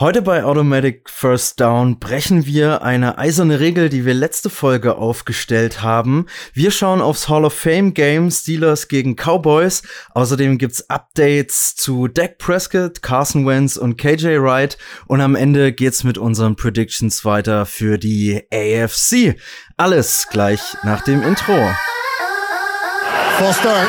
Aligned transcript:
Heute 0.00 0.22
bei 0.22 0.44
Automatic 0.44 1.10
First 1.10 1.58
Down 1.58 1.98
brechen 1.98 2.46
wir 2.46 2.82
eine 2.82 3.18
eiserne 3.18 3.58
Regel, 3.58 3.88
die 3.88 4.04
wir 4.04 4.14
letzte 4.14 4.48
Folge 4.48 4.94
aufgestellt 4.94 5.82
haben. 5.82 6.26
Wir 6.52 6.70
schauen 6.70 7.00
aufs 7.00 7.28
Hall 7.28 7.44
of 7.44 7.52
Fame 7.52 7.94
Game 7.94 8.30
Steelers 8.30 8.86
gegen 8.86 9.16
Cowboys. 9.16 9.82
Außerdem 10.14 10.56
gibt's 10.56 10.88
Updates 10.88 11.74
zu 11.74 12.06
Dak 12.06 12.38
Prescott, 12.38 13.02
Carson 13.02 13.44
Wentz 13.44 13.76
und 13.76 13.96
KJ 13.96 14.38
Wright. 14.38 14.78
Und 15.08 15.20
am 15.20 15.34
Ende 15.34 15.72
geht's 15.72 16.04
mit 16.04 16.16
unseren 16.16 16.54
Predictions 16.54 17.24
weiter 17.24 17.66
für 17.66 17.98
die 17.98 18.44
AFC. 18.52 19.34
Alles 19.76 20.28
gleich 20.30 20.60
nach 20.84 21.02
dem 21.02 21.24
Intro. 21.24 21.56
Full 23.38 23.52
start. 23.52 23.88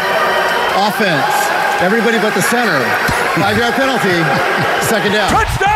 Offense. 0.76 1.24
Everybody 1.82 2.18
but 2.18 2.34
the 2.34 2.42
center. 2.42 2.82
Five 3.36 3.60
yard 3.60 3.76
penalty. 3.76 4.26
Second 4.82 5.14
down. 5.14 5.30
Touchdown! 5.30 5.69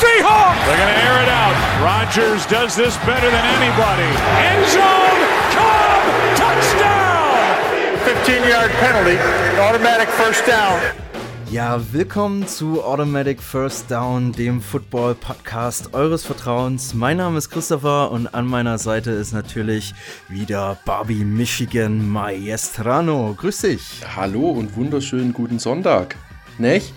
Seahawks! 0.00 0.58
They're 0.66 0.76
going 0.76 0.94
to 0.94 1.02
air 1.06 1.22
it 1.22 1.28
out. 1.28 1.54
Rodgers 1.80 2.46
does 2.46 2.74
this 2.74 2.96
better 3.06 3.30
than 3.30 3.44
anybody. 3.58 4.10
End 4.42 4.66
zone, 4.66 5.20
Cobb, 5.54 6.02
touchdown! 6.36 7.54
15-yard 8.02 8.70
penalty, 8.82 9.16
automatic 9.60 10.08
first 10.08 10.44
down. 10.46 10.80
Ja, 11.50 11.80
willkommen 11.92 12.48
zu 12.48 12.82
Automatic 12.82 13.40
First 13.40 13.88
Down, 13.88 14.32
dem 14.32 14.60
Football-Podcast 14.60 15.94
eures 15.94 16.24
Vertrauens. 16.24 16.94
Mein 16.94 17.18
Name 17.18 17.38
ist 17.38 17.50
Christopher 17.50 18.10
und 18.10 18.34
an 18.34 18.46
meiner 18.48 18.78
Seite 18.78 19.12
ist 19.12 19.32
natürlich 19.32 19.94
wieder 20.28 20.76
Barbie 20.84 21.24
Michigan 21.24 22.10
Maestrano. 22.10 23.34
Grüß 23.38 23.60
dich. 23.60 24.02
Hallo 24.16 24.50
und 24.50 24.74
wunderschönen 24.74 25.32
guten 25.32 25.60
Sonntag. 25.60 26.16
Nicht? 26.58 26.92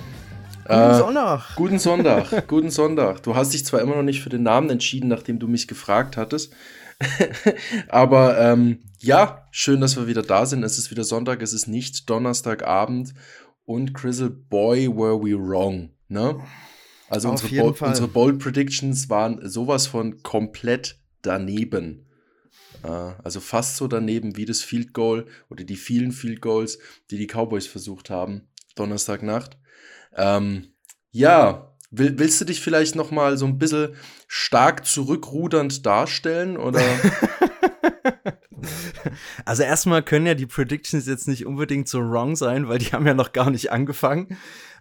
Guten 0.68 0.80
äh, 0.80 0.98
Sonntag. 0.98 1.56
Guten 1.56 1.80
Sonntag, 1.80 2.48
guten 2.48 2.70
Sonntag. 2.72 3.24
Du 3.24 3.36
hast 3.36 3.54
dich 3.54 3.66
zwar 3.66 3.80
immer 3.80 3.96
noch 3.96 4.04
nicht 4.04 4.22
für 4.22 4.30
den 4.30 4.44
Namen 4.44 4.70
entschieden, 4.70 5.08
nachdem 5.08 5.40
du 5.40 5.48
mich 5.48 5.68
gefragt 5.68 6.18
hattest. 6.18 6.54
Aber 7.88 8.38
ähm, 8.38 8.80
ja, 9.00 9.48
schön, 9.52 9.80
dass 9.80 9.96
wir 9.96 10.08
wieder 10.08 10.24
da 10.24 10.46
sind. 10.46 10.64
Es 10.64 10.78
ist 10.78 10.92
wieder 10.92 11.06
Sonntag, 11.06 11.42
es 11.42 11.54
ist 11.54 11.68
nicht 11.68 12.09
Donnerstagabend. 12.09 13.14
Und 13.64 13.94
Grizzle 13.94 14.30
Boy, 14.30 14.90
were 14.90 15.22
we 15.22 15.38
wrong. 15.38 15.92
Ne? 16.09 16.38
Also 17.09 17.30
unsere, 17.30 17.56
Bo 17.56 17.86
unsere 17.86 18.08
Bold 18.09 18.40
Predictions 18.40 19.09
waren 19.09 19.48
sowas 19.48 19.88
von 19.88 20.22
komplett 20.22 21.00
daneben. 21.22 22.08
Äh, 22.84 22.88
also 23.24 23.40
fast 23.40 23.78
so 23.78 23.88
daneben 23.88 24.36
wie 24.36 24.46
das 24.46 24.62
Field 24.62 24.94
Goal 24.94 25.28
oder 25.50 25.64
die 25.64 25.78
vielen 25.78 26.12
Field 26.12 26.42
Goals, 26.42 26.80
die 27.09 27.18
die 27.18 27.28
Cowboys 27.28 27.68
versucht 27.68 28.09
haben, 28.09 28.50
Donnerstagnacht. 28.76 29.58
Ähm, 30.18 30.73
ja, 31.12 31.73
will, 31.92 32.18
willst 32.18 32.42
du 32.42 32.46
dich 32.46 32.62
vielleicht 32.62 32.96
noch 32.96 33.12
mal 33.12 33.38
so 33.38 33.46
ein 33.46 33.58
bisschen 33.58 33.96
stark 34.28 34.86
zurückrudernd 34.86 35.86
darstellen 35.86 36.58
oder? 36.58 36.82
Also 39.46 39.64
erstmal 39.64 40.04
können 40.04 40.26
ja 40.26 40.34
die 40.34 40.46
Predictions 40.46 41.08
jetzt 41.08 41.28
nicht 41.28 41.46
unbedingt 41.46 41.88
so 41.88 42.00
wrong 42.00 42.36
sein, 42.36 42.68
weil 42.68 42.80
die 42.80 42.88
haben 42.88 43.06
ja 43.08 43.14
noch 43.14 43.32
gar 43.32 43.50
nicht 43.50 43.72
angefangen. 43.72 44.38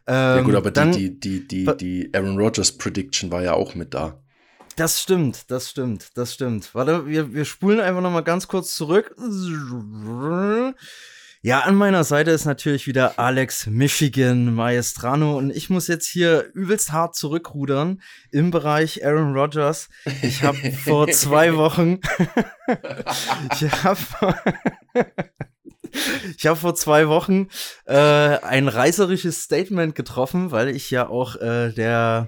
Ähm, 0.07 0.37
ja 0.37 0.43
gut, 0.43 0.55
aber 0.55 0.71
dann, 0.71 0.93
die, 0.93 1.19
die, 1.19 1.47
die, 1.47 1.65
die, 1.65 1.77
die 1.77 2.11
Aaron 2.15 2.39
Rodgers 2.39 2.73
Prediction 2.73 3.31
war 3.31 3.43
ja 3.43 3.55
auch 3.55 3.75
mit 3.75 3.95
da. 3.95 4.21
Das 4.77 5.01
stimmt, 5.01 5.51
das 5.51 5.71
stimmt, 5.71 6.11
das 6.17 6.35
stimmt. 6.35 6.75
Warte, 6.75 7.07
wir, 7.07 7.33
wir 7.33 7.45
spulen 7.45 7.81
einfach 7.81 8.03
noch 8.03 8.11
mal 8.11 8.23
ganz 8.23 8.47
kurz 8.47 8.75
zurück. 8.75 9.15
Ja, 11.47 11.61
an 11.61 11.77
meiner 11.77 12.03
Seite 12.03 12.33
ist 12.33 12.45
natürlich 12.45 12.89
wieder 12.89 13.21
Alex 13.21 13.69
Michigan 13.69 14.53
Maestrano 14.53 15.39
und 15.39 15.55
ich 15.55 15.71
muss 15.71 15.87
jetzt 15.87 16.09
hier 16.09 16.51
übelst 16.55 16.91
hart 16.91 17.15
zurückrudern 17.15 18.03
im 18.33 18.51
Bereich 18.51 19.07
Aaron 19.07 19.33
Rodgers. 19.33 19.89
Ich 20.23 20.43
habe 20.43 20.73
vor 20.73 21.07
zwei 21.07 21.55
Wochen, 21.57 22.01
ich 23.53 23.85
habe 23.85 24.35
ich 26.37 26.47
habe 26.49 26.57
vor 26.59 26.75
zwei 26.75 27.07
Wochen 27.07 27.47
äh, 27.85 27.95
ein 27.95 28.67
reißerisches 28.67 29.41
Statement 29.45 29.95
getroffen, 29.95 30.51
weil 30.51 30.75
ich 30.75 30.91
ja 30.91 31.09
auch 31.09 31.37
äh, 31.37 31.71
der 31.71 32.27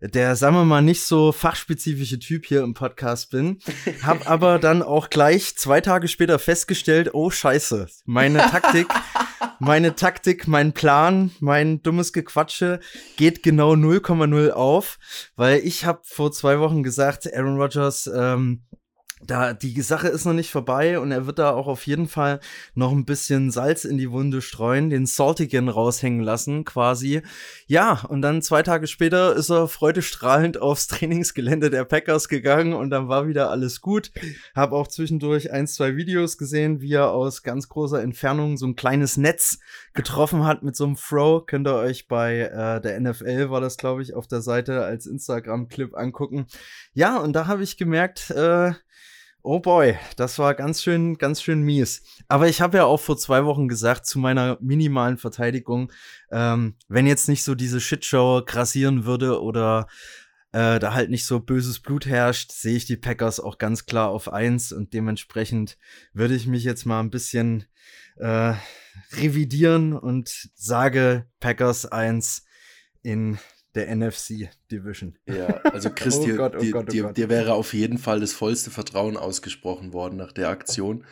der, 0.00 0.34
sagen 0.36 0.56
wir 0.56 0.64
mal, 0.64 0.82
nicht 0.82 1.04
so 1.04 1.32
fachspezifische 1.32 2.18
Typ 2.18 2.46
hier 2.46 2.62
im 2.62 2.74
Podcast 2.74 3.30
bin. 3.30 3.58
Hab 4.02 4.26
aber 4.30 4.58
dann 4.58 4.82
auch 4.82 5.10
gleich 5.10 5.56
zwei 5.56 5.80
Tage 5.80 6.08
später 6.08 6.38
festgestellt, 6.38 7.10
oh 7.12 7.30
scheiße, 7.30 7.86
meine 8.06 8.38
Taktik, 8.50 8.88
meine 9.58 9.94
Taktik, 9.94 10.48
mein 10.48 10.72
Plan, 10.72 11.30
mein 11.40 11.82
dummes 11.82 12.12
Gequatsche 12.12 12.80
geht 13.16 13.42
genau 13.42 13.72
0,0 13.72 14.50
auf, 14.50 14.98
weil 15.36 15.60
ich 15.60 15.84
habe 15.84 16.00
vor 16.04 16.32
zwei 16.32 16.60
Wochen 16.60 16.82
gesagt, 16.82 17.32
Aaron 17.32 17.60
Rodgers 17.60 18.10
ähm, 18.12 18.62
da 19.22 19.52
die 19.52 19.80
Sache 19.82 20.08
ist 20.08 20.24
noch 20.24 20.32
nicht 20.32 20.50
vorbei 20.50 20.98
und 20.98 21.12
er 21.12 21.26
wird 21.26 21.38
da 21.38 21.50
auch 21.50 21.66
auf 21.66 21.86
jeden 21.86 22.08
Fall 22.08 22.40
noch 22.74 22.92
ein 22.92 23.04
bisschen 23.04 23.50
Salz 23.50 23.84
in 23.84 23.98
die 23.98 24.10
Wunde 24.10 24.40
streuen, 24.40 24.88
den 24.88 25.06
Saltigen 25.06 25.68
raushängen 25.68 26.20
lassen, 26.20 26.64
quasi. 26.64 27.22
Ja, 27.66 28.02
und 28.08 28.22
dann 28.22 28.42
zwei 28.42 28.62
Tage 28.62 28.86
später 28.86 29.34
ist 29.34 29.50
er 29.50 29.68
freudestrahlend 29.68 30.60
aufs 30.60 30.86
Trainingsgelände 30.88 31.70
der 31.70 31.84
Packers 31.84 32.28
gegangen 32.28 32.72
und 32.72 32.90
dann 32.90 33.08
war 33.08 33.26
wieder 33.26 33.50
alles 33.50 33.80
gut. 33.80 34.10
Hab 34.54 34.72
auch 34.72 34.88
zwischendurch 34.88 35.52
ein, 35.52 35.66
zwei 35.66 35.96
Videos 35.96 36.38
gesehen, 36.38 36.80
wie 36.80 36.94
er 36.94 37.10
aus 37.10 37.42
ganz 37.42 37.68
großer 37.68 38.02
Entfernung 38.02 38.56
so 38.56 38.66
ein 38.66 38.76
kleines 38.76 39.16
Netz 39.16 39.58
getroffen 39.92 40.44
hat 40.44 40.62
mit 40.62 40.76
so 40.76 40.84
einem 40.84 40.96
Throw. 40.96 41.44
Könnt 41.44 41.68
ihr 41.68 41.74
euch 41.74 42.08
bei 42.08 42.40
äh, 42.40 42.80
der 42.80 43.00
NFL, 43.00 43.50
war 43.50 43.60
das 43.60 43.76
glaube 43.76 44.02
ich, 44.02 44.14
auf 44.14 44.26
der 44.26 44.40
Seite 44.40 44.82
als 44.84 45.06
Instagram-Clip 45.06 45.94
angucken. 45.94 46.46
Ja, 46.94 47.18
und 47.18 47.34
da 47.34 47.46
habe 47.46 47.62
ich 47.62 47.76
gemerkt, 47.76 48.30
äh, 48.30 48.72
Oh 49.42 49.58
boy, 49.58 49.96
das 50.16 50.38
war 50.38 50.54
ganz 50.54 50.82
schön, 50.82 51.16
ganz 51.16 51.40
schön 51.40 51.62
mies. 51.62 52.02
Aber 52.28 52.48
ich 52.48 52.60
habe 52.60 52.76
ja 52.76 52.84
auch 52.84 53.00
vor 53.00 53.16
zwei 53.16 53.46
Wochen 53.46 53.68
gesagt, 53.68 54.04
zu 54.04 54.18
meiner 54.18 54.58
minimalen 54.60 55.16
Verteidigung, 55.16 55.90
ähm, 56.30 56.76
wenn 56.88 57.06
jetzt 57.06 57.26
nicht 57.26 57.42
so 57.42 57.54
diese 57.54 57.80
Shitshow 57.80 58.42
grassieren 58.44 59.06
würde 59.06 59.40
oder 59.40 59.86
äh, 60.52 60.78
da 60.78 60.92
halt 60.92 61.08
nicht 61.08 61.24
so 61.24 61.40
böses 61.40 61.80
Blut 61.80 62.04
herrscht, 62.04 62.52
sehe 62.52 62.76
ich 62.76 62.84
die 62.84 62.98
Packers 62.98 63.40
auch 63.40 63.56
ganz 63.56 63.86
klar 63.86 64.10
auf 64.10 64.30
eins 64.30 64.72
und 64.72 64.92
dementsprechend 64.92 65.78
würde 66.12 66.34
ich 66.34 66.46
mich 66.46 66.64
jetzt 66.64 66.84
mal 66.84 67.00
ein 67.00 67.10
bisschen 67.10 67.64
äh, 68.16 68.52
revidieren 69.12 69.94
und 69.94 70.50
sage 70.54 71.26
Packers 71.40 71.86
eins 71.86 72.44
in 73.02 73.38
der 73.74 73.94
NFC 73.94 74.50
Division. 74.70 75.16
Ja, 75.26 75.46
also 75.64 75.90
Chris, 75.94 76.16
oh 76.16 76.24
dir, 76.24 76.36
Gott, 76.36 76.54
oh 76.56 76.64
Gott, 76.70 76.86
oh 76.88 76.90
dir, 76.90 77.12
dir, 77.12 77.28
wäre 77.28 77.54
auf 77.54 77.72
jeden 77.72 77.98
Fall 77.98 78.20
das 78.20 78.32
vollste 78.32 78.70
Vertrauen 78.70 79.16
ausgesprochen 79.16 79.92
worden 79.92 80.16
nach 80.16 80.32
der 80.32 80.48
Aktion. 80.48 81.04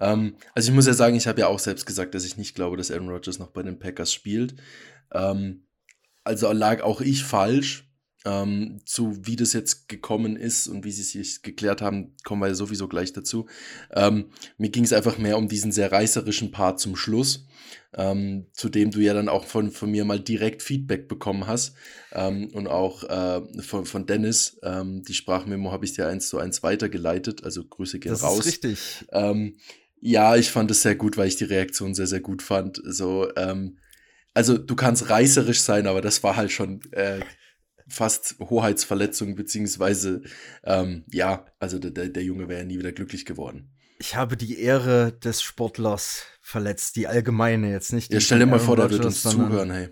Ähm, 0.00 0.36
also 0.54 0.70
ich 0.70 0.74
muss 0.74 0.86
ja 0.86 0.94
sagen, 0.94 1.16
ich 1.16 1.26
habe 1.26 1.40
ja 1.40 1.48
auch 1.48 1.58
selbst 1.58 1.86
gesagt, 1.86 2.14
dass 2.14 2.24
ich 2.24 2.36
nicht 2.36 2.54
glaube, 2.54 2.76
dass 2.76 2.90
Aaron 2.90 3.10
Rodgers 3.10 3.38
noch 3.38 3.50
bei 3.50 3.62
den 3.62 3.78
Packers 3.78 4.12
spielt. 4.12 4.54
Ähm, 5.12 5.66
also 6.24 6.50
lag 6.52 6.82
auch 6.82 7.00
ich 7.00 7.24
falsch. 7.24 7.88
Ähm, 8.26 8.80
zu 8.84 9.24
wie 9.24 9.36
das 9.36 9.52
jetzt 9.52 9.88
gekommen 9.88 10.36
ist 10.36 10.66
und 10.66 10.84
wie 10.84 10.92
sie 10.92 11.02
sich 11.02 11.42
geklärt 11.42 11.80
haben, 11.80 12.14
kommen 12.24 12.42
wir 12.42 12.48
ja 12.48 12.54
sowieso 12.54 12.88
gleich 12.88 13.12
dazu. 13.12 13.46
Ähm, 13.94 14.26
mir 14.58 14.70
ging 14.70 14.84
es 14.84 14.92
einfach 14.92 15.16
mehr 15.16 15.38
um 15.38 15.48
diesen 15.48 15.72
sehr 15.72 15.92
reißerischen 15.92 16.50
Part 16.50 16.80
zum 16.80 16.96
Schluss 16.96 17.46
ähm, 17.96 18.46
zu 18.52 18.68
dem 18.68 18.90
du 18.90 19.00
ja 19.00 19.14
dann 19.14 19.28
auch 19.28 19.44
von, 19.46 19.70
von 19.70 19.90
mir 19.90 20.04
mal 20.04 20.20
direkt 20.20 20.62
Feedback 20.62 21.08
bekommen 21.08 21.46
hast. 21.46 21.74
Ähm, 22.12 22.48
und 22.52 22.68
auch 22.68 23.04
äh, 23.04 23.62
von, 23.62 23.86
von 23.86 24.06
Dennis, 24.06 24.58
ähm, 24.62 25.02
die 25.02 25.14
Sprachmemo 25.14 25.72
habe 25.72 25.84
ich 25.84 25.94
dir 25.94 26.06
eins 26.06 26.28
zu 26.28 26.38
eins 26.38 26.62
weitergeleitet. 26.62 27.44
Also 27.44 27.64
Grüße 27.64 27.98
gehen 27.98 28.12
das 28.12 28.22
raus. 28.22 28.38
Das 28.38 28.46
ist 28.46 28.52
richtig. 28.52 29.06
Ähm, 29.12 29.56
ja, 30.00 30.36
ich 30.36 30.50
fand 30.50 30.70
es 30.70 30.82
sehr 30.82 30.94
gut, 30.94 31.16
weil 31.16 31.28
ich 31.28 31.36
die 31.36 31.44
Reaktion 31.44 31.94
sehr, 31.94 32.06
sehr 32.06 32.20
gut 32.20 32.42
fand. 32.42 32.80
So, 32.84 33.28
also 34.34 34.58
du 34.58 34.76
kannst 34.76 35.08
reißerisch 35.08 35.60
sein, 35.60 35.86
aber 35.86 36.02
das 36.02 36.22
war 36.22 36.36
halt 36.36 36.52
schon 36.52 36.80
äh, 36.92 37.20
fast 37.88 38.36
Hoheitsverletzung, 38.40 39.34
beziehungsweise 39.34 40.22
ähm, 40.64 41.04
ja, 41.10 41.46
also 41.58 41.78
der, 41.78 42.08
der 42.08 42.22
Junge 42.22 42.48
wäre 42.48 42.60
ja 42.60 42.66
nie 42.66 42.78
wieder 42.78 42.92
glücklich 42.92 43.24
geworden. 43.24 43.70
Ich 43.98 44.14
habe 44.14 44.36
die 44.36 44.60
Ehre 44.60 45.12
des 45.12 45.42
Sportlers 45.42 46.22
verletzt, 46.42 46.96
die 46.96 47.06
allgemeine 47.06 47.70
jetzt 47.70 47.92
nicht. 47.92 48.12
Ja, 48.12 48.20
stell 48.20 48.40
dir 48.40 48.46
mal 48.46 48.60
vor, 48.60 48.76
der 48.76 48.90
wird 48.90 49.04
uns 49.04 49.22
zuhören, 49.22 49.70
hey. 49.70 49.88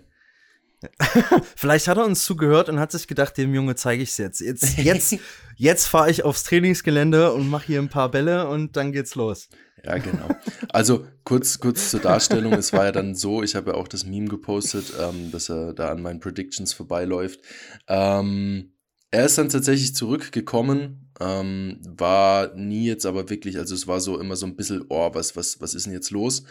Vielleicht 1.55 1.87
hat 1.87 1.97
er 1.97 2.05
uns 2.05 2.23
zugehört 2.23 2.69
und 2.69 2.79
hat 2.79 2.91
sich 2.91 3.07
gedacht, 3.07 3.37
dem 3.37 3.53
Junge 3.55 3.75
zeige 3.75 4.03
ich 4.03 4.09
es 4.09 4.17
jetzt. 4.17 4.41
Jetzt, 4.41 4.77
jetzt, 4.77 5.15
jetzt 5.55 5.87
fahre 5.87 6.11
ich 6.11 6.23
aufs 6.23 6.43
Trainingsgelände 6.43 7.31
und 7.33 7.49
mache 7.49 7.67
hier 7.67 7.81
ein 7.81 7.89
paar 7.89 8.11
Bälle 8.11 8.47
und 8.47 8.75
dann 8.75 8.91
geht's 8.91 9.15
los. 9.15 9.49
Ja, 9.85 9.97
genau. 9.97 10.29
Also 10.69 11.05
kurz, 11.23 11.59
kurz 11.59 11.91
zur 11.91 11.99
Darstellung. 11.99 12.53
es 12.53 12.73
war 12.73 12.85
ja 12.85 12.91
dann 12.91 13.15
so, 13.15 13.43
ich 13.43 13.55
habe 13.55 13.71
ja 13.71 13.77
auch 13.77 13.87
das 13.87 14.05
Meme 14.05 14.27
gepostet, 14.27 14.93
ähm, 14.99 15.31
dass 15.31 15.49
er 15.49 15.73
da 15.73 15.89
an 15.89 16.01
meinen 16.01 16.19
Predictions 16.19 16.73
vorbeiläuft. 16.73 17.39
Ähm, 17.87 18.73
er 19.11 19.25
ist 19.25 19.37
dann 19.37 19.49
tatsächlich 19.49 19.95
zurückgekommen, 19.95 21.11
ähm, 21.21 21.79
war 21.87 22.53
nie 22.55 22.85
jetzt 22.87 23.05
aber 23.05 23.29
wirklich, 23.29 23.57
also 23.57 23.75
es 23.75 23.87
war 23.87 24.01
so 24.01 24.19
immer 24.19 24.35
so 24.35 24.45
ein 24.45 24.55
bisschen, 24.55 24.83
oh, 24.89 25.11
was, 25.13 25.35
was, 25.35 25.61
was 25.61 25.73
ist 25.75 25.85
denn 25.85 25.93
jetzt 25.93 26.11
los? 26.11 26.43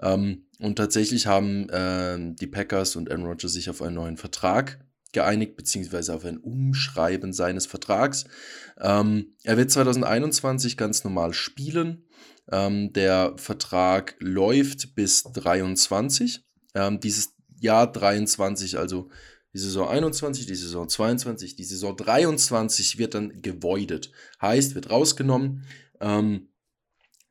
Ähm, 0.00 0.46
und 0.58 0.76
tatsächlich 0.76 1.26
haben 1.26 1.68
äh, 1.70 2.18
die 2.34 2.46
Packers 2.46 2.96
und 2.96 3.10
Aaron 3.10 3.24
Rodgers 3.24 3.52
sich 3.52 3.70
auf 3.70 3.80
einen 3.80 3.94
neuen 3.94 4.16
Vertrag 4.16 4.80
geeinigt, 5.12 5.56
beziehungsweise 5.56 6.14
auf 6.14 6.24
ein 6.24 6.38
Umschreiben 6.38 7.32
seines 7.32 7.66
Vertrags. 7.66 8.24
Ähm, 8.78 9.32
er 9.44 9.56
wird 9.56 9.70
2021 9.70 10.76
ganz 10.76 11.04
normal 11.04 11.32
spielen. 11.32 12.04
Ähm, 12.52 12.92
der 12.92 13.34
Vertrag 13.36 14.16
läuft 14.20 14.94
bis 14.94 15.24
23. 15.24 16.44
Ähm, 16.74 17.00
dieses 17.00 17.34
Jahr 17.60 17.90
23, 17.90 18.78
also 18.78 19.10
die 19.52 19.58
Saison 19.58 19.88
21, 19.88 20.46
die 20.46 20.54
Saison 20.54 20.88
22, 20.88 21.56
die 21.56 21.64
Saison 21.64 21.96
23 21.96 22.98
wird 22.98 23.14
dann 23.14 23.42
gevoidet. 23.42 24.12
Heißt, 24.40 24.74
wird 24.74 24.90
rausgenommen. 24.90 25.64
Ähm, 26.00 26.48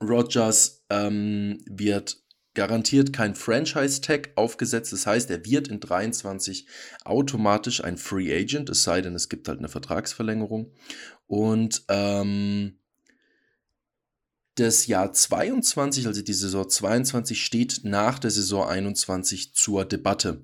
Rogers 0.02 0.86
ähm, 0.90 1.64
wird 1.66 2.18
garantiert 2.54 3.14
kein 3.14 3.36
Franchise-Tag 3.36 4.32
aufgesetzt. 4.36 4.92
Das 4.92 5.06
heißt, 5.06 5.30
er 5.30 5.46
wird 5.46 5.68
in 5.70 5.80
23 5.80 6.68
automatisch 7.06 7.84
ein 7.84 7.98
Free 7.98 8.34
Agent, 8.34 8.70
es 8.70 8.84
sei 8.84 9.02
denn, 9.02 9.16
es 9.16 9.30
gibt 9.30 9.48
halt 9.48 9.60
eine 9.60 9.70
Vertragsverlängerung. 9.70 10.74
Und 11.28 11.84
ähm, 11.88 12.79
das 14.60 14.88
Jahr 14.88 15.12
22, 15.12 16.08
also 16.08 16.22
die 16.22 16.34
Saison 16.34 16.68
22, 16.68 17.42
steht 17.42 17.82
nach 17.84 18.20
der 18.20 18.32
Saison 18.32 18.68
21 18.68 19.54
zur 19.54 19.86
Debatte. 19.86 20.42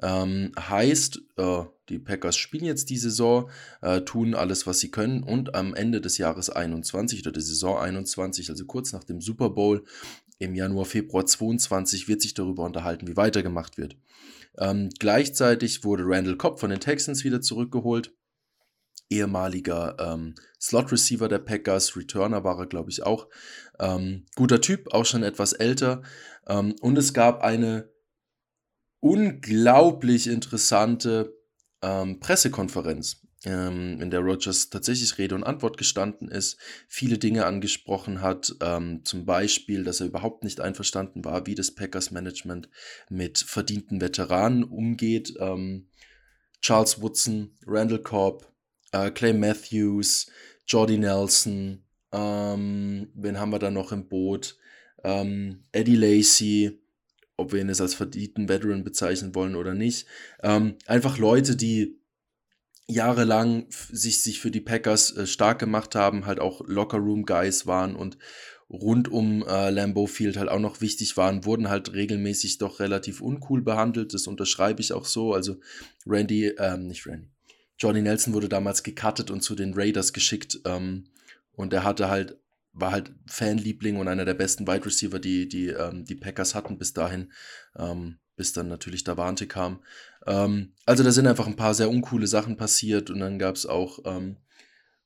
Ähm, 0.00 0.52
heißt, 0.58 1.20
äh, 1.36 1.62
die 1.88 1.98
Packers 1.98 2.36
spielen 2.36 2.64
jetzt 2.64 2.90
die 2.90 2.96
Saison, 2.96 3.50
äh, 3.82 4.00
tun 4.00 4.34
alles, 4.34 4.66
was 4.66 4.80
sie 4.80 4.90
können 4.90 5.22
und 5.22 5.54
am 5.54 5.74
Ende 5.74 6.00
des 6.00 6.18
Jahres 6.18 6.50
21 6.50 7.20
oder 7.20 7.32
der 7.32 7.42
Saison 7.42 7.78
21, 7.78 8.50
also 8.50 8.64
kurz 8.64 8.92
nach 8.92 9.04
dem 9.04 9.20
Super 9.20 9.50
Bowl 9.50 9.84
im 10.38 10.54
Januar, 10.54 10.86
Februar 10.86 11.26
22, 11.26 12.08
wird 12.08 12.22
sich 12.22 12.34
darüber 12.34 12.64
unterhalten, 12.64 13.06
wie 13.06 13.16
weitergemacht 13.16 13.78
wird. 13.78 13.96
Ähm, 14.58 14.90
gleichzeitig 14.98 15.84
wurde 15.84 16.04
Randall 16.06 16.36
Cobb 16.36 16.60
von 16.60 16.70
den 16.70 16.80
Texans 16.80 17.24
wieder 17.24 17.40
zurückgeholt. 17.40 18.12
Ehemaliger 19.12 19.96
ähm, 19.98 20.34
Slot-Receiver 20.60 21.28
der 21.28 21.38
Packers, 21.38 21.96
Returner 21.96 22.44
war 22.44 22.58
er, 22.58 22.66
glaube 22.66 22.90
ich, 22.90 23.02
auch. 23.02 23.28
Ähm, 23.78 24.26
guter 24.36 24.60
Typ, 24.60 24.92
auch 24.92 25.04
schon 25.04 25.22
etwas 25.22 25.52
älter. 25.52 26.02
Ähm, 26.46 26.74
und 26.80 26.96
es 26.96 27.12
gab 27.12 27.42
eine 27.42 27.90
unglaublich 29.00 30.28
interessante 30.28 31.34
ähm, 31.82 32.20
Pressekonferenz, 32.20 33.20
ähm, 33.44 34.00
in 34.00 34.10
der 34.10 34.20
Rogers 34.20 34.70
tatsächlich 34.70 35.18
Rede 35.18 35.34
und 35.34 35.42
Antwort 35.42 35.76
gestanden 35.76 36.28
ist, 36.28 36.56
viele 36.86 37.18
Dinge 37.18 37.44
angesprochen 37.44 38.20
hat, 38.22 38.54
ähm, 38.60 39.04
zum 39.04 39.24
Beispiel, 39.24 39.82
dass 39.82 40.00
er 40.00 40.06
überhaupt 40.06 40.44
nicht 40.44 40.60
einverstanden 40.60 41.24
war, 41.24 41.46
wie 41.46 41.56
das 41.56 41.74
Packers 41.74 42.12
Management 42.12 42.68
mit 43.10 43.38
verdienten 43.38 44.00
Veteranen 44.00 44.62
umgeht. 44.62 45.36
Charles 46.60 47.02
Woodson, 47.02 47.56
Randall 47.66 47.98
Cobb, 47.98 48.51
äh, 48.92 49.10
Clay 49.10 49.32
Matthews, 49.32 50.30
Jordy 50.66 50.98
Nelson, 50.98 51.82
ähm, 52.12 53.08
wen 53.14 53.40
haben 53.40 53.50
wir 53.50 53.58
da 53.58 53.70
noch 53.70 53.92
im 53.92 54.08
Boot? 54.08 54.56
Ähm, 55.02 55.64
Eddie 55.72 55.96
Lacey, 55.96 56.78
ob 57.36 57.52
wir 57.52 57.60
ihn 57.60 57.68
jetzt 57.68 57.80
als 57.80 57.94
verdienten 57.94 58.48
Veteran 58.48 58.84
bezeichnen 58.84 59.34
wollen 59.34 59.56
oder 59.56 59.74
nicht. 59.74 60.06
Ähm, 60.42 60.76
einfach 60.86 61.18
Leute, 61.18 61.56
die 61.56 61.98
jahrelang 62.86 63.66
sich, 63.70 64.22
sich 64.22 64.40
für 64.40 64.50
die 64.50 64.60
Packers 64.60 65.16
äh, 65.16 65.26
stark 65.26 65.58
gemacht 65.58 65.94
haben, 65.94 66.26
halt 66.26 66.40
auch 66.40 66.60
Locker-Room-Guys 66.66 67.66
waren 67.66 67.96
und 67.96 68.18
rund 68.68 69.08
um 69.08 69.46
äh, 69.46 69.70
Lambeau 69.70 70.06
Field 70.06 70.36
halt 70.36 70.48
auch 70.48 70.58
noch 70.58 70.80
wichtig 70.80 71.16
waren, 71.16 71.44
wurden 71.44 71.68
halt 71.68 71.92
regelmäßig 71.92 72.58
doch 72.58 72.80
relativ 72.80 73.20
uncool 73.20 73.62
behandelt. 73.62 74.14
Das 74.14 74.26
unterschreibe 74.26 74.80
ich 74.80 74.92
auch 74.92 75.04
so. 75.04 75.34
Also 75.34 75.56
Randy, 76.06 76.48
ähm, 76.58 76.86
nicht 76.86 77.06
Randy, 77.06 77.28
Johnny 77.82 78.00
Nelson 78.00 78.32
wurde 78.32 78.48
damals 78.48 78.84
gecuttet 78.84 79.30
und 79.30 79.42
zu 79.42 79.56
den 79.56 79.74
Raiders 79.74 80.12
geschickt. 80.12 80.60
Ähm, 80.64 81.04
und 81.54 81.72
er 81.72 81.82
hatte 81.82 82.08
halt 82.08 82.36
war 82.72 82.92
halt 82.92 83.12
Fanliebling 83.26 83.96
und 83.96 84.08
einer 84.08 84.24
der 84.24 84.34
besten 84.34 84.66
Wide 84.66 84.86
Receiver, 84.86 85.18
die 85.18 85.48
die, 85.48 85.68
ähm, 85.68 86.04
die 86.04 86.14
Packers 86.14 86.54
hatten 86.54 86.78
bis 86.78 86.94
dahin, 86.94 87.30
ähm, 87.76 88.18
bis 88.36 88.52
dann 88.52 88.68
natürlich 88.68 89.04
Davante 89.04 89.46
kam. 89.46 89.80
Ähm, 90.26 90.72
also 90.86 91.04
da 91.04 91.10
sind 91.10 91.26
einfach 91.26 91.46
ein 91.46 91.56
paar 91.56 91.74
sehr 91.74 91.90
uncoole 91.90 92.26
Sachen 92.26 92.56
passiert 92.56 93.10
und 93.10 93.20
dann 93.20 93.38
gab 93.38 93.56
es 93.56 93.66
auch, 93.66 93.98
ähm, 94.06 94.38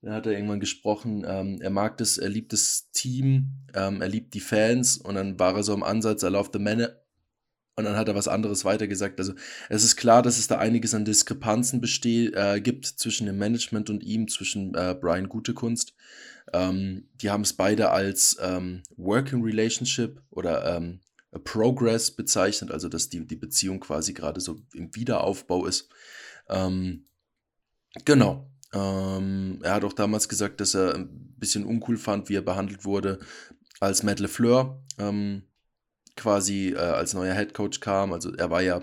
dann 0.00 0.14
hat 0.14 0.26
er 0.26 0.32
irgendwann 0.32 0.60
gesprochen, 0.60 1.24
ähm, 1.26 1.58
er 1.60 1.70
mag 1.70 1.96
das, 1.98 2.18
er 2.18 2.28
liebt 2.28 2.52
das 2.52 2.90
Team, 2.92 3.50
er 3.72 4.08
liebt 4.08 4.32
die 4.34 4.40
Fans 4.40 4.96
und 4.96 5.16
dann 5.16 5.38
war 5.38 5.56
er 5.56 5.62
so 5.62 5.74
im 5.74 5.82
Ansatz, 5.82 6.22
I 6.22 6.28
love 6.28 6.50
the 6.52 6.58
man, 6.58 6.86
und 7.76 7.84
dann 7.84 7.96
hat 7.96 8.08
er 8.08 8.14
was 8.14 8.26
anderes 8.26 8.64
weitergesagt. 8.64 9.18
Also 9.20 9.34
es 9.68 9.84
ist 9.84 9.96
klar, 9.96 10.22
dass 10.22 10.38
es 10.38 10.48
da 10.48 10.58
einiges 10.58 10.94
an 10.94 11.04
Diskrepanzen 11.04 11.80
besteht, 11.80 12.34
äh, 12.34 12.60
gibt 12.60 12.86
zwischen 12.86 13.26
dem 13.26 13.38
Management 13.38 13.90
und 13.90 14.02
ihm, 14.02 14.28
zwischen 14.28 14.74
äh, 14.74 14.96
Brian 14.98 15.28
Gutekunst. 15.28 15.94
Ähm, 16.54 17.08
die 17.14 17.30
haben 17.30 17.42
es 17.42 17.52
beide 17.52 17.90
als 17.90 18.38
ähm, 18.40 18.82
Working 18.96 19.42
Relationship 19.42 20.22
oder 20.30 20.76
ähm, 20.76 21.00
Progress 21.44 22.10
bezeichnet, 22.10 22.70
also 22.70 22.88
dass 22.88 23.10
die, 23.10 23.26
die 23.26 23.36
Beziehung 23.36 23.80
quasi 23.80 24.14
gerade 24.14 24.40
so 24.40 24.58
im 24.72 24.94
Wiederaufbau 24.94 25.66
ist. 25.66 25.90
Ähm, 26.48 27.04
genau. 28.06 28.50
Ähm, 28.72 29.58
er 29.62 29.74
hat 29.74 29.84
auch 29.84 29.92
damals 29.92 30.30
gesagt, 30.30 30.62
dass 30.62 30.74
er 30.74 30.94
ein 30.94 31.34
bisschen 31.36 31.66
uncool 31.66 31.98
fand, 31.98 32.30
wie 32.30 32.36
er 32.36 32.42
behandelt 32.42 32.86
wurde, 32.86 33.18
als 33.80 34.02
Matt 34.02 34.20
LeFleur 34.20 34.82
ähm, 34.98 35.42
quasi 36.16 36.70
äh, 36.70 36.78
als 36.78 37.14
neuer 37.14 37.34
Head 37.34 37.54
Coach 37.54 37.80
kam. 37.80 38.12
Also 38.12 38.34
er 38.34 38.50
war 38.50 38.62
ja 38.62 38.82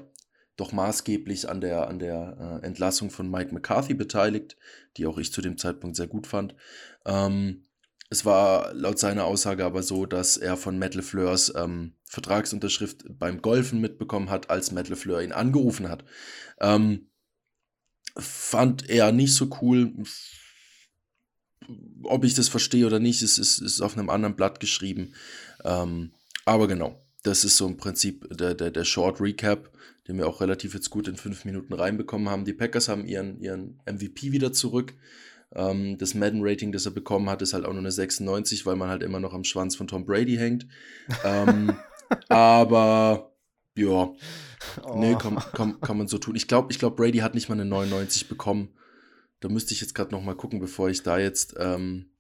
doch 0.56 0.72
maßgeblich 0.72 1.50
an 1.50 1.62
der, 1.62 1.88
an 1.88 2.00
der 2.00 2.62
äh, 2.64 2.66
Entlassung 2.66 3.10
von 3.10 3.30
Mike 3.30 3.54
McCarthy 3.54 3.96
beteiligt, 3.96 4.56
die 4.98 5.08
auch 5.08 5.18
ich 5.18 5.34
zu 5.34 5.42
dem 5.42 5.58
Zeitpunkt 5.58 5.96
sehr 5.96 6.08
gut 6.08 6.28
fand. 6.28 6.56
Ähm, 7.06 7.66
es 8.10 8.26
war 8.26 8.74
laut 8.74 9.00
seiner 9.00 9.26
Aussage 9.26 9.66
aber 9.66 9.82
so, 9.82 10.06
dass 10.06 10.38
er 10.38 10.56
von 10.56 10.78
Matt 10.78 10.94
LeFleurs 10.94 11.52
ähm, 11.56 11.96
Vertragsunterschrift 12.06 13.06
beim 13.10 13.42
Golfen 13.42 13.82
mitbekommen 13.82 14.30
hat, 14.30 14.52
als 14.52 14.72
Matt 14.72 14.90
LeFleur 14.90 15.24
ihn 15.24 15.32
angerufen 15.32 15.90
hat. 15.90 16.06
Ähm, 16.62 17.08
fand 18.16 18.88
er 18.88 19.12
nicht 19.12 19.34
so 19.34 19.50
cool. 19.62 19.92
Ob 22.04 22.24
ich 22.24 22.36
das 22.36 22.50
verstehe 22.50 22.86
oder 22.86 23.00
nicht, 23.00 23.24
ist, 23.24 23.40
ist, 23.40 23.60
ist 23.60 23.82
auf 23.82 23.98
einem 23.98 24.12
anderen 24.12 24.36
Blatt 24.36 24.60
geschrieben. 24.60 25.16
Ähm, 25.64 26.12
aber 26.46 26.68
genau, 26.68 27.04
das 27.24 27.46
ist 27.46 27.58
so 27.58 27.66
im 27.66 27.78
Prinzip 27.78 28.28
der, 28.30 28.54
der, 28.54 28.70
der 28.70 28.84
Short 28.84 29.20
Recap, 29.20 29.72
den 30.08 30.18
wir 30.18 30.28
auch 30.28 30.42
relativ 30.42 30.74
jetzt 30.74 30.90
gut 30.90 31.08
in 31.08 31.16
fünf 31.16 31.46
Minuten 31.46 31.74
reinbekommen 31.74 32.30
haben. 32.30 32.46
Die 32.46 32.54
Packers 32.54 32.90
haben 32.90 33.06
ihren, 33.06 33.40
ihren 33.40 33.80
MVP 33.86 34.32
wieder 34.34 34.52
zurück. 34.52 34.94
Ähm, 35.56 35.98
das 35.98 36.14
Madden-Rating, 36.14 36.72
das 36.72 36.86
er 36.86 36.92
bekommen 36.92 37.30
hat, 37.30 37.42
ist 37.42 37.54
halt 37.54 37.66
auch 37.66 37.72
nur 37.72 37.80
eine 37.80 37.92
96, 37.92 38.66
weil 38.66 38.76
man 38.76 38.90
halt 38.90 39.04
immer 39.04 39.20
noch 39.20 39.34
am 39.34 39.44
Schwanz 39.44 39.76
von 39.76 39.88
Tom 39.88 40.06
Brady 40.06 40.36
hängt. 40.36 40.68
ähm, 41.24 41.74
aber 42.28 43.32
ja, 43.76 44.14
oh. 44.84 44.96
nee, 44.96 45.16
kann, 45.16 45.38
kann, 45.54 45.80
kann 45.82 45.98
man 45.98 46.08
so 46.08 46.18
tun. 46.18 46.36
Ich 46.36 46.48
glaube, 46.48 46.72
ich 46.72 46.80
glaub, 46.80 46.98
Brady 46.98 47.20
hat 47.20 47.36
nicht 47.36 47.50
mal 47.50 47.56
eine 47.56 47.66
99 47.66 48.28
bekommen. 48.28 48.70
Da 49.40 49.50
müsste 49.50 49.74
ich 49.74 49.82
jetzt 49.82 49.96
gerade 49.96 50.12
noch 50.12 50.24
mal 50.24 50.36
gucken, 50.36 50.60
bevor 50.60 50.90
ich 50.90 51.04
da 51.04 51.18
jetzt 51.18 51.56
ähm, 51.58 52.13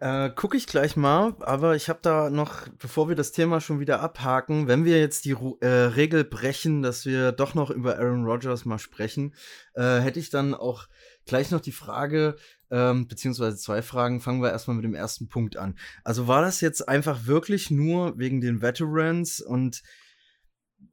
äh, 0.00 0.30
Gucke 0.30 0.56
ich 0.56 0.66
gleich 0.66 0.96
mal, 0.96 1.34
aber 1.40 1.76
ich 1.76 1.88
habe 1.88 2.00
da 2.02 2.30
noch, 2.30 2.68
bevor 2.78 3.08
wir 3.08 3.16
das 3.16 3.32
Thema 3.32 3.60
schon 3.60 3.80
wieder 3.80 4.00
abhaken, 4.00 4.68
wenn 4.68 4.84
wir 4.84 5.00
jetzt 5.00 5.24
die 5.24 5.36
äh, 5.60 5.66
Regel 5.66 6.24
brechen, 6.24 6.82
dass 6.82 7.06
wir 7.06 7.32
doch 7.32 7.54
noch 7.54 7.70
über 7.70 7.98
Aaron 7.98 8.24
Rodgers 8.24 8.64
mal 8.64 8.78
sprechen, 8.78 9.34
äh, 9.74 10.00
hätte 10.00 10.20
ich 10.20 10.30
dann 10.30 10.54
auch 10.54 10.86
gleich 11.24 11.50
noch 11.50 11.60
die 11.60 11.72
Frage, 11.72 12.36
ähm, 12.70 13.08
beziehungsweise 13.08 13.56
zwei 13.56 13.82
Fragen. 13.82 14.20
Fangen 14.20 14.42
wir 14.42 14.50
erstmal 14.50 14.76
mit 14.76 14.84
dem 14.84 14.94
ersten 14.94 15.28
Punkt 15.28 15.56
an. 15.56 15.78
Also 16.04 16.26
war 16.26 16.42
das 16.42 16.60
jetzt 16.60 16.88
einfach 16.88 17.26
wirklich 17.26 17.70
nur 17.70 18.18
wegen 18.18 18.40
den 18.40 18.62
Veterans 18.62 19.40
und 19.40 19.82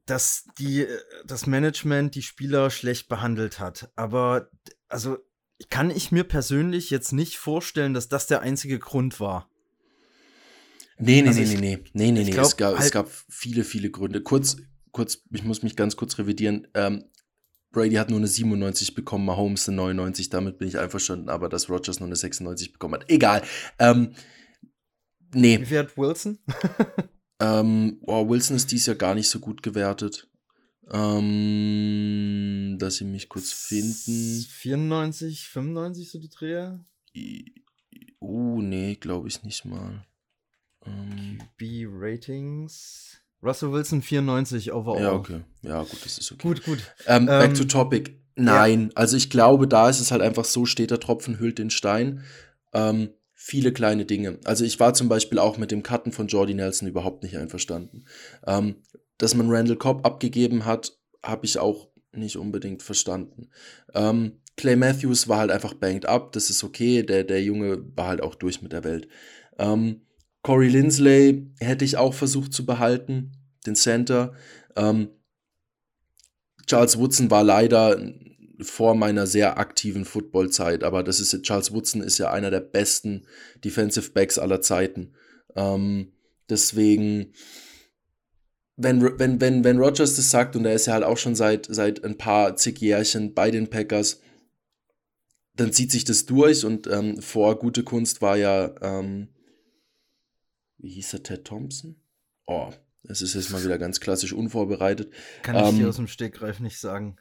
dass 0.06 0.44
die, 0.58 0.82
äh, 0.82 0.98
das 1.26 1.46
Management 1.46 2.14
die 2.14 2.22
Spieler 2.22 2.70
schlecht 2.70 3.08
behandelt 3.08 3.58
hat? 3.60 3.90
Aber 3.96 4.48
also 4.88 5.18
kann 5.70 5.90
ich 5.90 6.12
mir 6.12 6.24
persönlich 6.24 6.90
jetzt 6.90 7.12
nicht 7.12 7.38
vorstellen, 7.38 7.94
dass 7.94 8.08
das 8.08 8.26
der 8.26 8.40
einzige 8.40 8.78
Grund 8.78 9.20
war. 9.20 9.48
Nee, 10.98 11.22
nee, 11.22 11.28
also 11.28 11.40
nee, 11.40 11.46
nee, 11.46 11.56
nee, 11.56 11.78
nee, 11.92 12.12
nee, 12.12 12.24
nee, 12.24 12.30
glaub, 12.30 12.46
es, 12.46 12.56
gab, 12.56 12.74
halt 12.74 12.86
es 12.86 12.92
gab 12.92 13.10
viele, 13.28 13.64
viele 13.64 13.90
Gründe. 13.90 14.22
Kurz, 14.22 14.56
kurz, 14.92 15.22
ich 15.32 15.42
muss 15.42 15.62
mich 15.62 15.76
ganz 15.76 15.96
kurz 15.96 16.18
revidieren. 16.18 16.68
Ähm, 16.74 17.04
Brady 17.72 17.96
hat 17.96 18.10
nur 18.10 18.20
eine 18.20 18.28
97 18.28 18.94
bekommen, 18.94 19.26
Mahomes 19.26 19.68
eine 19.68 19.76
99, 19.76 20.30
damit 20.30 20.58
bin 20.58 20.68
ich 20.68 20.78
einverstanden, 20.78 21.28
aber 21.28 21.48
dass 21.48 21.68
Rogers 21.68 21.98
nur 21.98 22.06
eine 22.06 22.16
96 22.16 22.72
bekommen 22.72 22.94
hat. 22.94 23.10
Egal. 23.10 23.42
Ähm, 23.78 24.14
nee. 25.34 25.60
Wie 25.60 25.66
viel 25.66 25.78
hat 25.78 25.96
Wilson? 25.98 26.38
ähm, 27.40 28.00
oh, 28.06 28.28
Wilson 28.28 28.56
ist 28.56 28.70
dies 28.70 28.86
Jahr 28.86 28.96
gar 28.96 29.14
nicht 29.16 29.28
so 29.28 29.40
gut 29.40 29.62
gewertet. 29.62 30.28
Ähm, 30.92 32.03
dass 32.84 32.96
sie 32.96 33.04
mich 33.04 33.28
kurz 33.28 33.52
finden. 33.52 34.44
94, 34.48 35.48
95 35.48 36.10
so 36.10 36.18
die 36.18 36.28
Dreher? 36.28 36.84
Uh, 38.20 38.62
nee, 38.62 38.94
glaube 38.96 39.28
ich 39.28 39.42
nicht 39.42 39.64
mal. 39.64 40.04
Ähm, 40.86 41.38
B-Ratings. 41.56 43.20
Russell 43.42 43.72
Wilson 43.72 44.02
94 44.02 44.72
overall. 44.72 45.02
Ja, 45.02 45.12
okay. 45.12 45.40
Ja, 45.62 45.82
gut, 45.82 46.04
das 46.04 46.18
ist 46.18 46.32
okay. 46.32 46.48
Gut, 46.48 46.64
gut. 46.64 46.78
Ähm, 47.06 47.26
back 47.26 47.50
ähm, 47.50 47.54
to 47.54 47.64
topic. 47.64 48.18
Nein, 48.36 48.88
ja. 48.88 48.96
also 48.96 49.16
ich 49.16 49.30
glaube, 49.30 49.68
da 49.68 49.88
ist 49.88 50.00
es 50.00 50.10
halt 50.10 50.22
einfach 50.22 50.44
so, 50.44 50.66
steht 50.66 50.90
der 50.90 51.00
Tropfen 51.00 51.38
hüllt 51.38 51.58
den 51.58 51.70
Stein. 51.70 52.24
Ähm, 52.72 53.10
viele 53.32 53.72
kleine 53.72 54.06
Dinge. 54.06 54.38
Also 54.44 54.64
ich 54.64 54.80
war 54.80 54.94
zum 54.94 55.08
Beispiel 55.08 55.38
auch 55.38 55.58
mit 55.58 55.70
dem 55.70 55.82
Cutten 55.82 56.12
von 56.12 56.26
Jordy 56.26 56.54
Nelson 56.54 56.88
überhaupt 56.88 57.22
nicht 57.22 57.36
einverstanden. 57.36 58.06
Ähm, 58.46 58.76
dass 59.18 59.34
man 59.34 59.50
Randall 59.50 59.76
Cobb 59.76 60.04
abgegeben 60.04 60.64
hat, 60.64 60.98
habe 61.22 61.46
ich 61.46 61.58
auch 61.58 61.88
nicht 62.16 62.36
unbedingt 62.36 62.82
verstanden. 62.82 63.48
Ähm, 63.94 64.40
Clay 64.56 64.76
Matthews 64.76 65.28
war 65.28 65.38
halt 65.38 65.50
einfach 65.50 65.74
banked 65.74 66.06
up, 66.06 66.32
das 66.32 66.50
ist 66.50 66.62
okay, 66.62 67.02
der, 67.02 67.24
der 67.24 67.42
Junge 67.42 67.84
war 67.96 68.08
halt 68.08 68.22
auch 68.22 68.34
durch 68.34 68.62
mit 68.62 68.72
der 68.72 68.84
Welt. 68.84 69.08
Ähm, 69.58 70.02
Corey 70.42 70.68
Lindsley 70.68 71.50
hätte 71.58 71.84
ich 71.84 71.96
auch 71.96 72.14
versucht 72.14 72.52
zu 72.52 72.66
behalten, 72.66 73.32
den 73.66 73.74
Center. 73.74 74.34
Ähm, 74.76 75.08
Charles 76.66 76.98
Woodson 76.98 77.30
war 77.30 77.42
leider 77.42 77.98
vor 78.60 78.94
meiner 78.94 79.26
sehr 79.26 79.58
aktiven 79.58 80.04
Footballzeit, 80.04 80.84
aber 80.84 81.02
das 81.02 81.20
ist 81.20 81.42
Charles 81.42 81.72
Woodson 81.72 82.02
ist 82.02 82.18
ja 82.18 82.30
einer 82.30 82.50
der 82.50 82.60
besten 82.60 83.26
Defensive 83.64 84.10
Backs 84.10 84.38
aller 84.38 84.60
Zeiten. 84.60 85.14
Ähm, 85.56 86.12
deswegen, 86.48 87.32
wenn, 88.76 89.18
wenn, 89.18 89.40
wenn, 89.40 89.64
wenn 89.64 89.78
Rogers 89.78 90.16
das 90.16 90.30
sagt, 90.30 90.56
und 90.56 90.64
er 90.64 90.74
ist 90.74 90.86
ja 90.86 90.94
halt 90.94 91.04
auch 91.04 91.18
schon 91.18 91.34
seit, 91.34 91.66
seit 91.70 92.04
ein 92.04 92.18
paar 92.18 92.56
zig 92.56 92.78
Jährchen 92.80 93.34
bei 93.34 93.50
den 93.50 93.70
Packers, 93.70 94.20
dann 95.54 95.72
zieht 95.72 95.92
sich 95.92 96.04
das 96.04 96.26
durch 96.26 96.64
und 96.64 96.86
ähm, 96.88 97.22
vor 97.22 97.58
gute 97.58 97.84
Kunst 97.84 98.20
war 98.20 98.36
ja, 98.36 98.74
ähm, 98.80 99.28
wie 100.78 100.90
hieß 100.90 101.14
er, 101.14 101.22
Ted 101.22 101.44
Thompson? 101.44 101.96
Oh, 102.46 102.72
es 103.04 103.22
ist 103.22 103.34
jetzt 103.34 103.50
mal 103.50 103.62
wieder 103.62 103.78
ganz 103.78 104.00
klassisch 104.00 104.32
unvorbereitet. 104.32 105.12
Kann 105.42 105.56
ich 105.56 105.62
ähm, 105.62 105.78
dir 105.78 105.88
aus 105.88 105.96
dem 105.96 106.08
Stegreif 106.08 106.58
nicht 106.58 106.78
sagen. 106.78 107.16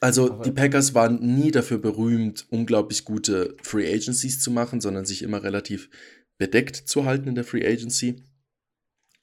Also 0.00 0.30
Aber 0.30 0.44
die 0.44 0.52
Packers 0.52 0.94
waren 0.94 1.18
nie 1.20 1.50
dafür 1.50 1.78
berühmt, 1.78 2.46
unglaublich 2.50 3.04
gute 3.04 3.56
Free 3.62 3.92
Agencies 3.92 4.40
zu 4.40 4.52
machen, 4.52 4.80
sondern 4.80 5.04
sich 5.04 5.22
immer 5.22 5.42
relativ 5.42 5.90
bedeckt 6.36 6.76
zu 6.76 7.04
halten 7.04 7.28
in 7.28 7.34
der 7.34 7.44
Free 7.44 7.66
Agency. 7.66 8.22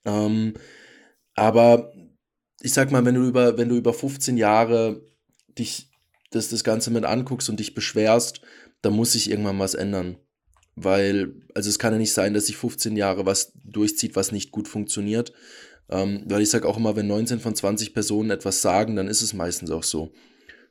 Ähm, 0.03 0.55
aber 1.35 1.93
ich 2.61 2.73
sag 2.73 2.91
mal, 2.91 3.05
wenn 3.05 3.15
du 3.15 3.27
über, 3.27 3.57
wenn 3.57 3.69
du 3.69 3.75
über 3.75 3.93
15 3.93 4.37
Jahre 4.37 5.01
dich 5.57 5.89
das, 6.31 6.49
das 6.49 6.63
Ganze 6.63 6.91
mit 6.91 7.05
anguckst 7.05 7.49
und 7.49 7.59
dich 7.59 7.75
beschwerst, 7.75 8.41
dann 8.81 8.93
muss 8.93 9.13
sich 9.13 9.29
irgendwann 9.29 9.59
was 9.59 9.73
ändern. 9.73 10.17
Weil, 10.75 11.33
also 11.53 11.69
es 11.69 11.79
kann 11.79 11.93
ja 11.93 11.99
nicht 11.99 12.13
sein, 12.13 12.33
dass 12.33 12.47
sich 12.47 12.57
15 12.57 12.97
Jahre 12.97 13.25
was 13.25 13.53
durchzieht, 13.63 14.15
was 14.15 14.31
nicht 14.31 14.51
gut 14.51 14.67
funktioniert. 14.67 15.31
Ähm, 15.89 16.23
weil 16.25 16.41
ich 16.41 16.49
sage 16.49 16.67
auch 16.67 16.77
immer, 16.77 16.95
wenn 16.95 17.07
19 17.07 17.39
von 17.39 17.55
20 17.55 17.93
Personen 17.93 18.31
etwas 18.31 18.61
sagen, 18.61 18.95
dann 18.95 19.07
ist 19.07 19.21
es 19.21 19.33
meistens 19.33 19.71
auch 19.71 19.83
so. 19.83 20.11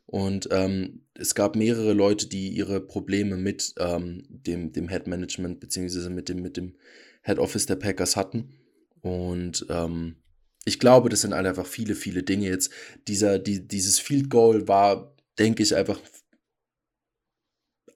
Und 0.07 0.49
ähm, 0.51 1.03
es 1.15 1.35
gab 1.35 1.57
mehrere 1.57 1.93
Leute, 1.93 2.29
die 2.29 2.49
ihre 2.49 2.81
Probleme 2.81 3.37
mit 3.37 3.75
ähm, 3.79 4.25
dem, 4.29 4.73
dem 4.73 4.89
Head 4.89 5.07
Management 5.07 5.61
beziehungsweise 5.61 6.11
mit 6.11 6.29
dem, 6.29 6.43
mit 6.43 6.57
dem 6.57 6.75
Head 7.23 7.39
Office 7.39 7.67
der 7.67 7.77
Packers 7.77 8.17
hatten. 8.17 8.51
Und 9.01 9.67
ähm, 9.71 10.17
ich 10.65 10.79
glaube, 10.79 11.09
das 11.09 11.21
sind 11.21 11.35
halt 11.35 11.47
einfach 11.47 11.67
viele, 11.67 11.95
viele 11.95 12.23
Dinge 12.23 12.49
jetzt. 12.49 12.73
Dieser, 13.07 13.39
die, 13.39 13.67
dieses 13.67 13.99
Field 13.99 14.31
Goal 14.31 14.67
war, 14.67 15.15
denke 15.39 15.63
ich, 15.63 15.75
einfach, 15.75 16.01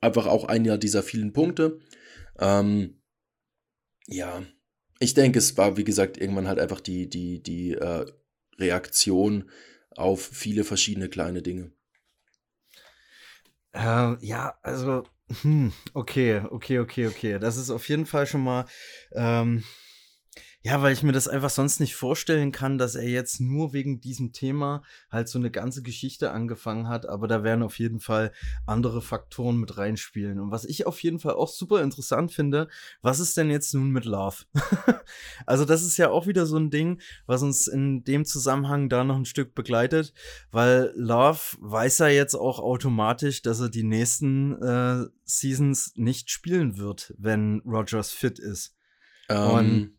einfach 0.01 0.27
auch 0.27 0.45
einer 0.45 0.79
dieser 0.79 1.03
vielen 1.03 1.33
Punkte. 1.33 1.81
Ähm, 2.39 3.01
ja, 4.07 4.43
ich 5.01 5.15
denke, 5.15 5.39
es 5.39 5.57
war, 5.57 5.77
wie 5.77 5.85
gesagt, 5.85 6.19
irgendwann 6.19 6.49
halt 6.49 6.59
einfach 6.59 6.81
die, 6.81 7.09
die, 7.09 7.43
die 7.43 7.73
äh, 7.73 8.07
Reaktion 8.59 9.51
auf 9.91 10.25
viele 10.25 10.65
verschiedene 10.65 11.09
kleine 11.09 11.43
Dinge. 11.43 11.73
Äh, 13.73 14.17
ja, 14.25 14.59
also, 14.63 15.05
hm, 15.43 15.73
okay, 15.95 16.43
okay, 16.51 16.79
okay, 16.81 17.07
okay. 17.07 17.39
Das 17.39 17.57
ist 17.57 17.71
auf 17.71 17.89
jeden 17.89 18.07
Fall 18.07 18.27
schon 18.27 18.43
mal 18.43 18.67
ähm, 19.13 19.63
ja, 20.63 20.83
weil 20.83 20.93
ich 20.93 21.05
mir 21.05 21.13
das 21.13 21.29
einfach 21.29 21.51
sonst 21.51 21.79
nicht 21.79 21.95
vorstellen 21.95 22.51
kann, 22.51 22.79
dass 22.79 22.97
er 22.97 23.09
jetzt 23.09 23.41
nur 23.41 23.73
wegen 23.73 24.01
diesem 24.01 24.33
Thema 24.33 24.83
halt 25.09 25.29
so 25.29 25.39
eine 25.39 25.53
ganze 25.53 25.83
Geschichte 25.83 26.33
angefangen 26.33 26.89
hat, 26.89 27.09
aber 27.09 27.29
da 27.29 27.45
werden 27.45 27.63
auf 27.63 27.79
jeden 27.79 28.01
Fall 28.01 28.33
andere 28.67 29.01
Faktoren 29.01 29.59
mit 29.59 29.79
reinspielen. 29.79 30.41
Und 30.41 30.51
was 30.51 30.65
ich 30.65 30.85
auf 30.85 31.01
jeden 31.01 31.21
Fall 31.21 31.35
auch 31.35 31.49
super 31.49 31.81
interessant 31.81 32.33
finde, 32.33 32.69
was 33.03 33.21
ist 33.21 33.37
denn 33.37 33.51
jetzt 33.51 33.73
nun 33.73 33.91
mit 33.91 34.05
Love? 34.05 34.47
also 35.47 35.65
das 35.65 35.83
ist 35.83 35.97
ja 35.97 36.11
auch 36.11 36.27
wieder 36.27 36.45
so 36.45 36.57
ein 36.57 36.71
Ding, 36.71 37.01
was 37.27 37.43
uns 37.43 37.69
in 37.69 38.03
dem 38.03 38.25
Zusammenhang 38.25 38.89
da 38.89 39.05
noch 39.05 39.17
ein 39.17 39.27
Stück 39.27 39.55
begleitet, 39.55 40.13
weil 40.51 40.93
Love 40.97 41.57
weiß 41.61 41.99
ja 41.99 42.09
jetzt 42.09 42.35
auch 42.35 42.59
automatisch, 42.59 43.43
dass 43.43 43.61
er 43.61 43.69
die 43.69 43.85
nächsten 43.85 44.61
äh, 44.61 45.07
Seasons 45.25 45.93
nicht 45.95 46.31
spielen 46.31 46.79
wird, 46.79 47.15
wenn 47.17 47.63
Rogers 47.65 48.11
fit 48.11 48.41
ist. 48.41 48.75
Um. 49.29 49.37
Und 49.37 49.65
ähm, 49.65 49.98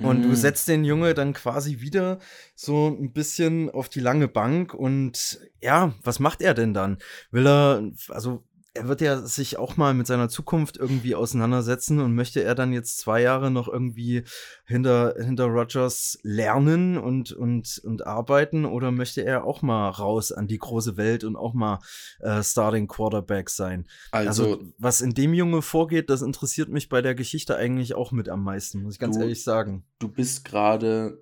und 0.00 0.22
du 0.22 0.28
mhm. 0.28 0.34
setzt 0.34 0.68
den 0.68 0.84
Junge 0.84 1.14
dann 1.14 1.32
quasi 1.32 1.80
wieder 1.80 2.18
so 2.54 2.88
ein 2.88 3.12
bisschen 3.12 3.70
auf 3.70 3.88
die 3.88 4.00
lange 4.00 4.28
Bank 4.28 4.74
und 4.74 5.40
ja, 5.60 5.94
was 6.02 6.20
macht 6.20 6.40
er 6.40 6.54
denn 6.54 6.74
dann? 6.74 6.98
Will 7.30 7.46
er, 7.46 7.82
also 8.08 8.44
er 8.78 8.88
wird 8.88 9.00
ja 9.00 9.20
sich 9.20 9.58
auch 9.58 9.76
mal 9.76 9.92
mit 9.92 10.06
seiner 10.06 10.28
Zukunft 10.28 10.76
irgendwie 10.76 11.14
auseinandersetzen 11.14 12.00
und 12.00 12.14
möchte 12.14 12.42
er 12.42 12.54
dann 12.54 12.72
jetzt 12.72 12.98
zwei 12.98 13.20
Jahre 13.20 13.50
noch 13.50 13.68
irgendwie 13.68 14.24
hinter, 14.64 15.14
hinter 15.18 15.46
Rogers 15.46 16.18
lernen 16.22 16.96
und, 16.96 17.32
und, 17.32 17.80
und 17.84 18.06
arbeiten 18.06 18.64
oder 18.64 18.90
möchte 18.92 19.24
er 19.24 19.44
auch 19.44 19.62
mal 19.62 19.90
raus 19.90 20.32
an 20.32 20.46
die 20.46 20.58
große 20.58 20.96
Welt 20.96 21.24
und 21.24 21.36
auch 21.36 21.54
mal 21.54 21.80
äh, 22.20 22.42
Starting 22.42 22.86
Quarterback 22.86 23.50
sein? 23.50 23.86
Also, 24.12 24.54
also, 24.54 24.72
was 24.78 25.00
in 25.00 25.14
dem 25.14 25.34
Junge 25.34 25.60
vorgeht, 25.60 26.08
das 26.08 26.22
interessiert 26.22 26.68
mich 26.68 26.88
bei 26.88 27.02
der 27.02 27.14
Geschichte 27.14 27.56
eigentlich 27.56 27.94
auch 27.94 28.12
mit 28.12 28.28
am 28.28 28.44
meisten, 28.44 28.82
muss 28.82 28.94
ich 28.94 29.00
ganz 29.00 29.16
du, 29.16 29.22
ehrlich 29.22 29.42
sagen. 29.42 29.84
Du 29.98 30.08
bist 30.08 30.44
gerade 30.44 31.18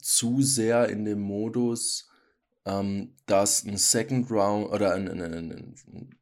zu 0.00 0.40
sehr 0.42 0.88
in 0.88 1.04
dem 1.04 1.20
Modus, 1.20 2.08
ähm, 2.64 3.14
dass 3.26 3.64
ein 3.64 3.76
Second 3.76 4.30
Round 4.30 4.70
oder 4.70 4.94
ein, 4.94 5.08
ein, 5.08 5.20
ein, 5.20 5.50
ein 5.52 6.14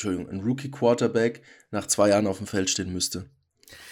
Entschuldigung, 0.00 0.30
ein 0.30 0.40
Rookie-Quarterback 0.40 1.42
nach 1.72 1.86
zwei 1.86 2.08
Jahren 2.08 2.26
auf 2.26 2.38
dem 2.38 2.46
Feld 2.46 2.70
stehen 2.70 2.90
müsste. 2.90 3.28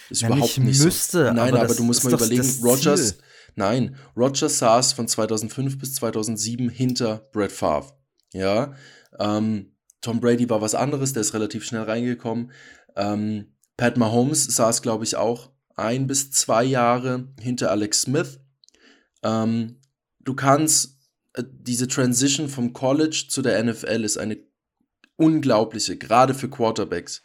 Ist 0.09 0.23
Na, 0.23 0.29
überhaupt 0.29 0.57
nicht 0.57 0.83
müsste, 0.83 1.27
so. 1.27 1.33
Nein, 1.35 1.53
aber, 1.53 1.65
aber 1.65 1.75
du 1.75 1.83
musst 1.83 2.03
mal 2.03 2.15
überlegen, 2.15 2.49
Rogers, 2.63 3.19
nein, 3.57 3.95
Rogers 4.17 4.59
saß 4.59 4.95
von 4.95 5.07
2005 5.07 5.79
bis 5.79 5.95
2007 5.97 6.71
hinter 6.71 7.29
Brett 7.33 7.53
Favre. 7.53 7.93
Ja, 8.33 8.75
ähm, 9.19 9.75
Tom 10.01 10.21
Brady 10.21 10.49
war 10.49 10.63
was 10.63 10.75
anderes, 10.75 11.13
der 11.13 11.21
ist 11.21 11.35
relativ 11.35 11.67
schnell 11.67 11.83
reingekommen. 11.83 12.53
Ähm, 12.97 13.53
Pat 13.77 13.99
Mahomes 13.99 14.47
saß, 14.47 14.81
glaube 14.81 15.05
ich, 15.05 15.17
auch 15.17 15.51
ein 15.77 16.07
bis 16.07 16.31
zwei 16.31 16.65
Jahre 16.65 17.29
hinter 17.39 17.71
Alex 17.71 18.03
Smith. 18.03 18.41
Ähm, 19.23 19.77
du 20.21 20.33
kannst, 20.33 20.97
äh, 21.35 21.45
diese 21.47 21.87
Transition 21.87 22.49
vom 22.49 22.73
College 22.73 23.27
zu 23.29 23.43
der 23.43 23.63
NFL 23.63 24.05
ist 24.05 24.17
eine 24.17 24.48
unglaubliche, 25.19 25.99
gerade 25.99 26.33
für 26.33 26.49
Quarterbacks. 26.49 27.23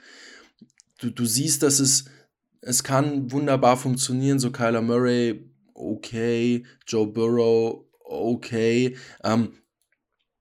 Du, 1.00 1.10
du 1.10 1.26
siehst, 1.26 1.64
dass 1.64 1.80
es, 1.80 2.06
es 2.62 2.84
kann 2.84 3.32
wunderbar 3.32 3.78
funktionieren, 3.78 4.40
so 4.40 4.52
Kyler 4.52 4.82
Murray, 4.82 5.50
okay, 5.74 6.66
Joe 6.88 7.08
Burrow, 7.08 7.86
okay. 8.04 8.98
Ähm, 9.24 9.54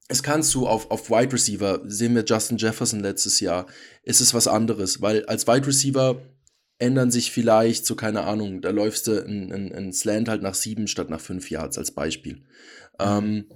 es 0.08 0.22
kannst 0.22 0.54
du 0.54 0.66
auf, 0.66 0.90
auf 0.90 1.10
Wide 1.10 1.32
Receiver, 1.32 1.80
sehen 1.84 2.14
wir 2.14 2.24
Justin 2.24 2.58
Jefferson 2.58 3.00
letztes 3.00 3.40
Jahr, 3.40 3.66
ist 4.02 4.20
es 4.20 4.34
was 4.34 4.48
anderes, 4.48 5.00
weil 5.00 5.24
als 5.26 5.46
Wide 5.46 5.66
Receiver 5.66 6.20
ändern 6.78 7.10
sich 7.10 7.30
vielleicht, 7.30 7.86
so 7.86 7.94
keine 7.94 8.24
Ahnung, 8.24 8.60
da 8.60 8.70
läufst 8.70 9.06
du 9.06 9.24
ein, 9.24 9.52
ein, 9.52 9.72
ein 9.72 9.92
Slant 9.92 10.28
halt 10.28 10.42
nach 10.42 10.54
sieben 10.54 10.88
statt 10.88 11.10
nach 11.10 11.20
fünf 11.20 11.50
Yards 11.50 11.78
als 11.78 11.92
Beispiel. 11.92 12.44
Ähm, 12.98 13.46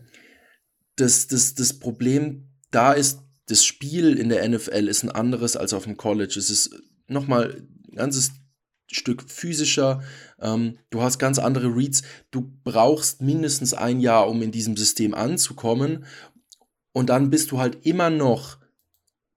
das, 0.96 1.26
das, 1.26 1.54
das 1.54 1.78
Problem 1.78 2.48
da 2.70 2.92
ist, 2.92 3.25
das 3.46 3.64
Spiel 3.64 4.18
in 4.18 4.28
der 4.28 4.46
NFL 4.48 4.88
ist 4.88 5.02
ein 5.02 5.10
anderes 5.10 5.56
als 5.56 5.72
auf 5.72 5.84
dem 5.84 5.96
College. 5.96 6.34
Es 6.38 6.50
ist 6.50 6.74
nochmal 7.06 7.64
ein 7.88 7.94
ganzes 7.94 8.32
Stück 8.90 9.28
physischer. 9.28 10.02
Ähm, 10.40 10.78
du 10.90 11.02
hast 11.02 11.18
ganz 11.18 11.38
andere 11.38 11.74
Reads. 11.74 12.02
Du 12.30 12.52
brauchst 12.64 13.22
mindestens 13.22 13.74
ein 13.74 14.00
Jahr, 14.00 14.28
um 14.28 14.42
in 14.42 14.52
diesem 14.52 14.76
System 14.76 15.14
anzukommen. 15.14 16.04
Und 16.92 17.10
dann 17.10 17.30
bist 17.30 17.50
du 17.50 17.58
halt 17.58 17.84
immer 17.86 18.10
noch 18.10 18.58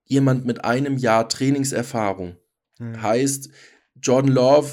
jemand 0.06 0.46
mit 0.46 0.66
einem 0.66 0.98
Jahr 0.98 1.30
Trainingserfahrung. 1.30 2.38
Mhm. 2.80 3.02
Heißt, 3.02 3.50
Jordan 4.02 4.32
Love 4.32 4.70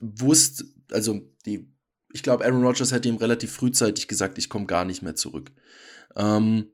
wusste, 0.00 0.64
also 0.90 1.20
die, 1.44 1.70
ich 2.12 2.22
glaube, 2.22 2.44
Aaron 2.44 2.64
Rodgers 2.64 2.92
hätte 2.92 3.08
ihm 3.08 3.16
relativ 3.16 3.52
frühzeitig 3.52 4.08
gesagt, 4.08 4.38
ich 4.38 4.48
komme 4.48 4.66
gar 4.66 4.84
nicht 4.84 5.02
mehr 5.02 5.16
zurück. 5.16 5.52
Ähm, 6.16 6.72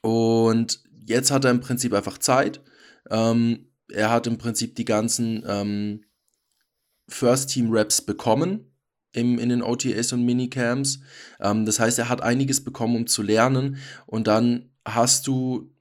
und 0.00 0.82
jetzt 1.06 1.30
hat 1.30 1.44
er 1.44 1.50
im 1.50 1.60
Prinzip 1.60 1.92
einfach 1.92 2.18
Zeit. 2.18 2.62
Ähm, 3.10 3.68
er 3.92 4.10
hat 4.10 4.26
im 4.26 4.38
Prinzip 4.38 4.76
die 4.76 4.84
ganzen 4.84 5.44
ähm, 5.46 6.04
First-Team-Raps 7.08 8.02
bekommen 8.02 8.72
im, 9.12 9.38
in 9.38 9.48
den 9.48 9.62
OTAs 9.62 10.12
und 10.12 10.24
Minicamps. 10.24 11.00
Ähm, 11.40 11.66
das 11.66 11.80
heißt, 11.80 11.98
er 11.98 12.08
hat 12.08 12.22
einiges 12.22 12.64
bekommen, 12.64 12.96
um 12.96 13.06
zu 13.06 13.22
lernen. 13.22 13.78
Und 14.06 14.26
dann 14.26 14.70
hast 14.84 15.26
du 15.26 15.74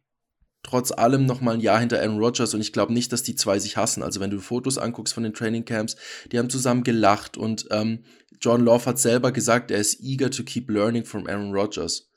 trotz 0.63 0.91
allem 0.91 1.25
noch 1.25 1.41
mal 1.41 1.55
ein 1.55 1.59
Jahr 1.59 1.79
hinter 1.79 1.99
Aaron 1.99 2.19
Rodgers 2.19 2.53
und 2.53 2.61
ich 2.61 2.71
glaube 2.71 2.93
nicht, 2.93 3.11
dass 3.11 3.21
die 3.21 3.35
zwei 3.35 3.59
sich 3.59 3.75
hassen. 3.75 4.01
Also 4.01 4.21
wenn 4.21 4.29
du 4.29 4.39
Fotos 4.39 4.77
anguckst 4.77 5.13
von 5.13 5.23
den 5.23 5.33
Training 5.33 5.65
Camps, 5.65 5.97
die 6.31 6.39
haben 6.39 6.49
zusammen 6.49 6.85
gelacht 6.85 7.35
und 7.35 7.67
ähm, 7.71 8.05
John 8.39 8.61
Love 8.61 8.85
hat 8.85 8.99
selber 8.99 9.33
gesagt, 9.33 9.71
er 9.71 9.79
ist 9.79 10.01
eager 10.01 10.31
to 10.31 10.43
keep 10.43 10.69
learning 10.69 11.03
from 11.03 11.27
Aaron 11.27 11.51
Rodgers. 11.51 12.09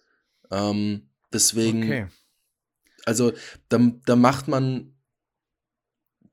Ähm, 0.53 1.09
deswegen, 1.33 1.83
okay. 1.83 2.07
Also 3.07 3.33
da, 3.69 3.79
da 4.05 4.17
macht 4.17 4.49
man 4.49 4.93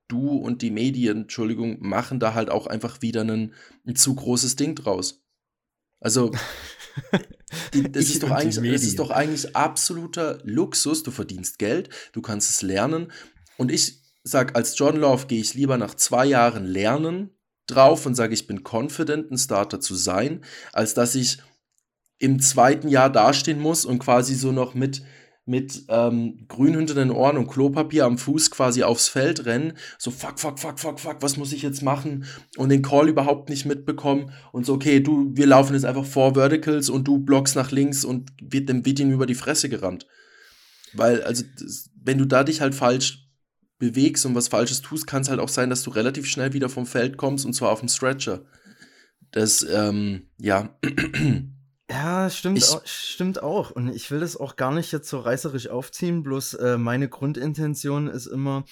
du 0.09 0.35
und 0.35 0.61
die 0.61 0.71
Medien, 0.71 1.21
Entschuldigung, 1.21 1.77
machen 1.79 2.19
da 2.19 2.33
halt 2.33 2.49
auch 2.49 2.67
einfach 2.67 3.01
wieder 3.01 3.21
ein, 3.21 3.53
ein 3.87 3.95
zu 3.95 4.13
großes 4.13 4.55
Ding 4.55 4.75
draus. 4.75 5.23
Also 5.99 6.31
das, 7.91 8.09
ist 8.09 8.23
doch 8.23 8.31
eigentlich, 8.31 8.71
das 8.71 8.83
ist 8.83 8.99
doch 8.99 9.09
eigentlich 9.09 9.55
absoluter 9.55 10.39
Luxus. 10.43 11.03
Du 11.03 11.11
verdienst 11.11 11.59
Geld, 11.59 11.89
du 12.11 12.21
kannst 12.21 12.49
es 12.49 12.61
lernen. 12.61 13.11
Und 13.57 13.71
ich 13.71 14.01
sage, 14.23 14.55
als 14.55 14.77
John 14.77 14.97
Love 14.97 15.27
gehe 15.27 15.39
ich 15.39 15.53
lieber 15.53 15.77
nach 15.77 15.95
zwei 15.95 16.25
Jahren 16.25 16.65
Lernen 16.65 17.29
drauf 17.67 18.05
und 18.05 18.15
sage, 18.15 18.33
ich 18.33 18.47
bin 18.47 18.63
confident, 18.63 19.31
ein 19.31 19.37
Starter 19.37 19.79
zu 19.79 19.95
sein, 19.95 20.43
als 20.73 20.93
dass 20.93 21.15
ich 21.15 21.37
im 22.19 22.39
zweiten 22.39 22.87
Jahr 22.87 23.09
dastehen 23.09 23.59
muss 23.59 23.85
und 23.85 23.99
quasi 23.99 24.35
so 24.35 24.51
noch 24.51 24.73
mit 24.73 25.03
mit 25.45 25.83
ähm, 25.89 26.45
grün 26.47 26.75
hinter 26.75 26.93
den 26.93 27.11
Ohren 27.11 27.37
und 27.37 27.47
Klopapier 27.47 28.05
am 28.05 28.17
Fuß 28.17 28.49
quasi 28.49 28.83
aufs 28.83 29.09
Feld 29.09 29.45
rennen. 29.45 29.73
So, 29.97 30.09
fuck, 30.09 30.39
fuck, 30.39 30.57
fuck, 30.57 30.79
fuck, 30.79 30.99
fuck, 30.99 31.17
was 31.21 31.35
muss 31.35 31.51
ich 31.51 31.61
jetzt 31.61 31.81
machen? 31.81 32.25
Und 32.57 32.69
den 32.69 32.81
Call 32.81 33.09
überhaupt 33.09 33.49
nicht 33.49 33.65
mitbekommen. 33.65 34.31
Und 34.53 34.65
so, 34.65 34.73
okay, 34.73 35.01
du, 35.01 35.31
wir 35.33 35.45
laufen 35.45 35.73
jetzt 35.73 35.85
einfach 35.85 36.05
vor 36.05 36.35
Verticals 36.35 36.89
und 36.89 37.07
du 37.07 37.19
blockst 37.19 37.55
nach 37.55 37.71
links 37.71 38.05
und 38.05 38.31
wird 38.41 38.69
dem 38.69 38.83
ihm 38.85 39.11
über 39.11 39.25
die 39.25 39.35
Fresse 39.35 39.67
gerannt. 39.67 40.07
Weil, 40.93 41.21
also, 41.23 41.43
das, 41.59 41.89
wenn 42.01 42.17
du 42.17 42.25
da 42.25 42.43
dich 42.43 42.61
halt 42.61 42.73
falsch 42.73 43.27
bewegst 43.79 44.25
und 44.25 44.35
was 44.35 44.47
Falsches 44.47 44.81
tust, 44.81 45.07
kann 45.07 45.23
es 45.23 45.29
halt 45.29 45.41
auch 45.41 45.49
sein, 45.49 45.69
dass 45.69 45.83
du 45.83 45.89
relativ 45.89 46.25
schnell 46.25 46.53
wieder 46.53 46.69
vom 46.69 46.85
Feld 46.85 47.17
kommst 47.17 47.45
und 47.45 47.53
zwar 47.53 47.71
auf 47.71 47.81
dem 47.81 47.89
Stretcher. 47.89 48.45
Das, 49.31 49.65
ähm, 49.69 50.29
ja. 50.37 50.77
Ja, 51.89 52.29
stimmt, 52.29 52.57
ich, 52.57 52.69
auch, 52.69 52.85
stimmt 52.85 53.43
auch. 53.43 53.71
Und 53.71 53.89
ich 53.89 54.09
will 54.09 54.21
das 54.21 54.37
auch 54.37 54.55
gar 54.55 54.71
nicht 54.71 54.91
jetzt 54.91 55.09
so 55.09 55.19
reißerisch 55.19 55.67
aufziehen, 55.67 56.23
bloß 56.23 56.53
äh, 56.55 56.77
meine 56.77 57.09
Grundintention 57.09 58.07
ist 58.07 58.25
immer, 58.25 58.63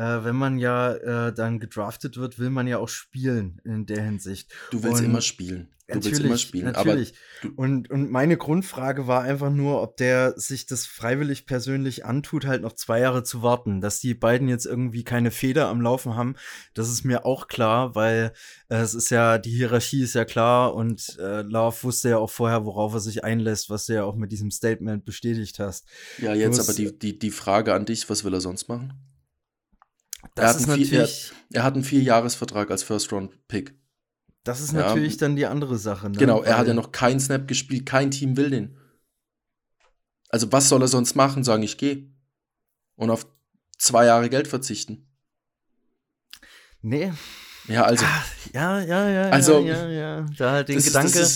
äh, 0.00 0.24
wenn 0.24 0.36
man 0.36 0.58
ja 0.58 0.94
äh, 0.94 1.32
dann 1.32 1.60
gedraftet 1.60 2.16
wird, 2.16 2.38
will 2.38 2.48
man 2.48 2.66
ja 2.66 2.78
auch 2.78 2.88
spielen 2.88 3.60
in 3.64 3.84
der 3.84 4.02
Hinsicht. 4.02 4.50
Du 4.70 4.82
willst 4.82 5.00
Und 5.00 5.06
immer 5.06 5.20
spielen. 5.20 5.68
Du 5.88 5.96
natürlich, 5.96 6.18
willst 6.18 6.24
immer 6.26 6.38
spielen. 6.38 6.64
Natürlich. 6.66 7.14
und, 7.56 7.90
und 7.90 8.10
meine 8.10 8.38
Grundfrage 8.38 9.06
war 9.06 9.22
einfach 9.22 9.50
nur, 9.50 9.82
ob 9.82 9.98
der 9.98 10.38
sich 10.38 10.64
das 10.64 10.86
freiwillig 10.86 11.44
persönlich 11.44 12.06
antut, 12.06 12.46
halt 12.46 12.62
noch 12.62 12.72
zwei 12.72 13.00
Jahre 13.00 13.24
zu 13.24 13.42
warten. 13.42 13.82
Dass 13.82 14.00
die 14.00 14.14
beiden 14.14 14.48
jetzt 14.48 14.64
irgendwie 14.64 15.04
keine 15.04 15.30
Feder 15.30 15.68
am 15.68 15.82
Laufen 15.82 16.14
haben, 16.14 16.34
das 16.72 16.88
ist 16.88 17.04
mir 17.04 17.26
auch 17.26 17.46
klar, 17.46 17.94
weil 17.94 18.32
äh, 18.70 18.76
es 18.76 18.94
ist 18.94 19.10
ja, 19.10 19.36
die 19.36 19.50
Hierarchie 19.50 20.02
ist 20.02 20.14
ja 20.14 20.24
klar 20.24 20.74
und 20.74 21.18
äh, 21.20 21.42
Love 21.42 21.76
wusste 21.82 22.08
ja 22.08 22.16
auch 22.16 22.30
vorher, 22.30 22.64
worauf 22.64 22.94
er 22.94 23.00
sich 23.00 23.22
einlässt, 23.22 23.68
was 23.68 23.84
du 23.84 23.94
ja 23.94 24.04
auch 24.04 24.16
mit 24.16 24.32
diesem 24.32 24.50
Statement 24.50 25.04
bestätigt 25.04 25.58
hast. 25.58 25.86
Ja, 26.16 26.32
jetzt 26.32 26.54
Bloß, 26.54 26.68
aber 26.68 26.76
die, 26.76 26.98
die, 26.98 27.18
die 27.18 27.30
Frage 27.30 27.74
an 27.74 27.84
dich, 27.84 28.08
was 28.08 28.24
will 28.24 28.32
er 28.32 28.40
sonst 28.40 28.68
machen? 28.68 29.09
Das 30.34 30.60
ist 30.60 30.66
natürlich. 30.66 30.90
Vier, 30.90 31.02
er, 31.50 31.56
er, 31.58 31.62
hat 31.64 31.74
einen 31.74 31.84
Vierjahresvertrag 31.84 32.70
als 32.70 32.82
First-Round-Pick. 32.82 33.74
Das 34.44 34.60
ist 34.60 34.72
natürlich 34.72 35.14
ja, 35.14 35.18
dann 35.20 35.36
die 35.36 35.46
andere 35.46 35.78
Sache. 35.78 36.08
Ne? 36.08 36.18
Genau, 36.18 36.42
er 36.42 36.56
hat 36.56 36.66
ja 36.66 36.74
noch 36.74 36.92
keinen 36.92 37.20
Snap 37.20 37.46
gespielt, 37.46 37.86
kein 37.86 38.10
Team 38.10 38.36
will 38.36 38.50
den. 38.50 38.76
Also 40.30 40.50
was 40.52 40.68
soll 40.68 40.80
er 40.82 40.88
sonst 40.88 41.14
machen? 41.14 41.44
Sagen, 41.44 41.62
ich 41.62 41.76
gehe. 41.76 42.10
Und 42.96 43.10
auf 43.10 43.26
zwei 43.76 44.06
Jahre 44.06 44.30
Geld 44.30 44.48
verzichten. 44.48 45.06
Nee. 46.82 47.12
Ja, 47.68 47.84
also. 47.84 48.04
Ach, 48.06 48.26
ja, 48.52 48.80
ja, 48.80 49.08
ja. 49.10 49.30
Also, 49.30 49.60
ja, 49.60 49.88
ja, 49.88 50.20
ja. 50.20 50.26
Da 50.38 50.62
den 50.62 50.80
Gedanke 50.80 51.26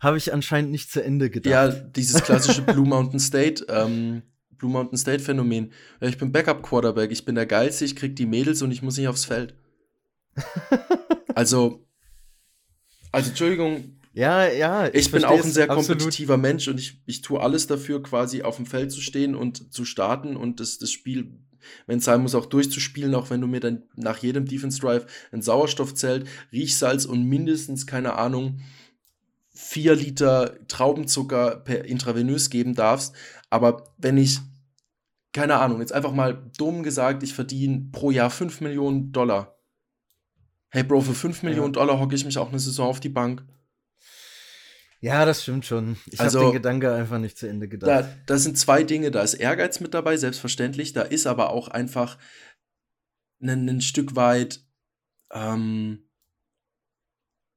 habe 0.00 0.16
ich 0.16 0.32
anscheinend 0.32 0.70
nicht 0.70 0.90
zu 0.90 1.02
Ende 1.02 1.30
gedacht. 1.30 1.50
Ja, 1.50 1.68
dieses 1.68 2.22
klassische 2.22 2.62
Blue 2.62 2.86
Mountain 2.86 3.20
State, 3.20 3.66
ähm, 3.68 4.22
Blue 4.60 4.70
Mountain 4.70 4.98
State 4.98 5.20
Phänomen. 5.20 5.72
Ich 6.00 6.18
bin 6.18 6.30
Backup 6.30 6.62
Quarterback, 6.62 7.10
ich 7.10 7.24
bin 7.24 7.34
der 7.34 7.46
Geilste, 7.46 7.86
ich 7.86 7.96
krieg 7.96 8.14
die 8.14 8.26
Mädels 8.26 8.60
und 8.62 8.70
ich 8.70 8.82
muss 8.82 8.98
nicht 8.98 9.08
aufs 9.08 9.24
Feld. 9.24 9.54
also, 11.34 11.86
also 13.10 13.30
Entschuldigung. 13.30 13.96
Ja, 14.12 14.46
ja. 14.46 14.86
Ich, 14.88 15.06
ich 15.06 15.10
bin 15.10 15.24
auch 15.24 15.42
ein 15.42 15.50
sehr 15.50 15.66
kompetitiver 15.66 16.34
absolut. 16.34 16.42
Mensch 16.42 16.68
und 16.68 16.78
ich, 16.78 17.00
ich 17.06 17.22
tue 17.22 17.40
alles 17.40 17.66
dafür, 17.66 18.02
quasi 18.02 18.42
auf 18.42 18.56
dem 18.56 18.66
Feld 18.66 18.92
zu 18.92 19.00
stehen 19.00 19.34
und 19.34 19.72
zu 19.72 19.84
starten 19.84 20.36
und 20.36 20.60
das, 20.60 20.78
das 20.78 20.90
Spiel, 20.92 21.38
wenn 21.86 21.98
es 21.98 22.04
sein 22.04 22.20
muss, 22.20 22.34
auch 22.34 22.46
durchzuspielen, 22.46 23.14
auch 23.14 23.30
wenn 23.30 23.40
du 23.40 23.46
mir 23.46 23.60
dann 23.60 23.84
nach 23.96 24.18
jedem 24.18 24.44
Defense 24.44 24.78
Drive 24.78 25.06
ein 25.32 25.40
Sauerstoffzelt, 25.40 26.26
Riechsalz 26.52 27.06
und 27.06 27.24
mindestens, 27.24 27.86
keine 27.86 28.16
Ahnung, 28.16 28.60
vier 29.54 29.94
Liter 29.94 30.58
Traubenzucker 30.68 31.56
per 31.56 31.84
intravenös 31.86 32.50
geben 32.50 32.74
darfst. 32.74 33.14
Aber 33.50 33.92
wenn 33.98 34.16
ich, 34.16 34.38
keine 35.32 35.56
Ahnung, 35.56 35.80
jetzt 35.80 35.92
einfach 35.92 36.12
mal 36.12 36.50
dumm 36.58 36.82
gesagt, 36.82 37.22
ich 37.22 37.34
verdiene 37.34 37.88
pro 37.92 38.10
Jahr 38.10 38.30
5 38.30 38.60
Millionen 38.60 39.12
Dollar 39.12 39.56
hey 40.70 40.84
Bro, 40.84 41.02
für 41.02 41.14
5 41.14 41.42
Millionen 41.42 41.72
Dollar 41.72 41.98
hocke 41.98 42.14
ich 42.14 42.24
mich 42.24 42.38
auch 42.38 42.48
eine 42.48 42.58
Saison 42.58 42.88
auf 42.88 43.00
die 43.00 43.08
Bank. 43.08 43.44
Ja, 45.00 45.24
das 45.24 45.42
stimmt 45.42 45.64
schon. 45.64 45.96
Ich 46.06 46.20
also, 46.20 46.40
habe 46.40 46.50
den 46.50 46.54
Gedanke 46.54 46.92
einfach 46.92 47.18
nicht 47.18 47.38
zu 47.38 47.48
Ende 47.48 47.68
gedacht. 47.68 47.90
Da, 48.04 48.16
da 48.26 48.38
sind 48.38 48.58
zwei 48.58 48.82
Dinge. 48.82 49.10
Da 49.10 49.22
ist 49.22 49.34
Ehrgeiz 49.34 49.80
mit 49.80 49.94
dabei, 49.94 50.16
selbstverständlich. 50.16 50.92
Da 50.92 51.02
ist 51.02 51.26
aber 51.26 51.50
auch 51.50 51.68
einfach 51.68 52.18
ein, 53.40 53.68
ein 53.68 53.80
Stück 53.80 54.14
weit 54.14 54.60
ähm, 55.32 56.06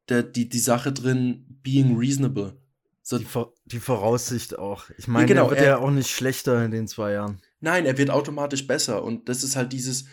der, 0.07 0.23
die, 0.23 0.47
die 0.47 0.59
Sache 0.59 0.93
drin, 0.93 1.59
being 1.61 1.97
reasonable. 1.97 2.57
So, 3.01 3.17
die, 3.17 3.27
die 3.65 3.79
Voraussicht 3.81 4.57
auch. 4.57 4.89
Ich 4.97 5.09
meine, 5.09 5.23
ja, 5.23 5.27
genau, 5.27 5.43
er 5.47 5.49
wird 5.49 5.59
er, 5.59 5.67
ja 5.67 5.77
auch 5.79 5.91
nicht 5.91 6.11
schlechter 6.11 6.63
in 6.63 6.71
den 6.71 6.87
zwei 6.87 7.11
Jahren. 7.11 7.41
Nein, 7.63 7.85
er 7.85 7.97
wird 7.97 8.09
automatisch 8.09 8.67
besser. 8.67 9.03
Und 9.03 9.29
das 9.29 9.41
ist 9.41 9.55
halt 9.55 9.71
dieses, 9.71 10.03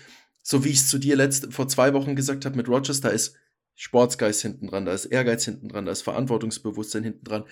so 0.40 0.64
wie 0.64 0.68
ich 0.68 0.78
es 0.78 0.88
zu 0.88 0.98
dir 0.98 1.16
letzt, 1.16 1.52
vor 1.52 1.66
zwei 1.66 1.92
Wochen 1.94 2.14
gesagt 2.14 2.44
habe 2.44 2.56
mit 2.56 2.68
Rogers, 2.68 3.00
da 3.00 3.08
ist 3.08 3.34
Sportsgeist 3.74 4.40
hinten 4.42 4.68
dran, 4.68 4.84
da 4.84 4.92
ist 4.92 5.06
Ehrgeiz 5.06 5.44
hinten 5.44 5.68
dran, 5.68 5.84
da 5.84 5.90
ist 5.90 6.02
Verantwortungsbewusstsein 6.02 7.02
hinten 7.02 7.24
dran, 7.24 7.44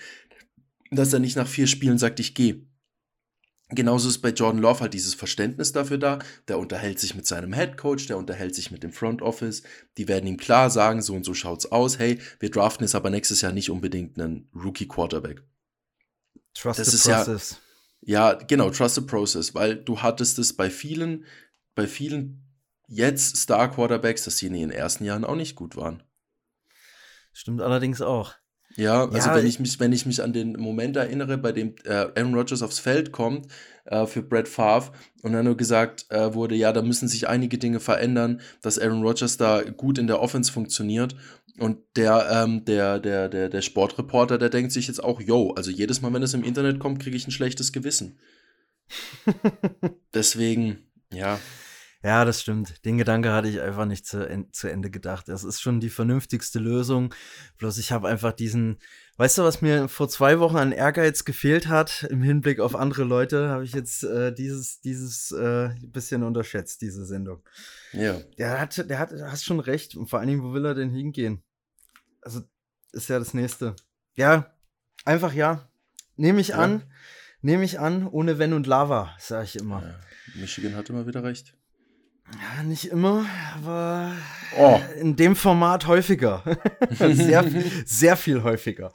dass 0.89 1.11
er 1.11 1.19
nicht 1.19 1.35
nach 1.35 1.49
vier 1.49 1.67
Spielen 1.67 1.97
sagt, 1.97 2.21
ich 2.21 2.33
gehe. 2.33 2.65
Genauso 3.71 4.07
ist 4.07 4.19
bei 4.19 4.29
Jordan 4.29 4.61
Love 4.61 4.79
halt 4.79 4.93
dieses 4.93 5.15
Verständnis 5.15 5.73
dafür 5.73 5.97
da. 5.97 6.19
Der 6.47 6.59
unterhält 6.59 6.97
sich 6.97 7.13
mit 7.13 7.27
seinem 7.27 7.53
Head 7.53 7.75
Coach, 7.75 8.07
der 8.07 8.17
unterhält 8.17 8.55
sich 8.55 8.71
mit 8.71 8.83
dem 8.83 8.93
Front 8.93 9.21
Office. 9.21 9.63
Die 9.97 10.07
werden 10.07 10.27
ihm 10.27 10.37
klar 10.37 10.69
sagen, 10.69 11.01
so 11.01 11.13
und 11.13 11.25
so 11.25 11.33
schaut's 11.33 11.65
aus. 11.65 11.99
Hey, 11.99 12.19
wir 12.39 12.49
draften 12.49 12.85
jetzt 12.85 12.95
aber 12.95 13.09
nächstes 13.09 13.41
Jahr 13.41 13.51
nicht 13.51 13.69
unbedingt 13.69 14.17
einen 14.17 14.49
Rookie 14.55 14.87
Quarterback. 14.87 15.43
Trust 16.53 16.79
das 16.79 16.91
the 16.91 17.11
process. 17.11 17.51
Ja, 17.51 17.57
ja, 18.09 18.33
genau, 18.33 18.71
trust 18.71 18.95
the 18.95 19.01
process, 19.01 19.53
weil 19.53 19.75
du 19.75 20.01
hattest 20.01 20.39
es 20.39 20.57
bei 20.57 20.71
vielen, 20.71 21.25
bei 21.75 21.85
vielen 21.85 22.43
jetzt 22.87 23.37
Star 23.37 23.69
Quarterbacks, 23.69 24.23
dass 24.23 24.39
sie 24.39 24.47
in 24.47 24.55
ihren 24.55 24.71
ersten 24.71 25.05
Jahren 25.05 25.23
auch 25.23 25.35
nicht 25.35 25.55
gut 25.55 25.75
waren. 25.75 26.01
Stimmt 27.33 27.61
allerdings 27.61 28.01
auch. 28.01 28.33
Ja, 28.75 29.05
also 29.05 29.29
ja, 29.29 29.35
wenn 29.35 29.45
ich 29.45 29.59
mich, 29.59 29.79
wenn 29.79 29.91
ich 29.91 30.05
mich 30.05 30.21
an 30.21 30.31
den 30.31 30.53
Moment 30.53 30.95
erinnere, 30.95 31.37
bei 31.37 31.51
dem 31.51 31.75
äh, 31.85 32.07
Aaron 32.15 32.35
Rodgers 32.35 32.61
aufs 32.61 32.79
Feld 32.79 33.11
kommt 33.11 33.47
äh, 33.85 34.05
für 34.05 34.21
Brett 34.21 34.47
Favre 34.47 34.91
und 35.23 35.33
dann 35.33 35.45
nur 35.45 35.57
gesagt 35.57 36.05
äh, 36.09 36.33
wurde, 36.33 36.55
ja, 36.55 36.71
da 36.71 36.81
müssen 36.81 37.07
sich 37.07 37.27
einige 37.27 37.57
Dinge 37.57 37.79
verändern, 37.79 38.41
dass 38.61 38.79
Aaron 38.79 39.03
Rodgers 39.03 39.37
da 39.37 39.63
gut 39.63 39.97
in 39.97 40.07
der 40.07 40.21
Offense 40.21 40.51
funktioniert. 40.51 41.15
Und 41.57 41.79
der, 41.97 42.29
ähm, 42.31 42.63
der, 42.63 42.99
der, 42.99 43.27
der, 43.27 43.49
der 43.49 43.61
Sportreporter, 43.61 44.37
der 44.37 44.49
denkt 44.49 44.71
sich 44.71 44.87
jetzt 44.87 45.03
auch, 45.03 45.19
yo, 45.19 45.51
also 45.51 45.71
jedes 45.71 46.01
Mal, 46.01 46.13
wenn 46.13 46.23
es 46.23 46.33
im 46.33 46.43
Internet 46.43 46.79
kommt, 46.79 47.01
kriege 47.01 47.17
ich 47.17 47.27
ein 47.27 47.31
schlechtes 47.31 47.73
Gewissen. 47.73 48.17
Deswegen, 50.13 50.89
ja. 51.11 51.37
Ja, 52.01 52.23
das 52.23 52.41
stimmt. 52.41 52.85
Den 52.85 52.97
Gedanke 52.97 53.33
hatte 53.33 53.49
ich 53.49 53.59
einfach 53.59 53.85
nicht 53.85 54.05
zu, 54.05 54.25
en 54.25 54.53
zu 54.53 54.69
Ende 54.69 54.89
gedacht. 54.89 55.27
Das 55.27 55.43
ist 55.43 55.59
schon 55.59 55.81
die 55.81 55.89
vernünftigste 55.89 56.57
Lösung. 56.57 57.13
Bloß 57.57 57.77
ich 57.77 57.91
habe 57.91 58.07
einfach 58.07 58.31
diesen, 58.31 58.79
weißt 59.17 59.37
du, 59.37 59.43
was 59.43 59.61
mir 59.61 59.89
vor 59.89 60.07
zwei 60.07 60.39
Wochen 60.39 60.55
an 60.55 60.71
Ehrgeiz 60.71 61.25
gefehlt 61.25 61.67
hat 61.67 62.07
im 62.09 62.21
Hinblick 62.21 62.61
auf 62.61 62.73
andere 62.73 63.03
Leute, 63.03 63.49
habe 63.49 63.65
ich 63.65 63.73
jetzt 63.73 64.03
äh, 64.03 64.33
dieses, 64.33 64.79
dieses 64.79 65.31
äh, 65.31 65.75
bisschen 65.81 66.23
unterschätzt, 66.23 66.81
diese 66.81 67.05
Sendung. 67.05 67.43
Ja. 67.91 68.21
Der 68.37 68.61
hat, 68.61 68.89
der 68.89 68.97
hat, 68.97 69.11
hast 69.11 69.43
schon 69.43 69.59
recht. 69.59 69.95
Und 69.95 70.09
vor 70.09 70.19
allen 70.19 70.29
Dingen, 70.29 70.43
wo 70.43 70.53
will 70.53 70.65
er 70.65 70.75
denn 70.75 70.91
hingehen? 70.91 71.43
Also, 72.21 72.41
ist 72.93 73.09
ja 73.09 73.19
das 73.19 73.33
nächste. 73.33 73.75
Ja, 74.15 74.53
einfach 75.03 75.33
ja. 75.33 75.69
Nehme 76.15 76.39
ich 76.39 76.49
ja. 76.49 76.59
an. 76.59 76.83
Nehme 77.41 77.63
ich 77.63 77.79
an, 77.79 78.07
ohne 78.07 78.37
Wenn 78.37 78.53
und 78.53 78.67
Lava, 78.67 79.15
sage 79.17 79.45
ich 79.45 79.55
immer. 79.57 79.81
Ja. 79.81 79.99
Michigan 80.35 80.75
hat 80.75 80.89
immer 80.89 81.07
wieder 81.07 81.23
recht. 81.23 81.55
Ja, 82.37 82.63
nicht 82.63 82.85
immer, 82.85 83.25
aber 83.55 84.13
oh. 84.57 84.79
in 84.99 85.15
dem 85.15 85.35
Format 85.35 85.87
häufiger. 85.87 86.43
sehr, 86.91 87.45
sehr 87.85 88.17
viel 88.17 88.43
häufiger. 88.43 88.93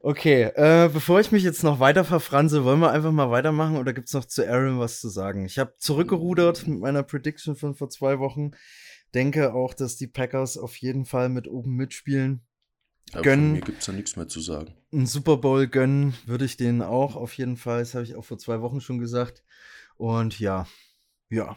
Okay, 0.00 0.44
äh, 0.54 0.88
bevor 0.92 1.18
ich 1.20 1.32
mich 1.32 1.42
jetzt 1.42 1.64
noch 1.64 1.80
weiter 1.80 2.04
verfranse, 2.04 2.64
wollen 2.64 2.80
wir 2.80 2.92
einfach 2.92 3.10
mal 3.10 3.30
weitermachen 3.30 3.76
oder 3.76 3.92
gibt 3.92 4.06
es 4.08 4.14
noch 4.14 4.24
zu 4.24 4.48
Aaron 4.48 4.78
was 4.78 5.00
zu 5.00 5.08
sagen? 5.08 5.44
Ich 5.44 5.58
habe 5.58 5.74
zurückgerudert 5.78 6.66
mit 6.66 6.78
meiner 6.78 7.02
Prediction 7.02 7.56
von 7.56 7.74
vor 7.74 7.90
zwei 7.90 8.18
Wochen. 8.20 8.52
Denke 9.14 9.52
auch, 9.52 9.74
dass 9.74 9.96
die 9.96 10.06
Packers 10.06 10.58
auf 10.58 10.76
jeden 10.76 11.06
Fall 11.06 11.28
mit 11.28 11.48
oben 11.48 11.74
mitspielen. 11.74 12.42
Aber 13.12 13.22
Gönnen. 13.22 13.52
Mir 13.52 13.60
gibt 13.60 13.80
es 13.80 13.86
da 13.86 13.92
nichts 13.92 14.16
mehr 14.16 14.28
zu 14.28 14.40
sagen. 14.40 14.74
Ein 14.92 15.06
Super 15.06 15.38
Bowl 15.38 15.66
gönnen 15.66 16.14
würde 16.26 16.44
ich 16.44 16.56
denen 16.56 16.82
auch 16.82 17.16
auf 17.16 17.32
jeden 17.34 17.56
Fall. 17.56 17.80
Das 17.80 17.94
habe 17.94 18.04
ich 18.04 18.14
auch 18.14 18.24
vor 18.24 18.38
zwei 18.38 18.60
Wochen 18.60 18.80
schon 18.80 18.98
gesagt. 18.98 19.42
Und 19.96 20.38
ja, 20.38 20.66
ja. 21.30 21.56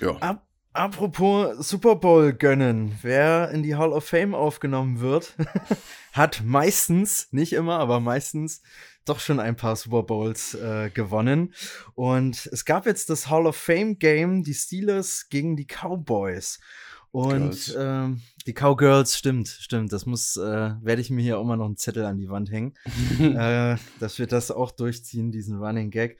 Ja. 0.00 0.16
Ab, 0.18 0.46
apropos 0.72 1.68
Super 1.68 1.96
Bowl 1.96 2.32
gönnen. 2.32 2.98
Wer 3.02 3.50
in 3.50 3.62
die 3.62 3.76
Hall 3.76 3.92
of 3.92 4.04
Fame 4.04 4.34
aufgenommen 4.34 5.00
wird, 5.00 5.34
hat 6.12 6.42
meistens, 6.44 7.28
nicht 7.32 7.52
immer, 7.52 7.78
aber 7.78 8.00
meistens 8.00 8.62
doch 9.04 9.20
schon 9.20 9.40
ein 9.40 9.56
paar 9.56 9.76
Super 9.76 10.04
Bowls 10.04 10.54
äh, 10.54 10.90
gewonnen. 10.90 11.54
Und 11.94 12.48
es 12.52 12.64
gab 12.64 12.86
jetzt 12.86 13.10
das 13.10 13.28
Hall 13.28 13.46
of 13.46 13.56
Fame 13.56 13.98
Game, 13.98 14.44
die 14.44 14.54
Steelers 14.54 15.28
gegen 15.28 15.56
die 15.56 15.66
Cowboys. 15.66 16.60
Und 17.10 17.76
ähm, 17.78 18.22
die 18.46 18.54
Cowgirls, 18.54 19.18
stimmt, 19.18 19.48
stimmt. 19.48 19.92
Das 19.92 20.06
muss, 20.06 20.36
äh, 20.38 20.74
werde 20.80 21.02
ich 21.02 21.10
mir 21.10 21.22
hier 21.22 21.38
auch 21.38 21.44
mal 21.44 21.56
noch 21.56 21.66
einen 21.66 21.76
Zettel 21.76 22.06
an 22.06 22.16
die 22.16 22.30
Wand 22.30 22.50
hängen, 22.50 22.74
äh, 23.20 23.76
dass 24.00 24.18
wir 24.18 24.26
das 24.26 24.50
auch 24.50 24.70
durchziehen, 24.70 25.30
diesen 25.30 25.58
Running 25.58 25.90
Gag. 25.90 26.18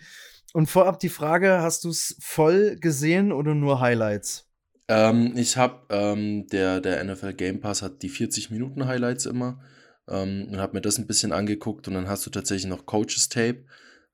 Und 0.52 0.66
vorab 0.68 0.98
die 1.00 1.08
Frage, 1.10 1.60
hast 1.62 1.84
du 1.84 1.90
es 1.90 2.16
voll 2.20 2.76
gesehen 2.76 3.32
oder 3.32 3.54
nur 3.54 3.80
Highlights? 3.80 4.48
Ähm, 4.88 5.34
ich 5.36 5.56
habe, 5.56 5.86
ähm, 5.90 6.46
der, 6.48 6.80
der 6.80 7.00
NFL 7.04 7.34
Game 7.34 7.60
Pass 7.60 7.82
hat 7.82 8.02
die 8.02 8.08
40 8.08 8.50
Minuten 8.50 8.86
Highlights 8.86 9.26
immer 9.26 9.60
ähm, 10.08 10.48
und 10.50 10.58
habe 10.58 10.74
mir 10.74 10.80
das 10.82 10.98
ein 10.98 11.06
bisschen 11.06 11.32
angeguckt 11.32 11.86
und 11.88 11.94
dann 11.94 12.08
hast 12.08 12.26
du 12.26 12.30
tatsächlich 12.30 12.66
noch 12.68 12.84
Coaches 12.84 13.28
Tape, 13.28 13.64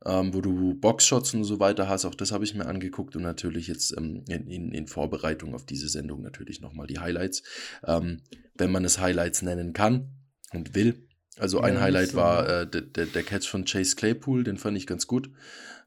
ähm, 0.04 0.34
wo 0.34 0.40
du 0.40 0.74
Boxshots 0.74 1.34
und 1.34 1.44
so 1.44 1.58
weiter 1.58 1.88
hast. 1.88 2.04
Auch 2.04 2.14
das 2.14 2.32
habe 2.32 2.44
ich 2.44 2.54
mir 2.54 2.66
angeguckt 2.66 3.16
und 3.16 3.22
natürlich 3.22 3.66
jetzt 3.66 3.96
ähm, 3.96 4.24
in, 4.28 4.46
in, 4.48 4.72
in 4.72 4.86
Vorbereitung 4.86 5.54
auf 5.54 5.64
diese 5.64 5.88
Sendung 5.88 6.22
natürlich 6.22 6.60
nochmal 6.60 6.86
die 6.86 6.98
Highlights, 6.98 7.42
ähm, 7.86 8.20
wenn 8.54 8.70
man 8.70 8.84
es 8.84 9.00
Highlights 9.00 9.42
nennen 9.42 9.72
kann 9.72 10.10
und 10.52 10.74
will. 10.74 11.06
Also 11.38 11.60
ein 11.60 11.80
Ja, 11.80 11.80
Highlight 11.80 12.14
so. 12.14 12.16
war 12.16 12.48
äh, 12.48 12.66
der, 12.70 12.82
der, 12.82 13.06
der 13.06 13.22
Catch 13.22 13.46
von 13.48 13.64
Chase 13.64 13.96
Claypool, 13.96 14.44
den 14.44 14.58
fand 14.58 14.76
ich 14.76 14.86
ganz 14.86 15.06
gut. 15.06 15.30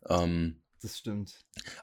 Ähm, 0.09 0.61
Das 0.81 0.97
stimmt. 0.97 1.33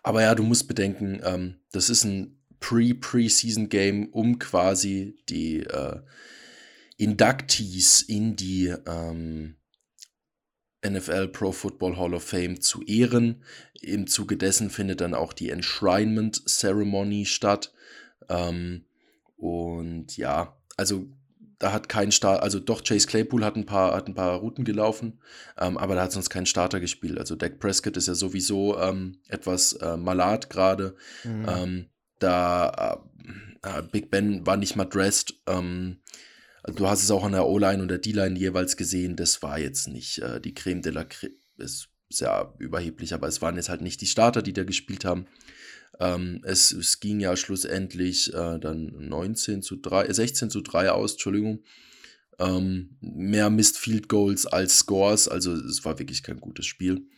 aber 0.03 0.23
ja, 0.23 0.35
du 0.35 0.43
musst 0.43 0.69
bedenken, 0.69 1.21
ähm, 1.25 1.57
das 1.73 1.91
ist 1.91 2.05
ein 2.05 2.39
Pre-Preseason-Game, 2.61 4.09
um 4.09 4.39
quasi 4.39 5.17
die 5.29 5.61
äh, 5.61 6.01
Inductees 6.97 8.03
in 8.03 8.35
die 8.35 8.75
ähm, 8.87 9.57
NFL 10.87 11.29
Pro 11.29 11.53
Football 11.53 11.97
Hall 11.97 12.15
of 12.15 12.25
Fame 12.25 12.61
zu 12.61 12.83
ehren. 12.83 13.45
Im 13.81 14.07
Zuge 14.07 14.37
dessen 14.37 14.71
findet 14.71 15.01
dann 15.01 15.15
auch 15.15 15.33
die 15.33 15.51
Enshrinement 15.51 16.43
Ceremony 16.49 17.27
statt. 17.27 17.73
Ähm, 18.29 18.85
und 19.37 20.17
ja, 20.17 20.57
also 20.77 21.07
da 21.59 21.73
hat 21.73 21.89
kein 21.89 22.13
Start, 22.13 22.43
also 22.43 22.61
doch 22.61 22.85
Chase 22.85 23.07
Claypool 23.07 23.45
hat 23.45 23.57
ein 23.57 23.67
paar, 23.67 23.95
hat 23.95 24.09
ein 24.09 24.15
paar 24.15 24.39
Routen 24.39 24.65
gelaufen, 24.65 25.21
ähm, 25.59 25.77
aber 25.77 25.95
da 25.95 26.03
hat 26.03 26.13
sonst 26.13 26.31
kein 26.31 26.47
Starter 26.47 26.81
gespielt. 26.81 27.19
Also 27.19 27.35
Dak 27.35 27.59
Prescott 27.59 27.97
ist 27.97 28.09
ja 28.09 28.15
sowieso 28.15 28.79
ähm, 28.79 29.19
etwas 29.29 29.73
äh, 29.75 29.97
malat 29.97 30.51
gerade. 30.51 30.95
Mhm. 31.25 31.47
Ähm, 31.49 31.87
da 32.19 33.03
äh, 33.63 33.79
äh, 33.79 33.83
Big 33.83 34.11
Ben 34.11 34.47
war 34.47 34.57
nicht 34.57 34.77
mal 34.77 34.85
dressed. 34.85 35.35
Ähm, 35.47 35.99
du 36.65 36.89
hast 36.89 37.03
es 37.03 37.11
auch 37.11 37.25
an 37.25 37.33
der 37.33 37.47
O-Line 37.47 37.83
und 37.83 37.89
der 37.89 37.99
D-Line 37.99 38.39
jeweils 38.39 38.77
gesehen. 38.77 39.17
Das 39.17 39.43
war 39.43 39.59
jetzt 39.59 39.89
nicht 39.89 40.19
äh, 40.19 40.41
die 40.41 40.55
Creme 40.55 40.83
de 40.83 40.93
la 40.93 41.05
Creme. 41.05 41.33
Ist 41.57 41.89
sehr 42.09 42.55
überheblich, 42.59 43.13
aber 43.15 43.27
es 43.27 43.43
waren 43.43 43.57
jetzt 43.57 43.69
halt 43.69 43.83
nicht 43.83 44.01
die 44.01 44.07
Starter, 44.07 44.43
die 44.43 44.53
da 44.53 44.63
gespielt 44.63 45.05
haben. 45.05 45.27
Ähm, 46.01 46.41
es, 46.45 46.71
es 46.73 47.01
ging 47.01 47.21
ja 47.21 47.37
schlussendlich 47.37 48.33
äh, 48.33 48.59
dann 48.59 49.09
19 49.09 49.63
zu 49.63 49.77
3, 49.77 50.07
äh, 50.07 50.15
16 50.15 50.51
zu 50.51 50.61
3 50.61 50.93
aus, 50.93 51.13
Entschuldigung. 51.13 51.63
Ähm, 52.39 52.97
mehr 53.01 53.51
Missed 53.51 53.77
Field 53.77 54.09
Goals 54.09 54.47
als 54.47 54.79
Scores, 54.79 55.29
also 55.29 55.53
es 55.55 55.85
war 55.85 55.99
wirklich 55.99 56.23
kein 56.23 56.41
gutes 56.41 56.67
Spiel. 56.67 57.09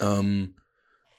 Ähm, 0.00 0.54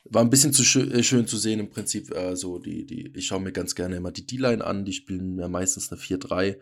war 0.06 0.24
ein 0.24 0.30
bisschen 0.30 0.54
zu 0.54 0.64
schön, 0.64 0.92
äh, 0.92 1.04
schön 1.04 1.28
zu 1.28 1.38
sehen 1.38 1.60
im 1.60 1.70
Prinzip. 1.70 2.14
Äh, 2.16 2.36
so 2.36 2.60
die, 2.60 2.86
die, 2.86 3.12
ich 3.16 3.28
schaue 3.28 3.42
mir 3.42 3.52
ganz 3.52 3.76
gerne 3.76 3.98
immer 3.98 4.12
die 4.12 4.26
D-Line 4.26 4.64
an, 4.64 4.86
die 4.86 4.94
spielen 4.94 5.38
ja 5.38 5.48
meistens 5.48 5.92
eine 5.92 6.00
4-3 6.00 6.58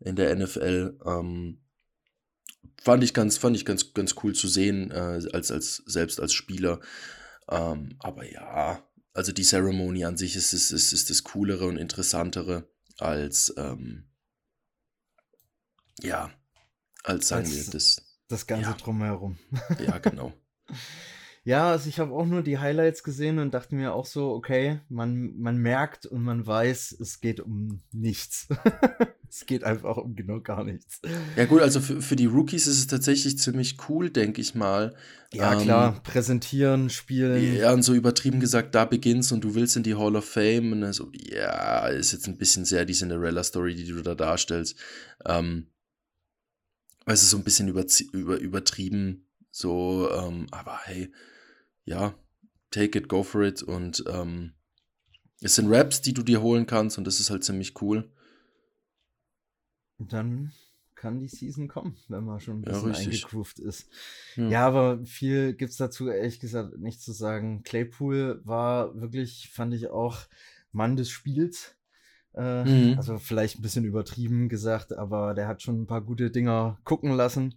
in 0.00 0.16
der 0.16 0.34
NFL. 0.36 0.98
Ähm, 1.04 1.58
fand 2.82 3.02
ich 3.02 3.14
ganz, 3.14 3.38
fand 3.38 3.56
ich 3.56 3.64
ganz, 3.64 3.94
ganz 3.94 4.14
cool 4.22 4.34
zu 4.34 4.48
sehen, 4.48 4.90
äh, 4.90 5.20
als, 5.32 5.50
als, 5.50 5.82
selbst 5.86 6.20
als 6.20 6.34
Spieler. 6.34 6.80
Ähm, 7.48 7.96
aber 7.98 8.30
ja, 8.30 8.86
also 9.14 9.32
die 9.32 9.42
Ceremony 9.44 10.04
an 10.04 10.16
sich 10.18 10.36
ist, 10.36 10.52
ist, 10.52 10.70
ist, 10.70 10.92
ist 10.92 11.08
das 11.10 11.24
Coolere 11.24 11.66
und 11.66 11.76
Interessantere 11.78 12.68
als, 12.98 13.54
ähm, 13.56 14.10
ja, 16.00 16.30
als 17.04 17.28
sagen 17.28 17.46
Als- 17.46 17.54
wir 17.66 17.72
das. 17.72 18.02
Das 18.28 18.46
Ganze 18.46 18.70
Ja. 18.70 18.76
drumherum. 18.76 19.38
Ja, 19.78 19.98
genau. 19.98 20.32
Ja, 21.46 21.72
also 21.72 21.90
ich 21.90 21.98
habe 21.98 22.12
auch 22.14 22.24
nur 22.24 22.42
die 22.42 22.56
Highlights 22.58 23.02
gesehen 23.02 23.38
und 23.38 23.52
dachte 23.52 23.74
mir 23.74 23.92
auch 23.92 24.06
so, 24.06 24.30
okay, 24.30 24.80
man, 24.88 25.36
man 25.38 25.58
merkt 25.58 26.06
und 26.06 26.22
man 26.22 26.46
weiß, 26.46 26.96
es 26.98 27.20
geht 27.20 27.38
um 27.40 27.82
nichts. 27.92 28.48
es 29.28 29.44
geht 29.44 29.62
einfach 29.62 29.98
um 29.98 30.16
genau 30.16 30.40
gar 30.40 30.64
nichts. 30.64 31.02
Ja, 31.36 31.44
gut, 31.44 31.60
also 31.60 31.80
für, 31.80 32.00
für 32.00 32.16
die 32.16 32.24
Rookies 32.24 32.66
ist 32.66 32.78
es 32.78 32.86
tatsächlich 32.86 33.38
ziemlich 33.38 33.76
cool, 33.90 34.08
denke 34.08 34.40
ich 34.40 34.54
mal. 34.54 34.96
Ja, 35.34 35.52
Ähm, 35.52 35.58
klar, 35.60 36.00
präsentieren, 36.02 36.88
spielen. 36.88 37.56
Ja, 37.56 37.74
und 37.74 37.82
so 37.82 37.92
übertrieben 37.92 38.40
gesagt, 38.40 38.74
da 38.74 38.86
beginnst 38.86 39.30
und 39.30 39.44
du 39.44 39.54
willst 39.54 39.76
in 39.76 39.82
die 39.82 39.96
Hall 39.96 40.16
of 40.16 40.24
Fame. 40.24 40.72
Und 40.72 40.80
dann 40.80 40.94
so, 40.94 41.10
ja, 41.12 41.88
ist 41.88 42.12
jetzt 42.12 42.26
ein 42.26 42.38
bisschen 42.38 42.64
sehr 42.64 42.86
die 42.86 42.94
Cinderella-Story, 42.94 43.74
die 43.74 43.84
du 43.86 44.00
da 44.00 44.14
darstellst. 44.14 44.78
Ähm, 45.26 45.66
es 47.04 47.22
ist 47.22 47.30
so 47.30 47.36
ein 47.36 47.44
bisschen 47.44 47.68
überzie- 47.70 48.10
über, 48.12 48.38
übertrieben, 48.38 49.26
so, 49.50 50.08
ähm, 50.10 50.46
aber 50.50 50.78
hey, 50.84 51.12
ja, 51.84 52.14
take 52.70 52.98
it, 52.98 53.08
go 53.08 53.22
for 53.22 53.42
it. 53.42 53.62
Und 53.62 54.04
ähm, 54.08 54.54
es 55.40 55.56
sind 55.56 55.70
Raps, 55.70 56.00
die 56.00 56.14
du 56.14 56.22
dir 56.22 56.42
holen 56.42 56.66
kannst 56.66 56.98
und 56.98 57.04
das 57.06 57.20
ist 57.20 57.30
halt 57.30 57.44
ziemlich 57.44 57.80
cool. 57.82 58.10
Dann 59.98 60.52
kann 60.94 61.20
die 61.20 61.28
Season 61.28 61.68
kommen, 61.68 61.96
wenn 62.08 62.24
man 62.24 62.40
schon 62.40 62.60
ein 62.60 62.64
Ja, 62.64 62.72
bisschen 62.72 62.90
richtig. 62.90 63.24
eingegroovt 63.24 63.58
ist. 63.58 63.88
Ja. 64.36 64.48
Ja, 64.48 64.66
aber 64.66 65.04
viel 65.04 65.54
gibt's 65.54 65.76
dazu 65.76 66.08
ehrlich 66.08 66.40
gesagt 66.40 66.78
nicht 66.78 67.00
zu 67.00 67.12
sagen. 67.12 67.62
Claypool 67.62 68.40
war 68.44 68.98
wirklich, 69.00 69.50
fand 69.52 69.74
ich 69.74 69.88
auch 69.88 70.20
Mann 70.72 70.96
des 70.96 71.10
Spiels. 71.10 71.76
Äh, 72.32 72.64
Mhm. 72.64 72.94
Also 72.96 73.18
vielleicht 73.18 73.58
ein 73.58 73.62
bisschen 73.62 73.84
übertrieben 73.84 74.48
gesagt, 74.48 74.92
aber 74.92 75.34
der 75.34 75.46
hat 75.46 75.62
schon 75.62 75.82
ein 75.82 75.86
paar 75.86 76.02
gute 76.02 76.30
Dinger 76.30 76.80
gucken 76.84 77.12
lassen. 77.12 77.54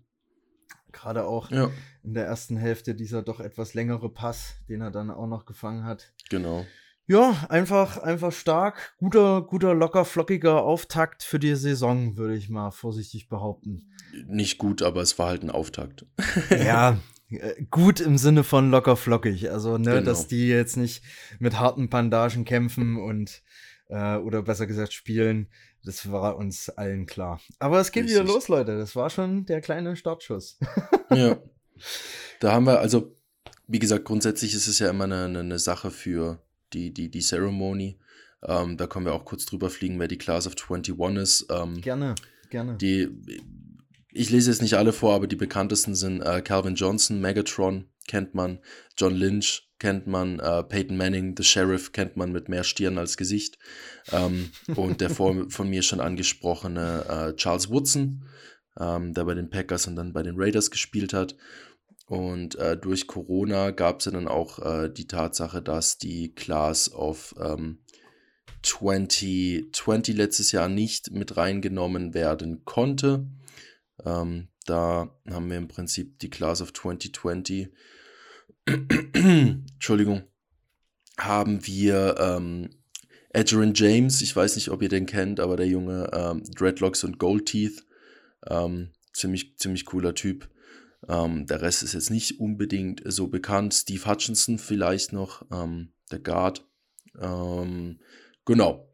Gerade 0.92 1.26
auch 1.26 1.52
Ja, 1.52 1.70
in 2.04 2.14
der 2.14 2.26
ersten 2.26 2.58
Hälfte 2.58 2.96
dieser 2.96 3.22
doch 3.22 3.40
etwas 3.40 3.74
längere 3.74 4.10
Pass, 4.10 4.56
den 4.70 4.82
er 4.82 4.92
dann 4.92 5.12
auch 5.12 5.28
noch 5.28 5.46
gefangen 5.46 5.84
hat. 5.84 6.14
genau. 6.30 6.66
Ja, 7.10 7.46
einfach, 7.48 8.00
einfach 8.00 8.34
stark. 8.34 8.94
Guter, 8.98 9.42
guter, 9.42 9.74
locker, 9.74 10.04
flockiger 10.04 10.64
Auftakt 10.64 11.24
für 11.24 11.40
die 11.40 11.56
Saison, 11.56 12.18
würde 12.18 12.36
ich 12.36 12.50
mal 12.50 12.72
vorsichtig 12.72 13.30
behaupten. 13.30 13.90
Nicht 14.28 14.58
gut, 14.58 14.82
aber 14.82 15.02
es 15.02 15.18
war 15.18 15.28
halt 15.30 15.42
ein 15.44 15.50
Auftakt. 15.50 16.06
Ja, 16.50 17.00
äh, 17.30 17.64
gut 17.72 18.02
im 18.02 18.18
Sinne 18.18 18.44
von 18.44 18.72
locker, 18.72 18.98
flockig. 18.98 19.50
Also, 19.50 19.78
ne, 19.78 19.92
Genau. 19.92 20.02
dass 20.06 20.28
die 20.28 20.50
jetzt 20.50 20.76
nicht 20.76 21.02
mit 21.40 21.58
harten 21.58 21.88
Bandagen 21.88 22.44
kämpfen 22.44 22.98
und, 22.98 23.42
äh, 23.90 24.18
oder 24.18 24.44
besser 24.44 24.68
gesagt 24.68 24.94
spielen. 24.94 25.50
Das 25.84 26.12
war 26.12 26.38
uns 26.38 26.70
allen 26.70 27.06
klar. 27.06 27.40
Aber 27.60 27.80
es 27.80 27.92
geht 27.92 28.06
wieder 28.06 28.22
Richtig. 28.22 28.36
los, 28.36 28.48
Leute. 28.48 28.78
Das 28.78 28.96
war 28.96 29.10
schon 29.10 29.46
der 29.46 29.62
kleine 29.62 29.96
Startschuss. 29.96 30.60
Ja. 31.10 31.38
Da 32.42 32.52
haben 32.52 32.66
wir, 32.66 32.82
also, 32.82 33.16
wie 33.66 33.80
gesagt, 33.80 34.04
grundsätzlich 34.04 34.54
ist 34.54 34.68
es 34.68 34.80
ja 34.80 34.90
immer 34.90 35.06
eine, 35.06 35.24
eine, 35.24 35.40
eine 35.40 35.58
Sache 35.58 35.90
für 35.90 36.42
die, 36.74 36.94
die, 36.94 37.10
die 37.10 37.22
Ceremony. 37.22 37.98
Ähm, 38.44 38.76
da 38.76 38.88
können 38.88 39.06
wir 39.06 39.14
auch 39.14 39.24
kurz 39.24 39.46
drüber 39.46 39.70
fliegen, 39.70 40.00
wer 40.00 40.10
die 40.10 40.18
Class 40.18 40.48
of 40.48 40.56
21 40.70 41.18
ist. 41.18 41.48
Ähm, 41.50 41.80
Gerne, 41.80 42.16
gerne. 42.50 42.76
die, 42.76 43.10
ich 44.12 44.30
lese 44.30 44.52
jetzt 44.52 44.62
nicht 44.62 44.76
alle 44.76 44.92
vor, 44.92 45.16
aber 45.16 45.28
die 45.28 45.38
bekanntesten 45.38 45.96
sind 45.96 46.22
äh, 46.22 46.42
Calvin 46.42 46.76
Johnson, 46.76 47.22
Megatron, 47.22 47.86
kennt 48.08 48.34
man, 48.34 48.60
John 48.98 49.16
Lynch 49.16 49.70
kennt 49.80 50.08
man, 50.08 50.40
äh, 50.40 50.64
Peyton 50.64 50.98
Manning, 50.98 51.36
The 51.38 51.44
Sheriff 51.44 51.92
kennt 51.92 52.18
man 52.18 52.32
mit 52.32 52.50
mehr 52.50 52.64
Stirn 52.64 52.98
als 52.98 53.16
Gesicht. 53.18 53.60
Ähm, 54.12 54.52
und 54.76 55.02
der 55.02 55.10
vor, 55.10 55.50
von 55.50 55.70
mir 55.70 55.84
schon 55.84 56.02
angesprochene 56.02 57.06
äh, 57.08 57.36
Charles 57.36 57.70
Woodson, 57.70 58.26
ähm, 58.80 59.14
der 59.14 59.26
bei 59.26 59.36
den 59.36 59.50
Packers 59.50 59.88
und 59.88 59.96
dann 59.96 60.14
bei 60.14 60.24
den 60.24 60.36
Raiders 60.38 60.72
gespielt 60.72 61.14
hat. 61.14 61.36
Und 62.08 62.56
äh, 62.56 62.78
durch 62.78 63.06
Corona 63.06 63.72
gab 63.72 64.00
es 64.00 64.06
ja 64.06 64.14
dann 64.14 64.28
auch 64.28 64.60
äh, 64.60 64.90
die 64.90 65.08
Tatsache, 65.08 65.62
dass 65.62 65.98
die 65.98 66.34
Class 66.34 66.92
of 66.94 67.36
ähm, 67.40 67.80
2020 68.64 70.16
letztes 70.16 70.52
Jahr 70.52 70.70
nicht 70.70 71.12
mit 71.12 71.38
reingenommen 71.38 72.14
werden 72.14 72.64
konnte. 72.66 73.28
Ähm, 74.04 74.48
Da 74.66 75.10
haben 75.30 75.50
wir 75.50 75.58
im 75.58 75.68
Prinzip 75.68 76.20
die 76.20 76.30
Class 76.30 76.62
of 76.62 76.74
2020. 76.74 77.70
Entschuldigung. 79.14 80.24
Haben 81.18 81.66
wir 81.66 82.16
ähm, 82.20 82.70
Adrian 83.34 83.74
James, 83.74 84.22
ich 84.22 84.36
weiß 84.36 84.56
nicht, 84.56 84.70
ob 84.70 84.82
ihr 84.82 84.90
den 84.90 85.06
kennt, 85.06 85.40
aber 85.40 85.58
der 85.58 85.68
Junge 85.68 86.10
ähm, 86.14 86.44
Dreadlocks 86.56 87.04
und 87.04 87.18
Gold 87.18 87.46
Teeth. 87.48 87.86
Ähm, 88.46 88.92
ziemlich, 89.14 89.58
ziemlich 89.58 89.86
cooler 89.86 90.14
Typ. 90.14 90.50
Ähm, 91.08 91.46
der 91.46 91.62
Rest 91.62 91.84
ist 91.84 91.94
jetzt 91.94 92.12
nicht 92.12 92.40
unbedingt 92.40 93.02
so 93.06 93.28
bekannt. 93.28 93.74
Steve 93.74 94.06
Hutchinson 94.06 94.60
vielleicht 94.60 95.14
noch, 95.14 95.46
ähm, 95.52 95.94
der 96.12 96.20
Guard. 96.20 96.66
Ähm, 97.20 98.00
genau. 98.46 98.92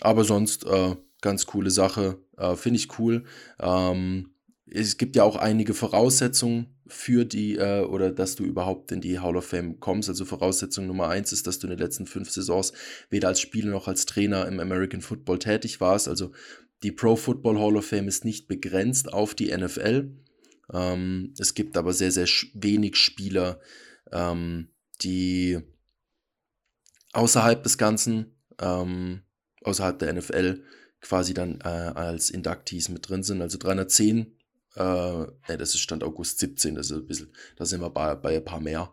Aber 0.00 0.24
sonst 0.24 0.64
äh, 0.64 0.96
ganz 1.20 1.46
coole 1.46 1.70
Sache. 1.70 2.18
Äh, 2.36 2.54
Finde 2.56 2.78
ich 2.78 2.98
cool. 2.98 3.24
Ähm, 3.58 4.34
es 4.70 4.96
gibt 4.96 5.16
ja 5.16 5.24
auch 5.24 5.36
einige 5.36 5.74
Voraussetzungen 5.74 6.66
für 6.86 7.24
die, 7.24 7.56
äh, 7.56 7.82
oder 7.82 8.10
dass 8.10 8.36
du 8.36 8.44
überhaupt 8.44 8.92
in 8.92 9.00
die 9.00 9.18
Hall 9.18 9.36
of 9.36 9.46
Fame 9.46 9.78
kommst. 9.80 10.08
Also 10.08 10.24
Voraussetzung 10.24 10.86
Nummer 10.86 11.08
eins 11.08 11.32
ist, 11.32 11.46
dass 11.46 11.58
du 11.58 11.66
in 11.66 11.70
den 11.70 11.78
letzten 11.78 12.06
fünf 12.06 12.30
Saisons 12.30 12.72
weder 13.10 13.28
als 13.28 13.40
Spieler 13.40 13.70
noch 13.70 13.88
als 13.88 14.06
Trainer 14.06 14.46
im 14.46 14.60
American 14.60 15.02
Football 15.02 15.38
tätig 15.38 15.80
warst. 15.80 16.08
Also 16.08 16.32
die 16.82 16.92
Pro 16.92 17.16
Football 17.16 17.58
Hall 17.58 17.76
of 17.76 17.86
Fame 17.86 18.08
ist 18.08 18.24
nicht 18.24 18.48
begrenzt 18.48 19.12
auf 19.12 19.34
die 19.34 19.54
NFL. 19.56 20.10
Ähm, 20.72 21.34
es 21.38 21.54
gibt 21.54 21.76
aber 21.76 21.92
sehr, 21.92 22.12
sehr 22.12 22.28
wenig 22.54 22.96
Spieler, 22.96 23.60
ähm, 24.12 24.68
die 25.02 25.58
außerhalb 27.12 27.62
des 27.62 27.78
Ganzen, 27.78 28.36
ähm, 28.60 29.22
außerhalb 29.62 29.98
der 29.98 30.12
NFL, 30.12 30.62
quasi 31.00 31.34
dann 31.34 31.60
äh, 31.60 31.68
als 31.68 32.30
Inductees 32.30 32.88
mit 32.88 33.08
drin 33.08 33.22
sind. 33.22 33.40
Also 33.42 33.58
310 33.58 34.37
äh, 34.78 35.26
ne, 35.48 35.58
das 35.58 35.74
ist 35.74 35.80
Stand 35.80 36.04
August 36.04 36.38
17, 36.38 36.76
das 36.76 36.90
ist 36.90 36.96
ein 36.96 37.06
bisschen, 37.06 37.32
da 37.56 37.64
sind 37.64 37.80
wir 37.80 37.90
bei, 37.90 38.14
bei 38.14 38.36
ein 38.36 38.44
paar 38.44 38.60
mehr. 38.60 38.92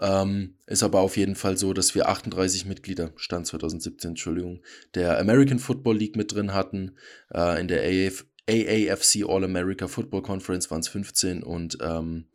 Ähm, 0.00 0.56
ist 0.66 0.82
aber 0.82 1.00
auf 1.00 1.16
jeden 1.16 1.34
Fall 1.34 1.58
so, 1.58 1.72
dass 1.72 1.94
wir 1.94 2.08
38 2.08 2.64
Mitglieder, 2.64 3.12
Stand 3.16 3.46
2017, 3.46 4.10
Entschuldigung, 4.10 4.62
der 4.94 5.18
American 5.18 5.58
Football 5.58 5.98
League 5.98 6.16
mit 6.16 6.32
drin 6.32 6.54
hatten. 6.54 6.96
Äh, 7.32 7.60
in 7.60 7.68
der 7.68 7.82
AF, 7.82 8.24
AAFC 8.48 9.24
All-America 9.28 9.88
Football 9.88 10.22
Conference 10.22 10.70
waren 10.70 10.80
es 10.80 10.88
15 10.88 11.42
und 11.42 11.78
ähm, 11.82 12.28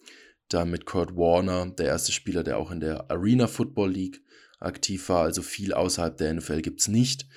da 0.49 0.65
mit 0.65 0.85
Kurt 0.85 1.15
Warner, 1.15 1.67
der 1.71 1.87
erste 1.87 2.11
Spieler, 2.11 2.43
der 2.43 2.57
auch 2.57 2.71
in 2.71 2.81
der 2.81 3.09
Arena 3.09 3.47
Football 3.47 3.91
League 3.91 4.21
aktiv 4.59 5.09
war. 5.09 5.23
Also 5.23 5.41
viel 5.41 5.73
außerhalb 5.73 6.17
der 6.17 6.33
NFL 6.33 6.61
gibt 6.61 6.81
es 6.81 6.87
nicht. 6.87 7.27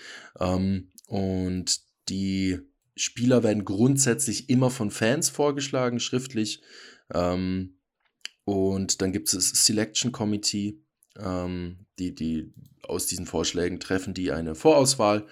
Ähm, 0.40 0.90
und 1.06 1.80
die 2.08 2.60
Spieler 2.96 3.42
werden 3.42 3.64
grundsätzlich 3.64 4.48
immer 4.48 4.70
von 4.70 4.90
Fans 4.90 5.28
vorgeschlagen, 5.28 6.00
schriftlich. 6.00 6.62
Ähm, 7.12 7.78
und 8.44 9.00
dann 9.00 9.12
gibt 9.12 9.28
es 9.28 9.34
das 9.34 9.64
Selection 9.64 10.12
Committee, 10.12 10.80
ähm, 11.18 11.86
die, 11.98 12.14
die 12.14 12.52
aus 12.82 13.06
diesen 13.06 13.26
Vorschlägen 13.26 13.80
treffen 13.80 14.14
die 14.14 14.32
eine 14.32 14.54
Vorauswahl. 14.54 15.26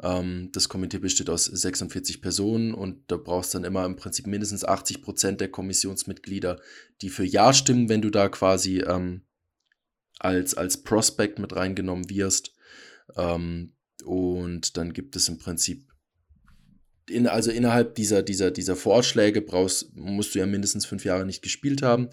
Ähm, 0.00 0.50
das 0.52 0.68
Komitee 0.68 0.98
besteht 0.98 1.30
aus 1.30 1.44
46 1.44 2.22
Personen 2.22 2.74
und 2.74 3.10
da 3.10 3.16
brauchst 3.16 3.54
du 3.54 3.58
dann 3.58 3.64
immer 3.64 3.84
im 3.84 3.96
Prinzip 3.96 4.26
mindestens 4.26 4.64
80 4.64 5.02
Prozent 5.02 5.40
der 5.40 5.50
Kommissionsmitglieder, 5.50 6.60
die 7.00 7.10
für 7.10 7.24
Ja 7.24 7.52
stimmen, 7.52 7.88
wenn 7.88 8.02
du 8.02 8.10
da 8.10 8.28
quasi 8.28 8.80
ähm, 8.80 9.22
als, 10.18 10.54
als 10.54 10.82
Prospect 10.82 11.38
mit 11.38 11.54
reingenommen 11.54 12.08
wirst. 12.08 12.54
Ähm, 13.16 13.74
und 14.04 14.76
dann 14.76 14.92
gibt 14.92 15.16
es 15.16 15.28
im 15.28 15.38
Prinzip 15.38 15.91
in, 17.08 17.26
also 17.26 17.50
innerhalb 17.50 17.94
dieser, 17.94 18.22
dieser, 18.22 18.50
dieser 18.50 18.76
Vorschläge 18.76 19.42
brauchst, 19.42 19.94
musst 19.96 20.34
du 20.34 20.38
ja 20.38 20.46
mindestens 20.46 20.86
fünf 20.86 21.04
Jahre 21.04 21.26
nicht 21.26 21.42
gespielt 21.42 21.82
haben. 21.82 22.08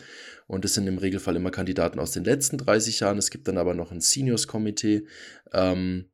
Und 0.47 0.65
das 0.65 0.73
sind 0.73 0.87
im 0.87 0.97
Regelfall 0.97 1.35
immer 1.35 1.51
Kandidaten 1.51 1.99
aus 1.99 2.11
den 2.11 2.23
letzten 2.23 2.57
30 2.57 2.99
Jahren. 3.01 3.17
Es 3.17 3.29
gibt 3.29 3.47
dann 3.47 3.57
aber 3.57 3.73
noch 3.73 3.91
ein 3.91 4.01
Seniors-Komitee. 4.01 5.05
Ähm, 5.53 6.09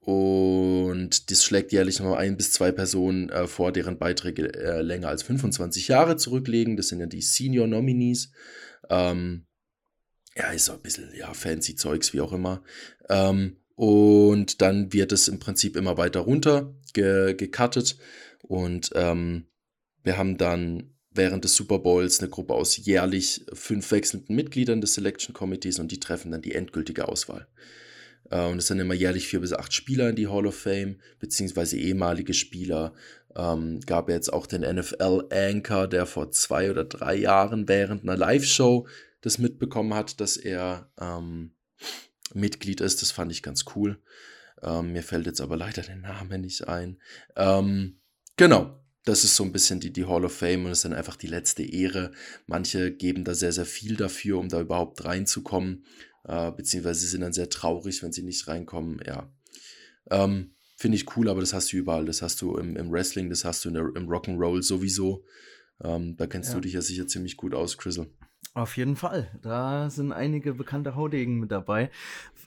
und 0.00 1.30
das 1.30 1.44
schlägt 1.44 1.72
jährlich 1.72 2.00
noch 2.00 2.16
ein 2.16 2.36
bis 2.36 2.52
zwei 2.52 2.72
Personen 2.72 3.30
äh, 3.30 3.46
vor, 3.46 3.72
deren 3.72 3.98
Beiträge 3.98 4.52
äh, 4.52 4.82
länger 4.82 5.08
als 5.08 5.22
25 5.22 5.88
Jahre 5.88 6.16
zurücklegen. 6.16 6.76
Das 6.76 6.88
sind 6.88 7.00
ja 7.00 7.06
die 7.06 7.22
Senior 7.22 7.66
Nominees. 7.66 8.32
Ähm, 8.90 9.46
ja, 10.36 10.50
ist 10.50 10.64
so 10.64 10.72
ein 10.72 10.80
bisschen, 10.80 11.10
ja, 11.14 11.32
fancy 11.34 11.76
Zeugs, 11.76 12.12
wie 12.12 12.20
auch 12.20 12.32
immer. 12.32 12.62
Ähm, 13.08 13.58
und 13.74 14.60
dann 14.60 14.92
wird 14.92 15.12
es 15.12 15.28
im 15.28 15.38
Prinzip 15.38 15.76
immer 15.76 15.96
weiter 15.96 16.20
runter 16.20 16.74
ge 16.92 17.34
gecuttet. 17.34 17.96
Und 18.42 18.90
ähm, 18.94 19.46
wir 20.02 20.18
haben 20.18 20.36
dann 20.36 20.92
während 21.10 21.44
des 21.44 21.54
Super 21.54 21.78
Bowls 21.78 22.20
eine 22.20 22.30
Gruppe 22.30 22.54
aus 22.54 22.76
jährlich 22.76 23.44
fünf 23.52 23.90
wechselnden 23.90 24.34
Mitgliedern 24.34 24.80
des 24.80 24.94
Selection 24.94 25.34
Committees 25.34 25.78
und 25.78 25.92
die 25.92 26.00
treffen 26.00 26.32
dann 26.32 26.42
die 26.42 26.54
endgültige 26.54 27.08
Auswahl. 27.08 27.46
Äh, 28.30 28.46
und 28.46 28.58
es 28.58 28.66
sind 28.66 28.80
immer 28.80 28.94
jährlich 28.94 29.28
vier 29.28 29.40
bis 29.40 29.52
acht 29.52 29.72
Spieler 29.72 30.08
in 30.08 30.16
die 30.16 30.28
Hall 30.28 30.46
of 30.46 30.56
Fame, 30.56 30.96
beziehungsweise 31.18 31.76
ehemalige 31.76 32.34
Spieler. 32.34 32.94
Ähm, 33.36 33.80
gab 33.86 34.08
jetzt 34.08 34.32
auch 34.32 34.46
den 34.46 34.62
NFL-Anchor, 34.62 35.88
der 35.88 36.06
vor 36.06 36.30
zwei 36.30 36.70
oder 36.70 36.84
drei 36.84 37.14
Jahren 37.16 37.68
während 37.68 38.02
einer 38.02 38.16
Live-Show 38.16 38.86
das 39.20 39.38
mitbekommen 39.38 39.94
hat, 39.94 40.20
dass 40.20 40.36
er 40.36 40.90
ähm, 41.00 41.52
Mitglied 42.34 42.80
ist. 42.80 43.02
Das 43.02 43.10
fand 43.10 43.32
ich 43.32 43.42
ganz 43.42 43.64
cool. 43.74 43.98
Ähm, 44.62 44.92
mir 44.92 45.02
fällt 45.02 45.26
jetzt 45.26 45.40
aber 45.40 45.56
leider 45.56 45.82
der 45.82 45.96
Name 45.96 46.38
nicht 46.38 46.68
ein. 46.68 46.98
Ähm, 47.36 47.98
genau, 48.36 48.82
das 49.04 49.24
ist 49.24 49.34
so 49.34 49.44
ein 49.44 49.52
bisschen 49.52 49.80
die, 49.80 49.92
die 49.92 50.04
Hall 50.04 50.24
of 50.24 50.36
Fame 50.36 50.64
und 50.64 50.70
es 50.70 50.78
ist 50.78 50.84
dann 50.84 50.92
einfach 50.92 51.16
die 51.16 51.26
letzte 51.26 51.62
Ehre. 51.64 52.12
Manche 52.46 52.92
geben 52.92 53.24
da 53.24 53.34
sehr, 53.34 53.52
sehr 53.52 53.66
viel 53.66 53.96
dafür, 53.96 54.38
um 54.38 54.48
da 54.48 54.60
überhaupt 54.60 55.04
reinzukommen, 55.04 55.84
äh, 56.24 56.52
beziehungsweise 56.52 57.06
sind 57.06 57.22
dann 57.22 57.32
sehr 57.32 57.50
traurig, 57.50 58.02
wenn 58.02 58.12
sie 58.12 58.22
nicht 58.22 58.46
reinkommen. 58.46 59.00
Ja, 59.04 59.32
ähm, 60.10 60.54
finde 60.76 60.96
ich 60.96 61.16
cool, 61.16 61.28
aber 61.28 61.40
das 61.40 61.52
hast 61.52 61.72
du 61.72 61.76
überall. 61.76 62.04
Das 62.04 62.22
hast 62.22 62.40
du 62.42 62.56
im, 62.56 62.76
im 62.76 62.92
Wrestling, 62.92 63.28
das 63.30 63.44
hast 63.44 63.64
du 63.64 63.70
der, 63.70 63.82
im 63.96 64.08
Rock'n'Roll 64.08 64.62
sowieso. 64.62 65.24
Ähm, 65.82 66.16
da 66.16 66.28
kennst 66.28 66.50
ja. 66.50 66.54
du 66.54 66.60
dich 66.60 66.74
ja 66.74 66.82
sicher 66.82 67.08
ziemlich 67.08 67.36
gut 67.36 67.54
aus, 67.54 67.78
Chrisel. 67.78 68.12
Auf 68.54 68.76
jeden 68.76 68.96
Fall. 68.96 69.30
Da 69.42 69.88
sind 69.88 70.12
einige 70.12 70.54
bekannte 70.54 70.94
Haudegen 70.94 71.40
mit 71.40 71.50
dabei. 71.50 71.90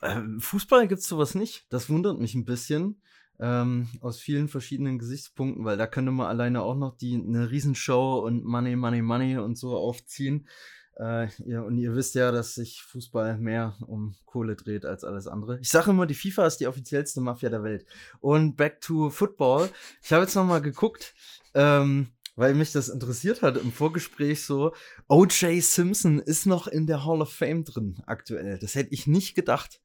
Ähm, 0.01 0.39
Fußball 0.39 0.87
gibt 0.87 1.01
es 1.01 1.07
sowas 1.07 1.33
nicht. 1.33 1.65
Das 1.69 1.89
wundert 1.89 2.19
mich 2.19 2.35
ein 2.35 2.45
bisschen. 2.45 3.01
Ähm, 3.39 3.89
aus 3.99 4.19
vielen 4.19 4.47
verschiedenen 4.47 4.97
Gesichtspunkten, 4.97 5.65
weil 5.65 5.77
da 5.77 5.87
könnte 5.87 6.11
man 6.11 6.27
alleine 6.27 6.61
auch 6.61 6.75
noch 6.75 6.95
die 6.95 7.15
eine 7.15 7.51
Riesenshow 7.51 8.19
und 8.19 8.45
Money, 8.45 8.77
Money, 8.77 9.01
Money 9.01 9.37
und 9.37 9.57
so 9.57 9.75
aufziehen. 9.75 10.47
Äh, 10.97 11.27
ja, 11.45 11.61
und 11.61 11.77
ihr 11.77 11.93
wisst 11.93 12.15
ja, 12.15 12.31
dass 12.31 12.55
sich 12.55 12.81
Fußball 12.83 13.37
mehr 13.37 13.75
um 13.85 14.15
Kohle 14.25 14.55
dreht 14.55 14.85
als 14.85 15.03
alles 15.03 15.27
andere. 15.27 15.59
Ich 15.59 15.69
sage 15.69 15.89
immer, 15.89 16.05
die 16.05 16.13
FIFA 16.13 16.47
ist 16.47 16.57
die 16.57 16.67
offiziellste 16.67 17.19
Mafia 17.19 17.49
der 17.49 17.63
Welt. 17.63 17.85
Und 18.21 18.55
back 18.55 18.79
to 18.79 19.09
Football. 19.09 19.69
Ich 20.01 20.13
habe 20.13 20.23
jetzt 20.23 20.35
noch 20.35 20.45
mal 20.45 20.61
geguckt. 20.61 21.13
Ähm, 21.53 22.07
weil 22.35 22.53
mich 22.53 22.71
das 22.71 22.89
interessiert 22.89 23.41
hat 23.41 23.57
im 23.57 23.71
Vorgespräch 23.71 24.43
so, 24.43 24.73
O.J. 25.07 25.63
Simpson 25.63 26.19
ist 26.19 26.45
noch 26.45 26.67
in 26.67 26.85
der 26.87 27.05
Hall 27.05 27.21
of 27.21 27.33
Fame 27.33 27.63
drin 27.63 28.01
aktuell. 28.05 28.59
Das 28.59 28.75
hätte 28.75 28.93
ich 28.93 29.07
nicht 29.07 29.35
gedacht. 29.35 29.81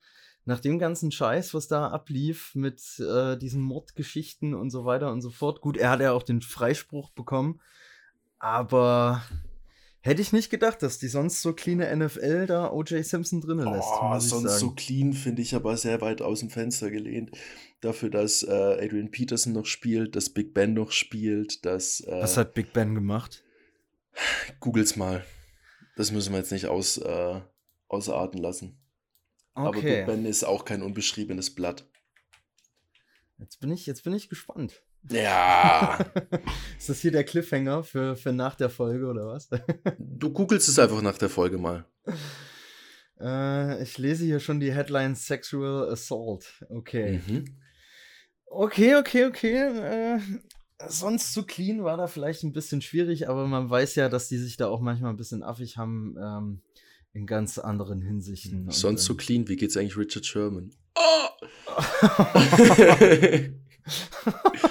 Nach 0.47 0.59
dem 0.59 0.79
ganzen 0.79 1.13
Scheiß, 1.13 1.53
was 1.53 1.69
da 1.69 1.89
ablief 1.89 2.55
mit 2.55 2.99
äh, 2.99 3.37
diesen 3.37 3.63
Mordgeschichten 3.63 4.55
und 4.55 4.71
so 4.71 4.85
weiter 4.85 5.13
und 5.13 5.21
so 5.21 5.31
fort. 5.31 5.61
Gut, 5.61 5.77
er 5.77 5.91
hat 5.91 6.01
ja 6.01 6.13
auch 6.13 6.23
den 6.23 6.41
Freispruch 6.41 7.11
bekommen, 7.11 7.61
aber 8.39 9.23
Hätte 10.03 10.23
ich 10.23 10.33
nicht 10.33 10.49
gedacht, 10.49 10.83
dass 10.83 10.99
die 10.99 11.09
sonst 11.09 11.43
so 11.43 11.53
clean 11.53 11.99
NFL 11.99 12.47
da 12.47 12.71
O.J. 12.73 13.05
Simpson 13.05 13.43
drinnen 13.43 13.71
lässt. 13.71 13.89
Oh, 14.01 14.19
sonst 14.19 14.59
so 14.59 14.71
clean 14.71 15.13
finde 15.13 15.43
ich 15.43 15.55
aber 15.55 15.77
sehr 15.77 16.01
weit 16.01 16.23
aus 16.23 16.41
dem 16.41 16.49
Fenster 16.49 16.91
gelehnt. 16.91 17.33
Dafür, 17.83 18.09
dass 18.09 18.43
äh, 18.43 18.51
Adrian 18.51 19.11
Peterson 19.11 19.53
noch 19.53 19.67
spielt, 19.67 20.17
dass 20.17 20.31
Big 20.31 20.55
Ben 20.55 20.73
noch 20.73 20.93
spielt, 20.93 21.67
dass. 21.67 22.01
Äh, 22.01 22.23
Was 22.23 22.39
hat 22.39 22.55
Big 22.55 22.73
Ben 22.73 22.95
gemacht? 22.95 23.45
Googles 24.61 24.97
mal. 24.97 25.25
Das 25.97 26.13
müssen 26.13 26.33
wir 26.33 26.39
jetzt 26.39 26.53
nicht 26.53 26.67
aus, 26.67 26.97
äh, 26.97 27.41
ausarten 27.89 28.41
lassen. 28.41 28.79
Okay. 29.55 29.67
Aber 29.67 29.83
Big 29.83 30.07
Ben 30.07 30.25
ist 30.25 30.45
auch 30.45 30.65
kein 30.65 30.83
unbeschriebenes 30.83 31.55
Blatt. 31.55 31.87
Jetzt 33.37 33.61
bin 33.61 33.71
ich, 33.71 33.85
jetzt 33.85 34.05
bin 34.05 34.15
ich 34.15 34.31
gespannt. 34.31 34.83
Ja. 35.09 35.99
ist 36.79 36.89
das 36.89 37.01
hier 37.01 37.11
der 37.11 37.25
Cliffhanger 37.25 37.85
für, 37.85 38.17
für 38.17 38.33
nach 38.33 38.55
der 38.55 38.71
Folge 38.71 39.07
oder 39.07 39.27
was? 39.27 39.49
du 39.99 40.31
googelst 40.31 40.69
es 40.69 40.79
einfach 40.79 41.03
nach 41.03 41.19
der 41.19 41.31
Folge 41.31 41.59
mal. 41.59 41.85
Äh, 43.21 43.83
ich 43.83 43.99
lese 43.99 44.25
hier 44.25 44.41
schon 44.41 44.61
die 44.61 44.73
Headline 44.73 45.15
Sexual 45.15 45.91
Assault. 45.91 46.65
Okay. 46.69 47.21
Mhm. 47.27 47.45
Okay, 48.47 48.97
okay, 48.97 49.27
okay. 49.27 49.57
Äh, 49.57 50.21
sonst 50.89 51.33
zu 51.33 51.45
clean 51.45 51.85
war 51.85 51.97
da 51.97 52.07
vielleicht 52.07 52.43
ein 52.43 52.53
bisschen 52.53 52.83
schwierig, 52.83 53.29
aber 53.29 53.47
man 53.47 53.71
weiß 53.71 53.95
ja, 53.97 54.09
dass 54.09 54.29
die 54.29 54.39
sich 54.39 54.57
da 54.57 54.69
auch 54.69 54.81
manchmal 54.81 55.11
ein 55.11 55.17
bisschen 55.17 55.43
affig 55.43 55.77
haben 55.77 56.17
ähm, 56.21 56.63
in 57.13 57.27
ganz 57.27 57.59
anderen 57.59 58.01
Hinsichten. 58.01 58.71
Sonst 58.71 59.03
zu 59.03 59.13
so 59.13 59.17
clean, 59.17 59.49
wie 59.49 59.57
geht's 59.57 59.77
eigentlich 59.77 59.97
Richard 59.97 60.27
Sherman? 60.27 60.71
Oh! 60.95 61.29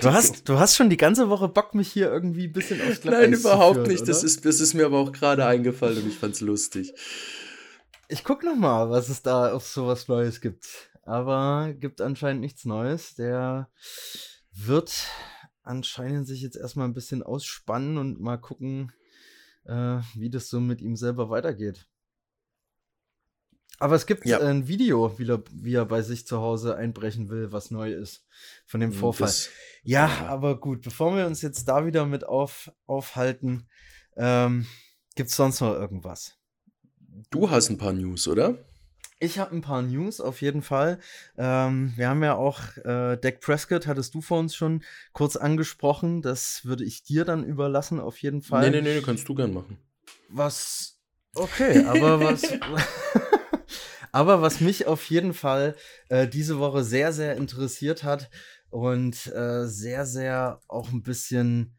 Du 0.00 0.12
hast, 0.12 0.48
du 0.48 0.58
hast 0.58 0.76
schon 0.76 0.90
die 0.90 0.96
ganze 0.96 1.28
Woche 1.28 1.48
Bock, 1.48 1.74
mich 1.74 1.92
hier 1.92 2.10
irgendwie 2.10 2.46
ein 2.46 2.52
bisschen 2.52 2.80
aufs 2.80 3.00
Glatteis 3.00 3.30
Nein, 3.30 3.32
überhaupt 3.40 3.76
führen, 3.76 3.88
nicht. 3.88 4.08
Das 4.08 4.22
ist, 4.22 4.44
das 4.44 4.60
ist 4.60 4.74
mir 4.74 4.86
aber 4.86 4.98
auch 4.98 5.12
gerade 5.12 5.46
eingefallen 5.46 6.02
und 6.02 6.08
ich 6.08 6.18
fand's 6.18 6.40
lustig. 6.40 6.94
Ich 8.08 8.24
guck 8.24 8.44
noch 8.44 8.56
mal, 8.56 8.90
was 8.90 9.08
es 9.08 9.22
da 9.22 9.52
auf 9.52 9.66
sowas 9.66 10.08
Neues 10.08 10.40
gibt. 10.40 10.90
Aber 11.02 11.72
gibt 11.74 12.00
anscheinend 12.00 12.40
nichts 12.40 12.64
Neues. 12.64 13.14
Der 13.14 13.68
wird 14.52 15.06
anscheinend 15.62 16.26
sich 16.26 16.40
jetzt 16.40 16.56
erstmal 16.56 16.86
ein 16.86 16.94
bisschen 16.94 17.22
ausspannen 17.22 17.98
und 17.98 18.20
mal 18.20 18.38
gucken, 18.38 18.92
äh, 19.64 19.98
wie 20.14 20.30
das 20.30 20.48
so 20.48 20.60
mit 20.60 20.80
ihm 20.80 20.96
selber 20.96 21.30
weitergeht. 21.30 21.86
Aber 23.78 23.96
es 23.96 24.06
gibt 24.06 24.24
ja. 24.24 24.38
ein 24.38 24.68
Video, 24.68 25.18
wie 25.18 25.28
er, 25.28 25.42
wie 25.52 25.74
er 25.74 25.84
bei 25.84 26.02
sich 26.02 26.26
zu 26.26 26.38
Hause 26.40 26.76
einbrechen 26.76 27.28
will, 27.28 27.52
was 27.52 27.70
neu 27.70 27.92
ist 27.92 28.24
von 28.66 28.80
dem 28.80 28.92
hm, 28.92 28.98
Vorfall. 28.98 29.26
Das, 29.26 29.50
ja, 29.82 30.06
ja, 30.06 30.26
aber 30.28 30.58
gut, 30.60 30.82
bevor 30.82 31.16
wir 31.16 31.26
uns 31.26 31.42
jetzt 31.42 31.66
da 31.68 31.84
wieder 31.84 32.06
mit 32.06 32.24
auf, 32.24 32.70
aufhalten, 32.86 33.66
ähm, 34.16 34.66
gibt 35.16 35.30
es 35.30 35.36
sonst 35.36 35.60
noch 35.60 35.74
irgendwas? 35.74 36.36
Du 37.30 37.50
hast 37.50 37.68
ein 37.68 37.78
paar 37.78 37.92
News, 37.92 38.28
oder? 38.28 38.58
Ich 39.20 39.38
habe 39.38 39.54
ein 39.54 39.62
paar 39.62 39.82
News 39.82 40.20
auf 40.20 40.40
jeden 40.42 40.62
Fall. 40.62 40.98
Ähm, 41.36 41.94
wir 41.96 42.08
haben 42.08 42.22
ja 42.22 42.34
auch 42.34 42.76
äh, 42.78 43.16
Dak 43.16 43.40
Prescott, 43.40 43.86
hattest 43.86 44.14
du 44.14 44.20
vor 44.20 44.38
uns 44.38 44.54
schon 44.54 44.82
kurz 45.12 45.36
angesprochen. 45.36 46.20
Das 46.22 46.64
würde 46.64 46.84
ich 46.84 47.04
dir 47.04 47.24
dann 47.24 47.44
überlassen, 47.44 48.00
auf 48.00 48.18
jeden 48.18 48.42
Fall. 48.42 48.70
Nee, 48.70 48.82
nee, 48.82 48.94
nee, 48.94 49.00
kannst 49.00 49.28
du 49.28 49.34
gern 49.34 49.54
machen. 49.54 49.78
Was. 50.28 51.00
Okay, 51.34 51.84
aber 51.84 52.20
was. 52.20 52.42
aber 54.14 54.40
was 54.40 54.60
mich 54.60 54.86
auf 54.86 55.10
jeden 55.10 55.34
Fall 55.34 55.74
äh, 56.08 56.28
diese 56.28 56.60
Woche 56.60 56.84
sehr, 56.84 57.12
sehr 57.12 57.36
interessiert 57.36 58.04
hat 58.04 58.30
und 58.70 59.26
äh, 59.34 59.66
sehr, 59.66 60.06
sehr 60.06 60.60
auch 60.68 60.92
ein 60.92 61.02
bisschen 61.02 61.76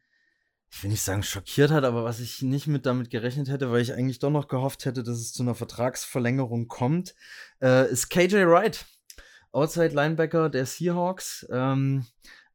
ich 0.69 0.84
will 0.84 0.89
nicht 0.89 1.04
sagen 1.04 1.24
schockiert 1.24 1.71
hat, 1.71 1.86
aber 1.86 2.04
was 2.04 2.19
ich 2.19 2.41
nicht 2.41 2.67
mit 2.67 2.86
damit 2.86 3.10
gerechnet 3.10 3.48
hätte, 3.48 3.71
weil 3.71 3.82
ich 3.82 3.93
eigentlich 3.93 4.19
doch 4.19 4.32
noch 4.32 4.50
gehofft 4.50 4.84
hätte, 4.84 5.04
dass 5.04 5.17
es 5.19 5.32
zu 5.32 5.43
einer 5.43 5.56
Vertragsverlängerung 5.56 6.67
kommt, 6.67 7.15
äh, 7.62 7.89
ist 7.89 8.10
KJ 8.10 8.45
Wright, 8.45 8.86
Outside 9.54 9.95
Linebacker 9.95 10.50
der 10.50 10.65
Seahawks. 10.65 11.48
Ähm, 11.50 12.06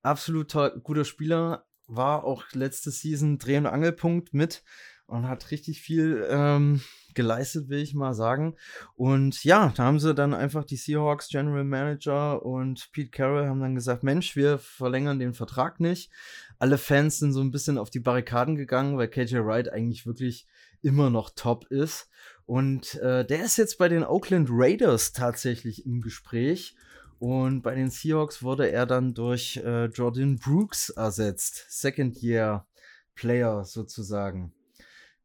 absolut 0.03 0.53
guter 0.83 1.07
Spieler, 1.07 1.65
war 1.87 2.25
auch 2.25 2.45
letzte 2.53 2.91
Season 2.91 3.39
Dreh- 3.39 3.57
und 3.57 3.67
Angelpunkt 3.67 4.35
mit 4.35 4.63
und 5.07 5.27
hat 5.27 5.51
richtig 5.51 5.81
viel 5.81 6.27
ähm, 6.29 6.83
geleistet, 7.15 7.69
will 7.69 7.81
ich 7.81 7.95
mal 7.95 8.15
sagen. 8.15 8.55
Und 8.95 9.45
ja, 9.45 9.73
da 9.77 9.85
haben 9.85 9.99
sie 9.99 10.15
dann 10.15 10.35
einfach 10.35 10.65
die 10.65 10.77
Seahawks 10.77 11.29
General 11.29 11.65
Manager 11.65 12.45
und 12.45 12.91
Pete 12.93 13.11
Carroll 13.11 13.47
haben 13.47 13.61
dann 13.61 13.75
gesagt, 13.75 14.03
Mensch, 14.03 14.37
wir 14.37 14.59
verlängern 14.59 15.19
den 15.19 15.35
Vertrag 15.35 15.81
nicht. 15.81 16.11
Alle 16.59 16.79
Fans 16.79 17.19
sind 17.19 17.33
so 17.33 17.41
ein 17.41 17.51
bisschen 17.51 17.79
auf 17.79 17.91
die 17.91 18.01
Barrikaden 18.01 18.57
gegangen, 18.57 18.97
weil 18.97 19.09
KJ 19.09 19.39
Wright 19.39 19.73
eigentlich 19.73 20.07
wirklich 20.07 20.47
immer 20.83 21.11
noch 21.11 21.31
top 21.31 21.67
ist. 21.71 22.09
Und 22.47 22.97
äh, 22.97 23.25
der 23.25 23.45
ist 23.45 23.59
jetzt 23.59 23.79
bei 23.79 23.89
den 23.89 24.05
Oakland 24.05 24.49
Raiders 24.51 25.13
tatsächlich 25.13 25.87
im 25.87 26.01
Gespräch. 26.01 26.75
Und 27.19 27.63
bei 27.63 27.75
den 27.75 27.91
Seahawks 27.91 28.43
wurde 28.43 28.71
er 28.71 28.87
dann 28.87 29.15
durch 29.15 29.59
äh, 29.59 29.87
Jordan 29.87 30.39
Brooks 30.39 30.89
ersetzt. 30.89 31.67
Second 31.69 32.17
Year 32.23 32.67
Player 33.15 33.65
sozusagen. 33.65 34.53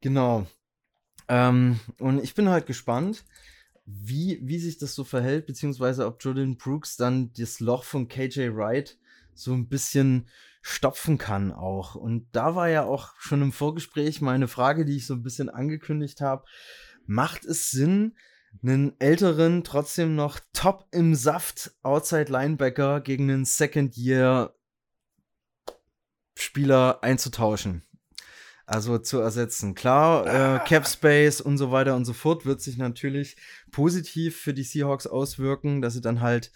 Genau. 0.01 0.45
Ähm, 1.27 1.79
und 1.99 2.23
ich 2.23 2.35
bin 2.35 2.49
halt 2.49 2.65
gespannt, 2.65 3.25
wie, 3.85 4.39
wie 4.41 4.59
sich 4.59 4.77
das 4.77 4.95
so 4.95 5.03
verhält, 5.03 5.45
beziehungsweise 5.45 6.05
ob 6.05 6.23
Jordan 6.23 6.57
Brooks 6.57 6.97
dann 6.97 7.31
das 7.33 7.59
Loch 7.59 7.83
von 7.83 8.07
KJ 8.07 8.55
Wright 8.55 8.97
so 9.33 9.53
ein 9.53 9.67
bisschen 9.67 10.27
stopfen 10.61 11.17
kann 11.17 11.51
auch. 11.51 11.93
Und 11.93 12.27
da 12.31 12.55
war 12.55 12.69
ja 12.69 12.83
auch 12.83 13.13
schon 13.19 13.41
im 13.41 13.51
Vorgespräch 13.51 14.21
meine 14.21 14.47
Frage, 14.47 14.85
die 14.85 14.97
ich 14.97 15.05
so 15.05 15.13
ein 15.13 15.21
bisschen 15.21 15.49
angekündigt 15.49 16.21
habe. 16.21 16.45
Macht 17.05 17.45
es 17.45 17.69
Sinn, 17.69 18.15
einen 18.63 18.99
älteren, 18.99 19.63
trotzdem 19.63 20.15
noch 20.15 20.39
top 20.53 20.87
im 20.91 21.13
Saft 21.13 21.75
Outside 21.83 22.31
Linebacker 22.31 23.01
gegen 23.01 23.29
einen 23.29 23.45
Second 23.45 23.95
Year 23.95 24.55
Spieler 26.35 27.03
einzutauschen? 27.03 27.83
Also 28.65 28.97
zu 28.97 29.19
ersetzen. 29.19 29.75
Klar, 29.75 30.25
äh, 30.55 30.59
Cap 30.67 30.87
Space 30.87 31.41
und 31.41 31.57
so 31.57 31.71
weiter 31.71 31.95
und 31.95 32.05
so 32.05 32.13
fort 32.13 32.45
wird 32.45 32.61
sich 32.61 32.77
natürlich 32.77 33.37
positiv 33.71 34.37
für 34.37 34.53
die 34.53 34.63
Seahawks 34.63 35.07
auswirken, 35.07 35.81
dass 35.81 35.93
sie 35.93 36.01
dann 36.01 36.21
halt 36.21 36.51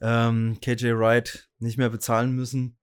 ähm, 0.00 0.58
KJ 0.60 0.92
Wright 0.94 1.48
nicht 1.58 1.78
mehr 1.78 1.90
bezahlen 1.90 2.32
müssen. 2.32 2.76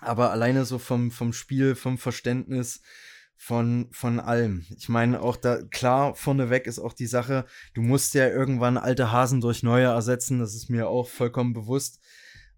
Aber 0.00 0.30
alleine 0.30 0.64
so 0.64 0.78
vom, 0.78 1.10
vom 1.10 1.32
Spiel, 1.32 1.74
vom 1.74 1.98
Verständnis, 1.98 2.82
von, 3.36 3.88
von 3.92 4.20
allem. 4.20 4.64
Ich 4.76 4.88
meine, 4.88 5.20
auch 5.20 5.36
da, 5.36 5.62
klar, 5.62 6.14
vorneweg 6.14 6.66
ist 6.66 6.78
auch 6.78 6.92
die 6.92 7.06
Sache, 7.06 7.44
du 7.74 7.82
musst 7.82 8.14
ja 8.14 8.28
irgendwann 8.28 8.78
alte 8.78 9.12
Hasen 9.12 9.40
durch 9.40 9.62
neue 9.62 9.86
ersetzen, 9.86 10.38
das 10.38 10.54
ist 10.54 10.70
mir 10.70 10.88
auch 10.88 11.08
vollkommen 11.08 11.52
bewusst. 11.52 12.00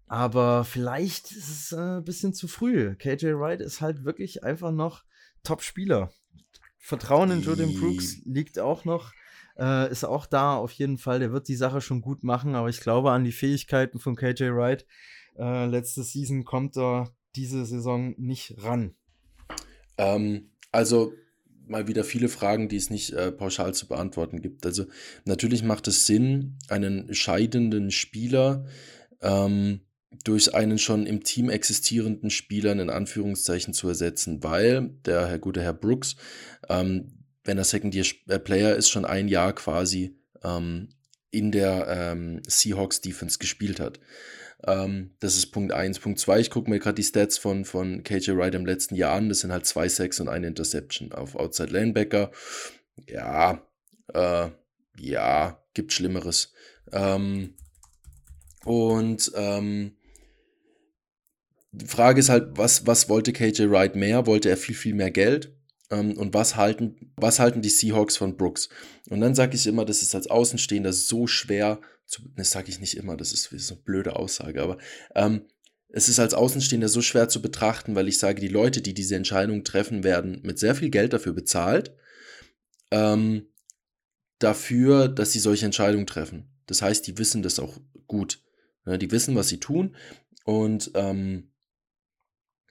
Aber 0.05 0.63
vielleicht 0.63 1.31
ist 1.31 1.49
es 1.49 1.71
äh, 1.73 1.97
ein 1.97 2.05
bisschen 2.05 2.33
zu 2.33 2.47
früh. 2.47 2.95
KJ 2.95 3.33
Wright 3.33 3.59
ist 3.59 3.81
halt 3.81 4.05
wirklich 4.05 4.43
einfach 4.43 4.71
noch 4.71 5.03
Top-Spieler. 5.47 6.11
Vertrauen 6.77 7.31
in 7.31 7.41
Jordan 7.41 7.73
Brooks 7.73 8.17
liegt 8.25 8.59
auch 8.59 8.85
noch, 8.85 9.13
äh, 9.57 9.89
ist 9.91 10.03
auch 10.03 10.25
da 10.25 10.55
auf 10.55 10.71
jeden 10.73 10.97
Fall. 10.97 11.19
Der 11.19 11.31
wird 11.31 11.47
die 11.47 11.55
Sache 11.55 11.81
schon 11.81 12.01
gut 12.01 12.23
machen, 12.23 12.55
aber 12.55 12.69
ich 12.69 12.81
glaube 12.81 13.11
an 13.11 13.23
die 13.23 13.31
Fähigkeiten 13.31 13.99
von 13.99 14.15
KJ 14.15 14.51
Wright. 14.51 14.85
Äh, 15.37 15.65
letzte 15.67 16.03
Season 16.03 16.43
kommt 16.43 16.77
er 16.77 17.11
diese 17.35 17.65
Saison 17.65 18.13
nicht 18.17 18.55
ran. 18.57 18.95
Ähm, 19.97 20.51
also 20.71 21.13
mal 21.65 21.87
wieder 21.87 22.03
viele 22.03 22.29
Fragen, 22.29 22.69
die 22.69 22.77
es 22.77 22.89
nicht 22.89 23.13
äh, 23.13 23.31
pauschal 23.31 23.73
zu 23.73 23.87
beantworten 23.87 24.41
gibt. 24.41 24.65
Also 24.65 24.85
natürlich 25.25 25.63
macht 25.63 25.87
es 25.87 26.05
Sinn, 26.05 26.57
einen 26.69 27.13
scheidenden 27.13 27.91
Spieler 27.91 28.65
ähm, 29.21 29.81
durch 30.23 30.53
einen 30.53 30.79
schon 30.79 31.05
im 31.05 31.23
Team 31.23 31.49
existierenden 31.49 32.29
Spieler 32.29 32.71
in 32.71 32.89
Anführungszeichen 32.89 33.73
zu 33.73 33.89
ersetzen, 33.89 34.43
weil 34.43 34.89
der 35.05 35.27
Herr 35.27 35.39
gute 35.39 35.61
Herr 35.61 35.73
Brooks, 35.73 36.15
ähm, 36.69 37.23
wenn 37.43 37.57
er 37.57 37.63
Second 37.63 37.93
Year 37.93 38.05
äh, 38.27 38.39
Player 38.39 38.75
ist, 38.75 38.89
schon 38.89 39.05
ein 39.05 39.27
Jahr 39.27 39.53
quasi 39.53 40.17
ähm, 40.43 40.89
in 41.31 41.51
der 41.51 41.87
ähm, 41.87 42.41
Seahawks 42.47 43.01
Defense 43.01 43.37
gespielt 43.37 43.79
hat. 43.79 43.99
Ähm, 44.65 45.11
das 45.19 45.37
ist 45.37 45.51
Punkt 45.51 45.71
1. 45.71 45.99
Punkt 45.99 46.19
2, 46.19 46.39
ich 46.39 46.49
gucke 46.49 46.69
mir 46.69 46.79
gerade 46.79 46.95
die 46.95 47.03
Stats 47.03 47.37
von, 47.37 47.65
von 47.65 48.03
KJ 48.03 48.31
Wright 48.31 48.55
im 48.55 48.65
letzten 48.65 48.95
Jahr 48.95 49.15
an. 49.15 49.29
Das 49.29 49.41
sind 49.41 49.51
halt 49.51 49.65
zwei 49.65 49.87
Sacks 49.87 50.19
und 50.19 50.29
eine 50.29 50.47
Interception 50.47 51.11
auf 51.11 51.35
Outside 51.35 51.71
Linebacker. 51.71 52.31
Ja, 53.07 53.61
äh, 54.13 54.49
ja, 54.99 55.63
gibt 55.73 55.93
Schlimmeres. 55.93 56.53
Ähm, 56.91 57.55
und 58.65 59.31
ähm, 59.35 59.96
die 61.71 61.87
Frage 61.87 62.19
ist 62.19 62.29
halt, 62.29 62.57
was, 62.57 62.87
was 62.87 63.09
wollte 63.09 63.33
KJ 63.33 63.69
Wright 63.69 63.95
mehr? 63.95 64.25
Wollte 64.25 64.49
er 64.49 64.57
viel, 64.57 64.75
viel 64.75 64.93
mehr 64.93 65.11
Geld? 65.11 65.53
Ähm, 65.89 66.17
und 66.17 66.33
was 66.33 66.55
halten, 66.55 67.13
was 67.15 67.39
halten 67.39 67.61
die 67.61 67.69
Seahawks 67.69 68.17
von 68.17 68.37
Brooks? 68.37 68.69
Und 69.09 69.21
dann 69.21 69.35
sage 69.35 69.55
ich 69.55 69.67
immer, 69.67 69.85
das 69.85 70.01
ist 70.01 70.15
als 70.15 70.27
Außenstehender 70.27 70.93
so 70.93 71.27
schwer 71.27 71.79
zu, 72.07 72.21
das 72.35 72.51
sage 72.51 72.69
ich 72.69 72.79
nicht 72.79 72.95
immer, 72.97 73.17
das 73.17 73.33
ist, 73.33 73.49
so 73.51 73.73
eine 73.73 73.83
blöde 73.83 74.15
Aussage, 74.15 74.63
aber 74.63 74.77
ähm, 75.13 75.45
es 75.89 76.09
ist 76.09 76.19
als 76.19 76.33
Außenstehender 76.33 76.89
so 76.89 77.01
schwer 77.01 77.29
zu 77.29 77.41
betrachten, 77.41 77.95
weil 77.95 78.07
ich 78.07 78.17
sage, 78.17 78.41
die 78.41 78.47
Leute, 78.47 78.81
die 78.81 78.93
diese 78.93 79.15
Entscheidung 79.15 79.63
treffen, 79.63 80.03
werden 80.03 80.41
mit 80.43 80.59
sehr 80.59 80.75
viel 80.75 80.89
Geld 80.89 81.13
dafür 81.13 81.33
bezahlt, 81.33 81.95
ähm, 82.91 83.47
dafür, 84.39 85.07
dass 85.07 85.31
sie 85.31 85.39
solche 85.39 85.65
Entscheidungen 85.65 86.07
treffen. 86.07 86.49
Das 86.65 86.81
heißt, 86.81 87.07
die 87.07 87.17
wissen 87.17 87.43
das 87.43 87.59
auch 87.59 87.79
gut. 88.07 88.41
Ja, 88.85 88.97
die 88.97 89.11
wissen, 89.11 89.35
was 89.35 89.49
sie 89.49 89.59
tun 89.59 89.95
und 90.45 90.91
ähm, 90.93 91.51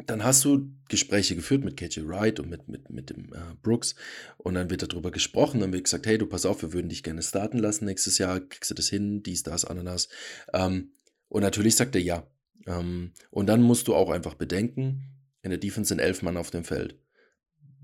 dann 0.04 0.24
hast 0.24 0.44
du 0.44 0.70
Gespräche 0.88 1.34
geführt 1.34 1.64
mit 1.64 1.76
KJ 1.76 2.06
Wright 2.06 2.38
und 2.38 2.50
mit, 2.50 2.68
mit, 2.68 2.90
mit 2.90 3.10
dem 3.10 3.32
äh, 3.32 3.54
Brooks 3.62 3.94
und 4.36 4.54
dann 4.54 4.68
wird 4.68 4.82
darüber 4.82 5.10
gesprochen, 5.10 5.60
dann 5.60 5.72
wird 5.72 5.84
gesagt, 5.84 6.06
hey, 6.06 6.18
du 6.18 6.26
pass 6.26 6.44
auf, 6.44 6.62
wir 6.62 6.72
würden 6.72 6.90
dich 6.90 7.02
gerne 7.02 7.22
starten 7.22 7.58
lassen 7.58 7.86
nächstes 7.86 8.18
Jahr, 8.18 8.40
kriegst 8.40 8.70
du 8.70 8.74
das 8.74 8.88
hin, 8.88 9.22
dies, 9.22 9.42
das, 9.42 9.64
Ananas. 9.64 10.08
Ähm, 10.52 10.92
und 11.28 11.42
natürlich 11.42 11.76
sagt 11.76 11.94
er 11.94 12.02
ja. 12.02 12.26
Ähm, 12.66 13.12
und 13.30 13.46
dann 13.46 13.62
musst 13.62 13.88
du 13.88 13.94
auch 13.94 14.10
einfach 14.10 14.34
bedenken, 14.34 15.02
in 15.42 15.50
der 15.50 15.58
Defense 15.58 15.88
sind 15.88 16.00
elf 16.00 16.22
Mann 16.22 16.36
auf 16.36 16.50
dem 16.50 16.64
Feld. 16.64 16.98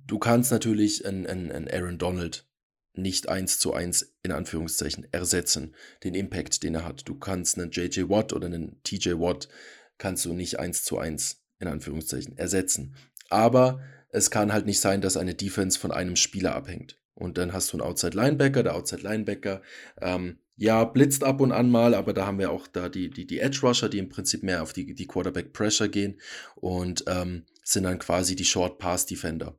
Du 0.07 0.19
kannst 0.19 0.51
natürlich 0.51 1.07
einen, 1.07 1.27
einen 1.27 1.69
Aaron 1.69 1.97
Donald 1.97 2.47
nicht 2.95 3.29
eins 3.29 3.59
zu 3.59 3.73
eins 3.73 4.15
in 4.23 4.33
Anführungszeichen 4.33 5.07
ersetzen, 5.13 5.75
den 6.05 6.15
Impact, 6.15 6.63
den 6.63 6.75
er 6.75 6.85
hat. 6.85 7.09
Du 7.09 7.15
kannst 7.15 7.59
einen 7.59 7.71
JJ 7.71 8.09
Watt 8.09 8.33
oder 8.33 8.47
einen 8.47 8.83
TJ 8.83 9.13
Watt 9.13 9.49
kannst 9.97 10.25
du 10.25 10.35
nicht 10.35 10.59
eins 10.59 10.85
zu 10.85 10.99
eins 10.99 11.42
in 11.63 11.69
Anführungszeichen, 11.69 12.37
ersetzen. 12.37 12.95
Aber 13.31 13.81
es 14.11 14.31
kann 14.31 14.53
halt 14.53 14.67
nicht 14.67 14.81
sein, 14.81 15.01
dass 15.01 15.17
eine 15.17 15.35
Defense 15.35 15.79
von 15.79 15.91
einem 15.91 16.17
Spieler 16.17 16.55
abhängt. 16.55 16.99
Und 17.15 17.39
dann 17.39 17.53
hast 17.53 17.73
du 17.73 17.79
einen 17.79 17.87
Outside 17.87 18.17
Linebacker, 18.17 18.63
der 18.63 18.75
Outside 18.75 19.03
Linebacker, 19.03 19.63
ähm, 20.01 20.39
ja, 20.57 20.85
blitzt 20.85 21.25
ab 21.25 21.41
und 21.41 21.51
an 21.53 21.71
mal, 21.71 21.95
aber 21.95 22.13
da 22.13 22.27
haben 22.27 22.39
wir 22.39 22.51
auch 22.51 22.67
da 22.67 22.89
die, 22.89 23.11
die, 23.11 23.27
die 23.27 23.41
Edge 23.41 23.61
Rusher, 23.63 23.89
die 23.89 23.99
im 23.99 24.09
Prinzip 24.09 24.43
mehr 24.43 24.63
auf 24.63 24.73
die, 24.73 24.95
die 24.95 25.07
Quarterback 25.07 25.53
Pressure 25.53 25.89
gehen 25.89 26.21
und 26.57 27.05
ähm, 27.09 27.45
sind 27.65 27.85
dann 27.85 27.99
quasi 27.99 28.37
die 28.37 28.45
Short 28.45 28.79
Pass 28.79 29.07
Defender. 29.07 29.57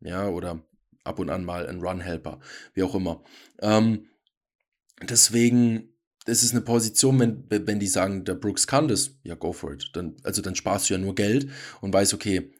Ja, 0.00 0.28
oder 0.28 0.62
ab 1.04 1.18
und 1.18 1.30
an 1.30 1.44
mal 1.44 1.66
ein 1.66 1.80
Run 1.80 2.00
Helper, 2.00 2.40
wie 2.74 2.82
auch 2.82 2.94
immer. 2.94 3.22
Ähm, 3.60 4.06
deswegen, 5.02 5.92
das 6.28 6.42
ist 6.42 6.52
eine 6.52 6.60
Position, 6.60 7.18
wenn, 7.18 7.44
wenn 7.48 7.80
die 7.80 7.86
sagen, 7.86 8.24
der 8.24 8.34
Brooks 8.34 8.66
kann 8.66 8.86
das, 8.86 9.12
ja, 9.22 9.34
go 9.34 9.52
for 9.52 9.72
it. 9.72 9.90
Dann, 9.94 10.16
also 10.22 10.42
dann 10.42 10.54
sparst 10.54 10.88
du 10.88 10.94
ja 10.94 11.00
nur 11.00 11.14
Geld 11.14 11.48
und 11.80 11.92
weißt, 11.92 12.12
okay, 12.12 12.52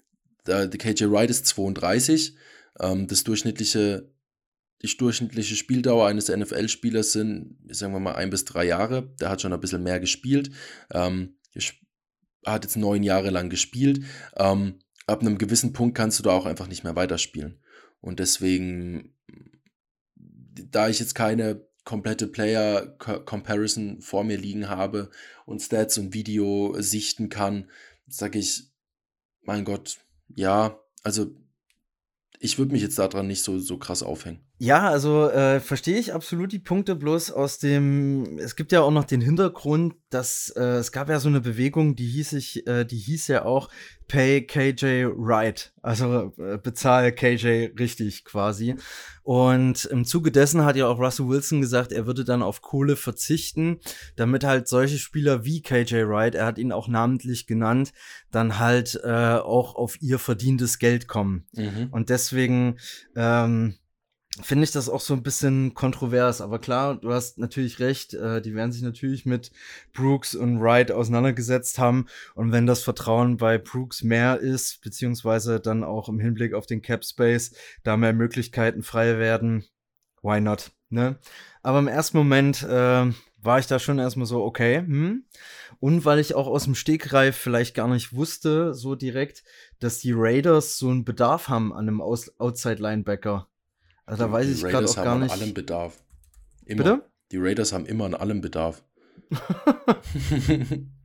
der, 0.47 0.67
der 0.67 0.79
KJ 0.79 1.11
Wright 1.11 1.29
ist 1.29 1.47
32, 1.47 2.35
ähm, 2.81 3.07
das 3.07 3.25
durchschnittliche 3.25 4.11
die 4.81 4.97
durchschnittliche 4.97 5.57
Spieldauer 5.57 6.07
eines 6.07 6.29
NFL-Spielers 6.29 7.11
sind, 7.11 7.59
sagen 7.69 7.93
wir 7.93 7.99
mal, 7.99 8.15
ein 8.15 8.31
bis 8.31 8.45
drei 8.45 8.65
Jahre. 8.65 9.13
Der 9.21 9.29
hat 9.29 9.43
schon 9.43 9.53
ein 9.53 9.61
bisschen 9.61 9.83
mehr 9.83 9.99
gespielt. 9.99 10.51
Ähm, 10.93 11.37
hat 12.47 12.65
jetzt 12.65 12.77
neun 12.77 13.03
Jahre 13.03 13.31
lang 13.31 13.51
gespielt. 13.51 14.05
Ähm, 14.37 14.79
ab 15.09 15.21
einem 15.21 15.37
gewissen 15.37 15.73
Punkt 15.73 15.97
kannst 15.97 16.21
du 16.21 16.23
da 16.23 16.31
auch 16.31 16.47
einfach 16.47 16.69
nicht 16.69 16.85
mehr 16.85 16.95
weiterspielen. 16.95 17.59
Und 18.01 18.21
deswegen, 18.21 19.17
da 20.15 20.89
ich 20.89 21.01
jetzt 21.01 21.17
keine 21.17 21.68
komplette 21.89 22.27
Player-Comparison 22.27 24.03
vor 24.03 24.23
mir 24.23 24.37
liegen 24.37 24.69
habe 24.69 25.11
und 25.47 25.63
Stats 25.63 25.97
und 25.97 26.13
Video 26.13 26.77
sichten 26.79 27.31
kann, 27.31 27.71
sage 28.07 28.39
ich, 28.39 28.65
mein 29.41 29.65
Gott, 29.65 29.97
ja, 30.29 30.79
also 31.03 31.35
ich 32.39 32.59
würde 32.59 32.73
mich 32.73 32.83
jetzt 32.83 32.99
daran 32.99 33.27
nicht 33.27 33.43
so, 33.43 33.59
so 33.59 33.79
krass 33.79 34.03
aufhängen. 34.03 34.41
Ja, 34.61 34.89
also 34.89 35.31
äh, 35.31 35.61
verstehe 35.61 35.99
ich 35.99 36.13
absolut 36.13 36.51
die 36.51 36.59
Punkte, 36.59 36.97
bloß 36.97 37.31
aus 37.31 37.59
dem, 37.59 38.39
es 38.39 38.57
gibt 38.57 38.73
ja 38.73 38.81
auch 38.81 38.91
noch 38.91 39.05
den 39.05 39.21
Hintergrund, 39.21 39.95
dass 40.11 40.51
äh, 40.51 40.79
es 40.79 40.91
gab 40.91 41.09
ja 41.09 41.21
so 41.21 41.29
eine 41.29 41.41
Bewegung, 41.41 41.95
die 41.95 42.09
hieß 42.09 42.33
ich, 42.33 42.67
äh, 42.67 42.85
die 42.85 42.97
hieß 42.97 43.29
ja 43.29 43.45
auch 43.45 43.71
Pay 44.09 44.47
KJ 44.49 45.05
Right, 45.17 45.73
also 45.81 46.35
äh, 46.39 46.59
bezahl 46.59 47.13
KJ 47.13 47.69
richtig 47.79 48.25
quasi. 48.25 48.75
Und 49.23 49.85
im 49.85 50.05
Zuge 50.05 50.33
dessen 50.33 50.65
hat 50.65 50.75
ja 50.75 50.89
auch 50.89 50.99
Russell 50.99 51.29
Wilson 51.29 51.61
gesagt, 51.61 51.93
er 51.93 52.07
würde 52.07 52.25
dann 52.25 52.43
auf 52.43 52.61
Kohle 52.61 52.97
verzichten, 52.97 53.79
damit 54.17 54.43
halt 54.43 54.67
solche 54.67 54.99
Spieler 54.99 55.45
wie 55.45 55.63
KJ 55.63 56.09
Wright, 56.09 56.35
er 56.35 56.47
hat 56.47 56.59
ihn 56.59 56.73
auch 56.73 56.89
namentlich 56.89 57.47
genannt, 57.47 57.93
dann 58.33 58.59
halt 58.59 58.99
äh, 59.05 59.37
auch 59.37 59.77
auf 59.77 60.03
ihr 60.03 60.19
verdientes 60.19 60.81
Geld 60.81 61.07
kommen. 61.07 61.47
Mhm. 61.55 61.89
Und 61.93 62.11
deswegen 62.11 62.79
ähm, 63.15 63.77
finde 64.43 64.65
ich 64.65 64.71
das 64.71 64.89
auch 64.89 65.01
so 65.01 65.15
ein 65.15 65.23
bisschen 65.23 65.75
kontrovers. 65.75 66.41
Aber 66.41 66.59
klar, 66.59 66.97
du 66.97 67.13
hast 67.13 67.39
natürlich 67.39 67.79
recht. 67.81 68.15
Äh, 68.15 68.41
die 68.41 68.55
werden 68.55 68.73
sich 68.73 68.83
natürlich 68.83 69.27
mit 69.27 69.51
Brooks 69.93 70.35
und 70.35 70.61
Wright 70.61 70.91
auseinandergesetzt 70.91 71.79
haben. 71.79 72.07
Und 72.35 72.53
wenn 72.53 72.67
das 72.67 72.83
Vertrauen 72.83 73.37
bei 73.37 73.59
Brooks 73.59 74.03
mehr 74.03 74.39
ist, 74.39 74.81
beziehungsweise 74.83 75.61
dann 75.61 75.85
auch 75.85 76.09
im 76.09 76.21
Hinblick 76.21 76.55
auf 76.55 76.67
den 76.67 76.83
Cap 76.83 77.05
Space, 77.05 77.53
da 77.83 77.97
mehr 77.97 78.13
Möglichkeiten 78.13 78.83
frei 78.83 79.19
werden, 79.19 79.65
why 80.23 80.41
not? 80.41 80.71
Ne? 80.91 81.19
Aber 81.63 81.81
im 81.81 81.89
ersten 81.89 82.17
Moment 82.17 82.63
äh, 82.63 83.13
war 83.41 83.59
ich 83.59 83.67
da 83.67 83.79
schon 83.79 83.99
erstmal 83.99 84.27
so, 84.27 84.43
okay, 84.43 84.79
hm. 84.79 85.25
Und 85.81 86.05
weil 86.05 86.19
ich 86.19 86.35
auch 86.35 86.47
aus 86.47 86.65
dem 86.65 86.75
Stegreif 86.75 87.37
vielleicht 87.37 87.75
gar 87.75 87.89
nicht 87.89 88.13
wusste, 88.13 88.75
so 88.75 88.95
direkt, 88.95 89.45
dass 89.79 90.01
die 90.01 90.13
Raiders 90.15 90.79
so 90.79 90.89
einen 90.89 91.05
Bedarf 91.05 91.49
haben 91.49 91.73
an 91.73 91.87
einem 91.87 92.01
Outside-Linebacker. 92.01 93.49
Also 94.09 94.25
da 94.25 94.33
weiß 94.33 94.49
ich 94.49 94.63
gerade 94.63 94.89
auch 94.89 94.97
gar 94.97 95.19
nicht. 95.19 95.35
Die 95.35 95.37
Raiders 95.37 95.43
haben 95.43 95.43
an 95.43 95.43
allem 95.43 95.55
Bedarf. 95.55 96.03
Immer. 96.65 96.83
Bitte? 96.83 97.11
Die 97.31 97.37
Raiders 97.37 97.73
haben 97.73 97.87
immer 97.87 98.07
an 98.07 98.15
allem 98.15 98.41
Bedarf. 98.41 98.83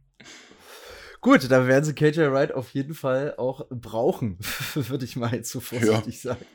Gut, 1.20 1.50
da 1.52 1.68
werden 1.68 1.84
sie 1.84 1.94
KJ 1.94 2.32
Wright 2.32 2.54
auf 2.54 2.70
jeden 2.70 2.94
Fall 2.94 3.36
auch 3.38 3.68
brauchen, 3.70 4.38
würde 4.74 5.04
ich 5.06 5.16
mal 5.18 5.34
jetzt 5.34 5.52
so 5.52 5.60
vorsichtig 5.60 6.24
ja. 6.24 6.34
sagen. 6.34 6.46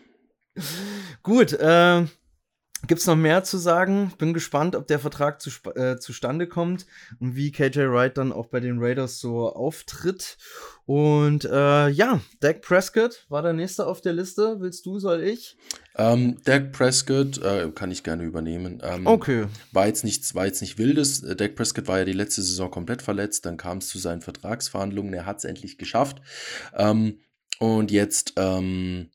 Gut, 1.22 1.53
äh, 1.53 2.07
Gibt 2.87 3.01
es 3.01 3.07
noch 3.09 3.16
mehr 3.16 3.43
zu 3.43 3.59
sagen? 3.59 4.12
Bin 4.18 4.33
gespannt, 4.33 4.76
ob 4.76 4.87
der 4.87 5.01
Vertrag 5.01 5.41
zu, 5.41 5.51
äh, 5.74 5.99
zustande 5.99 6.47
kommt 6.47 6.87
und 7.18 7.35
wie 7.35 7.51
KJ 7.51 7.81
Wright 7.91 8.16
dann 8.16 8.33
auch 8.33 8.47
bei 8.47 8.61
den 8.61 8.79
Raiders 8.79 9.18
so 9.18 9.53
auftritt. 9.53 10.37
Und 10.87 11.45
äh, 11.45 11.89
ja, 11.89 12.20
Dak 12.39 12.62
Prescott 12.62 13.26
war 13.29 13.43
der 13.43 13.53
nächste 13.53 13.87
auf 13.87 14.01
der 14.01 14.12
Liste. 14.12 14.61
Willst 14.61 14.87
du, 14.87 15.01
soll 15.01 15.22
ich? 15.24 15.57
Ähm, 15.97 16.39
Dak 16.45 16.70
Prescott 16.70 17.43
äh, 17.43 17.70
kann 17.74 17.91
ich 17.91 18.05
gerne 18.05 18.22
übernehmen. 18.22 18.81
Ähm, 18.85 19.07
okay. 19.07 19.47
War 19.72 19.89
jetzt, 19.89 20.05
nichts, 20.05 20.37
war 20.37 20.47
jetzt 20.47 20.61
nicht 20.61 20.79
wildes. 20.79 21.24
Äh, 21.24 21.35
Dak 21.35 21.57
Prescott 21.57 21.89
war 21.89 21.99
ja 21.99 22.05
die 22.05 22.12
letzte 22.12 22.43
Saison 22.43 22.70
komplett 22.70 23.03
verletzt. 23.03 23.45
Dann 23.45 23.57
kam 23.57 23.79
es 23.79 23.89
zu 23.89 23.99
seinen 23.99 24.22
Vertragsverhandlungen. 24.22 25.12
Er 25.14 25.26
hat 25.26 25.39
es 25.39 25.45
endlich 25.45 25.79
geschafft. 25.79 26.22
Ähm, 26.76 27.18
und 27.59 27.91
jetzt 27.91 28.35
ähm, 28.37 29.11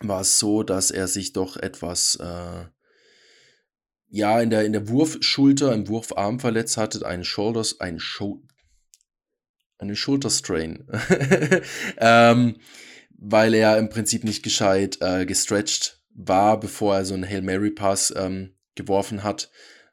war 0.00 0.22
es 0.22 0.38
so, 0.38 0.62
dass 0.62 0.90
er 0.90 1.08
sich 1.08 1.32
doch 1.32 1.56
etwas, 1.56 2.16
äh, 2.16 2.64
ja, 4.08 4.40
in 4.40 4.50
der, 4.50 4.64
in 4.64 4.72
der 4.72 4.88
Wurfschulter, 4.88 5.72
im 5.72 5.88
Wurfarm 5.88 6.40
verletzt 6.40 6.76
hatte, 6.76 7.04
einen 7.06 7.24
Shoulders, 7.24 7.80
einen 7.80 8.00
Scho 8.00 8.42
eine 9.80 9.96
Schulterstrain. 9.96 10.86
ähm, 11.98 12.56
weil 13.16 13.54
er 13.54 13.78
im 13.78 13.88
Prinzip 13.90 14.24
nicht 14.24 14.42
gescheit 14.42 14.98
äh, 15.00 15.26
gestretched 15.26 16.00
war, 16.14 16.58
bevor 16.58 16.96
er 16.96 17.04
so 17.04 17.14
einen 17.14 17.28
Hail 17.28 17.42
Mary 17.42 17.70
Pass 17.70 18.12
ähm, 18.16 18.54
geworfen 18.74 19.22
hat. 19.22 19.50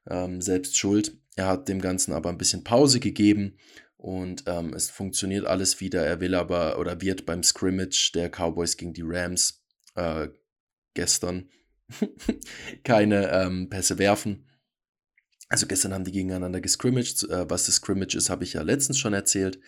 Ähm, 0.09 0.41
selbst 0.41 0.77
schuld. 0.77 1.17
Er 1.35 1.47
hat 1.47 1.67
dem 1.67 1.81
Ganzen 1.81 2.13
aber 2.13 2.29
ein 2.29 2.37
bisschen 2.37 2.63
Pause 2.63 2.99
gegeben 2.99 3.57
und 3.97 4.43
ähm, 4.47 4.73
es 4.73 4.89
funktioniert 4.89 5.45
alles 5.45 5.81
wieder. 5.81 6.05
Er 6.05 6.19
will 6.19 6.35
aber 6.35 6.79
oder 6.79 7.01
wird 7.01 7.25
beim 7.25 7.43
Scrimmage 7.43 8.11
der 8.15 8.29
Cowboys 8.29 8.77
gegen 8.77 8.93
die 8.93 9.03
Rams 9.05 9.63
äh, 9.97 10.29
gestern 10.93 11.49
keine 12.83 13.31
ähm, 13.31 13.69
Pässe 13.69 13.97
werfen. 13.97 14.45
Also 15.49 15.65
gestern 15.65 15.93
haben 15.93 16.03
die 16.03 16.11
gegeneinander 16.11 16.61
gescrimmaged. 16.61 17.29
Äh, 17.29 17.49
was 17.49 17.65
das 17.65 17.75
Scrimmage 17.75 18.15
ist, 18.15 18.29
habe 18.29 18.43
ich 18.43 18.53
ja 18.53 18.61
letztens 18.61 18.99
schon 18.99 19.13
erzählt. 19.13 19.59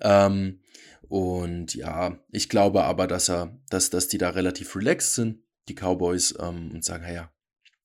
Ähm, 0.00 0.60
und 1.08 1.74
ja, 1.74 2.18
ich 2.30 2.48
glaube 2.48 2.84
aber, 2.84 3.06
dass 3.06 3.28
er, 3.28 3.58
dass, 3.68 3.90
dass 3.90 4.08
die 4.08 4.18
da 4.18 4.30
relativ 4.30 4.74
relaxed 4.76 5.14
sind, 5.14 5.42
die 5.68 5.74
Cowboys, 5.74 6.34
ähm, 6.40 6.70
und 6.72 6.84
sagen, 6.84 7.04
ja, 7.12 7.32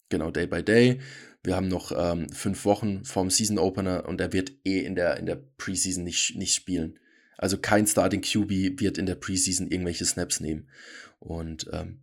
genau, 0.10 0.32
Day 0.32 0.48
by 0.48 0.64
Day. 0.64 1.00
Wir 1.44 1.56
haben 1.56 1.70
noch 1.70 1.92
ähm, 1.96 2.30
fünf 2.30 2.66
Wochen 2.66 3.06
vorm 3.06 3.30
Season 3.30 3.58
Opener 3.58 4.06
und 4.08 4.20
er 4.20 4.34
wird 4.34 4.52
eh 4.66 4.82
in 4.82 4.96
der, 4.96 5.18
in 5.18 5.26
der 5.26 5.38
Preseason 5.58 6.04
nicht, 6.04 6.36
nicht 6.36 6.54
spielen. 6.54 7.00
Also 7.38 7.58
kein 7.58 7.88
Starting 7.88 8.22
QB 8.22 8.82
wird 8.82 8.98
in 8.98 9.06
der 9.06 9.16
Preseason 9.16 9.72
irgendwelche 9.72 10.06
Snaps 10.06 10.42
nehmen. 10.42 10.68
Und 11.20 11.70
ähm, 11.72 12.02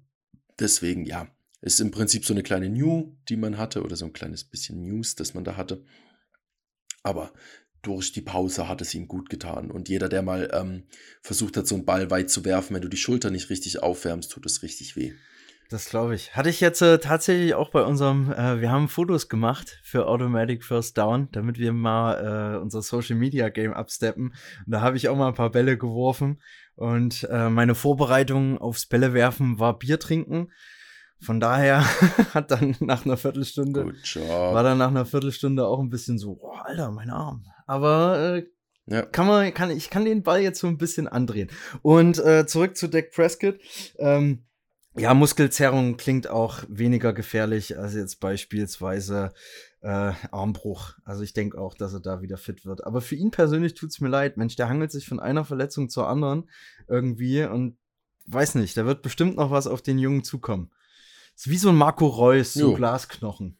deswegen, 0.58 1.04
ja, 1.04 1.28
ist 1.60 1.80
im 1.80 1.90
Prinzip 1.90 2.24
so 2.24 2.34
eine 2.34 2.42
kleine 2.42 2.68
New, 2.68 3.16
die 3.28 3.36
man 3.36 3.58
hatte, 3.58 3.82
oder 3.82 3.96
so 3.96 4.04
ein 4.04 4.12
kleines 4.12 4.44
bisschen 4.44 4.82
News, 4.82 5.14
das 5.14 5.34
man 5.34 5.44
da 5.44 5.56
hatte. 5.56 5.84
Aber 7.02 7.32
durch 7.82 8.12
die 8.12 8.20
Pause 8.20 8.68
hat 8.68 8.80
es 8.80 8.94
ihm 8.94 9.08
gut 9.08 9.30
getan. 9.30 9.70
Und 9.70 9.88
jeder, 9.88 10.08
der 10.08 10.22
mal 10.22 10.50
ähm, 10.52 10.84
versucht 11.22 11.56
hat, 11.56 11.66
so 11.66 11.76
einen 11.76 11.84
Ball 11.84 12.10
weit 12.10 12.30
zu 12.30 12.44
werfen, 12.44 12.74
wenn 12.74 12.82
du 12.82 12.88
die 12.88 12.96
Schulter 12.96 13.30
nicht 13.30 13.48
richtig 13.48 13.82
aufwärmst, 13.82 14.30
tut 14.30 14.44
es 14.44 14.62
richtig 14.62 14.96
weh. 14.96 15.12
Das 15.68 15.88
glaube 15.88 16.14
ich. 16.14 16.36
Hatte 16.36 16.48
ich 16.48 16.60
jetzt 16.60 16.80
äh, 16.80 16.98
tatsächlich 16.98 17.54
auch 17.54 17.70
bei 17.70 17.82
unserem, 17.82 18.30
äh, 18.32 18.60
wir 18.60 18.70
haben 18.70 18.88
Fotos 18.88 19.28
gemacht 19.28 19.80
für 19.82 20.06
Automatic 20.06 20.64
First 20.64 20.96
Down, 20.96 21.28
damit 21.32 21.58
wir 21.58 21.72
mal 21.72 22.54
äh, 22.54 22.58
unser 22.58 22.82
Social 22.82 23.16
Media 23.16 23.48
Game 23.48 23.72
absteppen. 23.72 24.34
Und 24.64 24.72
da 24.72 24.80
habe 24.80 24.96
ich 24.96 25.08
auch 25.08 25.16
mal 25.16 25.28
ein 25.28 25.34
paar 25.34 25.50
Bälle 25.50 25.76
geworfen. 25.76 26.40
Und 26.76 27.26
äh, 27.30 27.48
meine 27.48 27.74
Vorbereitung 27.74 28.58
aufs 28.58 28.86
Bälle 28.86 29.12
werfen 29.12 29.58
war 29.58 29.78
Bier 29.78 29.98
trinken. 29.98 30.52
Von 31.18 31.40
daher 31.40 31.84
hat 32.34 32.50
dann 32.50 32.76
nach 32.80 33.04
einer 33.04 33.16
Viertelstunde, 33.16 33.86
war 33.86 34.62
dann 34.62 34.78
nach 34.78 34.88
einer 34.88 35.06
Viertelstunde 35.06 35.66
auch 35.66 35.80
ein 35.80 35.90
bisschen 35.90 36.18
so, 36.18 36.38
oh, 36.40 36.52
Alter, 36.62 36.92
mein 36.92 37.10
Arm. 37.10 37.44
Aber 37.66 38.36
äh, 38.36 38.46
ja. 38.86 39.02
kann 39.02 39.26
man, 39.26 39.52
kann, 39.52 39.70
ich 39.70 39.90
kann 39.90 40.04
den 40.04 40.22
Ball 40.22 40.42
jetzt 40.42 40.60
so 40.60 40.68
ein 40.68 40.78
bisschen 40.78 41.08
andrehen. 41.08 41.50
Und 41.82 42.18
äh, 42.18 42.46
zurück 42.46 42.76
zu 42.76 42.88
Dak 42.88 43.10
Prescott. 43.10 43.58
Ähm, 43.98 44.44
ja, 44.98 45.14
Muskelzerrung 45.14 45.96
klingt 45.96 46.28
auch 46.28 46.62
weniger 46.68 47.12
gefährlich 47.12 47.78
als 47.78 47.94
jetzt 47.94 48.20
beispielsweise 48.20 49.32
äh, 49.82 50.12
Armbruch. 50.30 50.94
Also 51.04 51.22
ich 51.22 51.32
denke 51.32 51.58
auch, 51.58 51.74
dass 51.74 51.92
er 51.92 52.00
da 52.00 52.22
wieder 52.22 52.36
fit 52.36 52.64
wird. 52.64 52.84
Aber 52.84 53.00
für 53.00 53.14
ihn 53.14 53.30
persönlich 53.30 53.74
tut's 53.74 54.00
mir 54.00 54.08
leid. 54.08 54.36
Mensch, 54.36 54.56
der 54.56 54.68
hangelt 54.68 54.90
sich 54.90 55.06
von 55.06 55.20
einer 55.20 55.44
Verletzung 55.44 55.88
zur 55.88 56.08
anderen 56.08 56.48
irgendwie 56.88 57.44
und 57.44 57.76
weiß 58.26 58.56
nicht, 58.56 58.76
da 58.76 58.86
wird 58.86 59.02
bestimmt 59.02 59.36
noch 59.36 59.50
was 59.50 59.66
auf 59.66 59.82
den 59.82 59.98
Jungen 59.98 60.24
zukommen. 60.24 60.70
Ist 61.36 61.50
wie 61.50 61.58
so 61.58 61.68
ein 61.68 61.76
Marco 61.76 62.06
Reus, 62.06 62.54
so. 62.54 62.74
Glasknochen. 62.74 63.58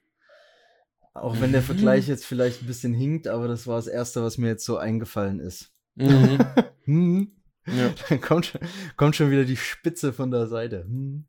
Auch 1.13 1.41
wenn 1.41 1.53
der 1.53 1.63
Vergleich 1.63 2.09
jetzt 2.09 2.27
vielleicht 2.27 2.63
ein 2.63 2.67
bisschen 2.67 2.93
hinkt, 2.93 3.29
aber 3.29 3.49
das 3.49 3.67
war 3.67 3.77
das 3.77 3.87
Erste, 3.87 4.23
was 4.23 4.37
mir 4.37 4.49
jetzt 4.49 4.65
so 4.65 4.77
eingefallen 4.77 5.41
ist. 5.41 5.71
Mhm. 5.95 6.39
ja. 7.67 7.91
Dann 8.09 8.21
kommt, 8.21 8.59
kommt 8.97 9.17
schon 9.17 9.31
wieder 9.31 9.45
die 9.45 9.57
Spitze 9.57 10.13
von 10.13 10.31
der 10.31 10.47
Seite. 10.47 10.85
Hm. 10.85 11.25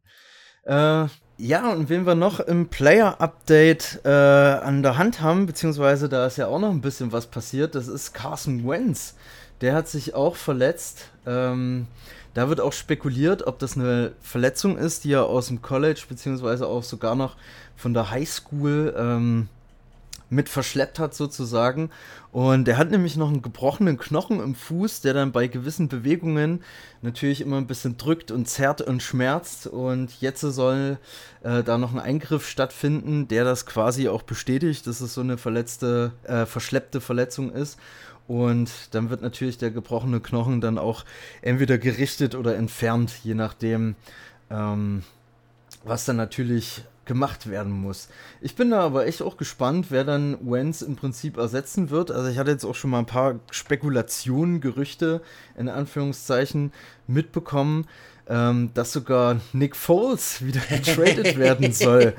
Äh, 0.66 1.08
Ja, 1.40 1.72
und 1.72 1.90
wen 1.90 2.08
wir 2.08 2.16
noch 2.16 2.40
im 2.40 2.68
Player-Update 2.68 4.02
äh, 4.04 4.10
an 4.10 4.82
der 4.82 4.98
Hand 4.98 5.22
haben, 5.22 5.46
beziehungsweise 5.46 6.10
da 6.10 6.26
ist 6.26 6.38
ja 6.38 6.48
auch 6.48 6.60
noch 6.60 6.72
ein 6.72 6.82
bisschen 6.82 7.12
was 7.12 7.28
passiert, 7.28 7.76
das 7.76 7.88
ist 7.88 8.14
Carson 8.14 8.68
Wentz. 8.68 9.16
Der 9.62 9.76
hat 9.76 9.88
sich 9.88 10.16
auch 10.16 10.36
verletzt. 10.36 11.10
Ähm, 11.28 11.88
da 12.34 12.50
wird 12.50 12.60
auch 12.60 12.74
spekuliert, 12.74 13.46
ob 13.46 13.60
das 13.60 13.76
eine 13.76 14.14
Verletzung 14.22 14.78
ist, 14.78 15.04
die 15.04 15.14
er 15.14 15.26
aus 15.26 15.48
dem 15.48 15.62
College, 15.62 16.04
beziehungsweise 16.10 16.68
auch 16.68 16.84
sogar 16.84 17.16
noch 17.16 17.36
von 17.76 17.94
der 17.94 18.10
Highschool 18.10 18.96
ähm, 18.98 19.48
mit 20.30 20.50
verschleppt 20.50 21.00
hat 21.00 21.14
sozusagen. 21.14 21.90
Und 22.32 22.68
er 22.68 22.78
hat 22.78 22.92
nämlich 22.92 23.16
noch 23.16 23.30
einen 23.30 23.42
gebrochenen 23.42 23.98
Knochen 23.98 24.42
im 24.42 24.56
Fuß, 24.56 25.02
der 25.02 25.14
dann 25.14 25.32
bei 25.32 25.48
gewissen 25.48 25.88
Bewegungen 25.88 26.64
natürlich 27.02 27.42
immer 27.42 27.58
ein 27.58 27.68
bisschen 27.68 27.98
drückt 27.98 28.32
und 28.32 28.48
zerrt 28.48 28.82
und 28.82 29.02
schmerzt. 29.02 29.68
Und 29.68 30.22
jetzt 30.22 30.42
soll 30.42 30.98
äh, 31.44 31.64
da 31.64 31.78
noch 31.78 31.94
ein 31.94 32.00
Eingriff 32.00 32.48
stattfinden, 32.48 33.28
der 33.28 33.44
das 33.44 33.66
quasi 33.66 34.10
auch 34.10 34.24
bestätigt, 34.24 34.86
dass 34.88 35.02
es 35.02 35.14
so 35.14 35.22
eine 35.22 35.38
verletzte, 35.38 36.12
äh, 36.24 36.46
verschleppte 36.46 37.02
Verletzung 37.02 37.52
ist. 37.52 37.80
Und 38.28 38.70
dann 38.92 39.10
wird 39.10 39.22
natürlich 39.22 39.58
der 39.58 39.72
gebrochene 39.72 40.20
Knochen 40.20 40.60
dann 40.60 40.78
auch 40.78 41.06
entweder 41.42 41.78
gerichtet 41.78 42.36
oder 42.36 42.58
entfernt, 42.58 43.14
je 43.24 43.36
nachdem, 43.36 43.96
ähm, 44.50 45.04
was 45.86 46.04
dann 46.04 46.18
natürlich 46.18 46.84
gemacht 47.08 47.50
werden 47.50 47.72
muss. 47.72 48.10
Ich 48.42 48.56
bin 48.56 48.70
da 48.70 48.82
aber 48.82 49.08
echt 49.08 49.22
auch 49.22 49.38
gespannt, 49.38 49.88
wer 49.90 50.04
dann 50.04 50.38
Wenz 50.42 50.82
im 50.82 50.96
Prinzip 50.96 51.38
ersetzen 51.38 51.90
wird. 51.90 52.12
Also 52.12 52.30
ich 52.30 52.38
hatte 52.38 52.52
jetzt 52.52 52.66
auch 52.66 52.76
schon 52.76 52.92
mal 52.92 53.00
ein 53.00 53.06
paar 53.06 53.40
Spekulationen, 53.50 54.62
Gerüchte 54.62 55.22
in 55.58 55.70
Anführungszeichen 55.70 56.72
mitbekommen, 57.08 57.88
ähm, 58.30 58.72
dass 58.74 58.92
sogar 58.92 59.40
Nick 59.54 59.76
Foles 59.76 60.46
wieder 60.46 60.62
getradet 60.62 61.38
werden 61.38 61.72
soll. 61.72 62.14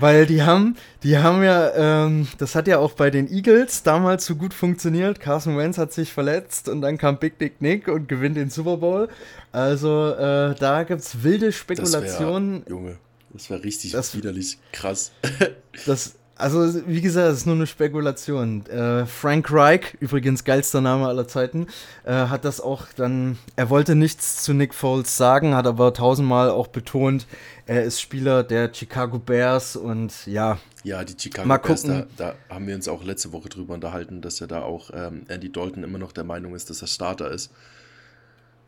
Weil 0.00 0.26
die 0.26 0.42
haben, 0.42 0.76
die 1.02 1.18
haben 1.18 1.42
ja, 1.42 2.04
ähm, 2.04 2.28
das 2.38 2.54
hat 2.54 2.68
ja 2.68 2.78
auch 2.78 2.92
bei 2.92 3.10
den 3.10 3.32
Eagles 3.32 3.82
damals 3.82 4.26
so 4.26 4.36
gut 4.36 4.54
funktioniert. 4.54 5.20
Carson 5.20 5.56
Wentz 5.56 5.78
hat 5.78 5.92
sich 5.92 6.12
verletzt 6.12 6.68
und 6.68 6.82
dann 6.82 6.98
kam 6.98 7.18
Big 7.18 7.38
Dick 7.38 7.60
Nick 7.60 7.88
und 7.88 8.08
gewinnt 8.08 8.36
den 8.36 8.50
Super 8.50 8.76
Bowl. 8.76 9.08
Also 9.50 10.10
äh, 10.10 10.54
da 10.58 10.82
gibt 10.84 11.00
es 11.00 11.22
wilde 11.22 11.52
Spekulationen. 11.52 12.64
Wär, 12.66 12.70
Junge 12.70 12.98
das 13.32 13.50
war 13.50 13.62
richtig 13.62 13.92
das, 13.92 14.14
widerlich 14.16 14.58
krass. 14.72 15.12
das, 15.86 16.14
also, 16.42 16.88
wie 16.88 17.00
gesagt, 17.00 17.28
das 17.28 17.38
ist 17.38 17.46
nur 17.46 17.54
eine 17.54 17.66
Spekulation. 17.66 18.66
Äh, 18.66 19.06
Frank 19.06 19.52
Reich, 19.52 19.96
übrigens 20.00 20.42
geilster 20.42 20.80
Name 20.80 21.06
aller 21.06 21.28
Zeiten, 21.28 21.68
äh, 22.04 22.12
hat 22.12 22.44
das 22.44 22.60
auch 22.60 22.86
dann, 22.96 23.38
er 23.54 23.70
wollte 23.70 23.94
nichts 23.94 24.42
zu 24.42 24.52
Nick 24.52 24.74
Foles 24.74 25.16
sagen, 25.16 25.54
hat 25.54 25.66
aber 25.66 25.94
tausendmal 25.94 26.50
auch 26.50 26.66
betont, 26.66 27.26
er 27.66 27.84
ist 27.84 28.00
Spieler 28.00 28.42
der 28.42 28.74
Chicago 28.74 29.18
Bears 29.18 29.76
und 29.76 30.26
ja. 30.26 30.58
Ja, 30.82 31.04
die 31.04 31.14
Chicago 31.16 31.46
mal 31.46 31.58
Bears, 31.58 31.82
da, 31.84 32.06
da, 32.16 32.34
haben 32.48 32.66
wir 32.66 32.74
uns 32.74 32.88
auch 32.88 33.04
letzte 33.04 33.32
Woche 33.32 33.48
drüber 33.48 33.74
unterhalten, 33.74 34.20
dass 34.20 34.40
er 34.40 34.48
da 34.48 34.62
auch 34.62 34.90
ähm, 34.92 35.22
Andy 35.28 35.52
Dalton 35.52 35.84
immer 35.84 35.98
noch 35.98 36.12
der 36.12 36.24
Meinung 36.24 36.56
ist, 36.56 36.70
dass 36.70 36.82
er 36.82 36.88
Starter 36.88 37.30
ist. 37.30 37.52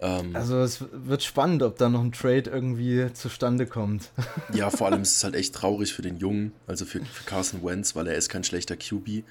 Ähm, 0.04 0.36
also 0.36 0.60
es 0.60 0.84
wird 0.92 1.22
spannend, 1.22 1.62
ob 1.62 1.78
da 1.78 1.88
noch 1.88 2.02
ein 2.02 2.12
Trade 2.12 2.50
irgendwie 2.50 3.10
zustande 3.14 3.66
kommt. 3.66 4.10
Ja, 4.52 4.70
vor 4.70 4.88
allem 4.88 5.02
ist 5.02 5.16
es 5.16 5.24
halt 5.24 5.34
echt 5.34 5.54
traurig 5.54 5.94
für 5.94 6.02
den 6.02 6.18
Jungen, 6.18 6.52
also 6.66 6.84
für, 6.84 7.00
für 7.00 7.24
Carson 7.24 7.64
Wentz, 7.64 7.96
weil 7.96 8.06
er 8.06 8.14
ist 8.14 8.28
kein 8.28 8.44
schlechter 8.44 8.76
QB. 8.76 9.24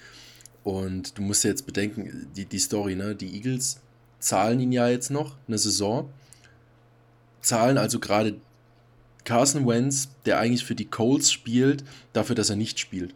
Und 0.63 1.17
du 1.17 1.21
musst 1.21 1.43
ja 1.43 1.51
jetzt 1.51 1.65
bedenken, 1.65 2.27
die, 2.35 2.45
die 2.45 2.59
Story, 2.59 2.95
ne? 2.95 3.15
Die 3.15 3.35
Eagles 3.35 3.79
zahlen 4.19 4.59
ihn 4.59 4.71
ja 4.71 4.87
jetzt 4.87 5.11
noch 5.11 5.35
eine 5.47 5.57
Saison. 5.57 6.09
Zahlen 7.41 7.77
also 7.77 7.99
gerade 7.99 8.35
Carson 9.25 9.67
Wentz, 9.67 10.09
der 10.25 10.39
eigentlich 10.39 10.65
für 10.65 10.75
die 10.75 10.85
Colts 10.85 11.31
spielt, 11.31 11.83
dafür, 12.13 12.35
dass 12.35 12.49
er 12.49 12.55
nicht 12.55 12.79
spielt. 12.79 13.13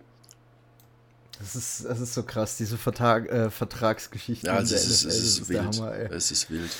Das 1.39 1.55
ist, 1.55 1.85
das 1.85 1.99
ist 1.99 2.13
so 2.13 2.23
krass, 2.23 2.57
diese 2.57 2.77
Vertrag, 2.77 3.29
äh, 3.29 3.49
Vertragsgeschichte. 3.49 4.47
Ja, 4.47 4.55
also 4.55 4.75
es, 4.75 4.87
ist, 4.87 5.05
es, 5.05 5.23
ist, 5.23 5.49
wild. 5.49 5.61
Hammer, 5.61 5.93
es 6.11 6.31
ist 6.31 6.49
wild. 6.49 6.71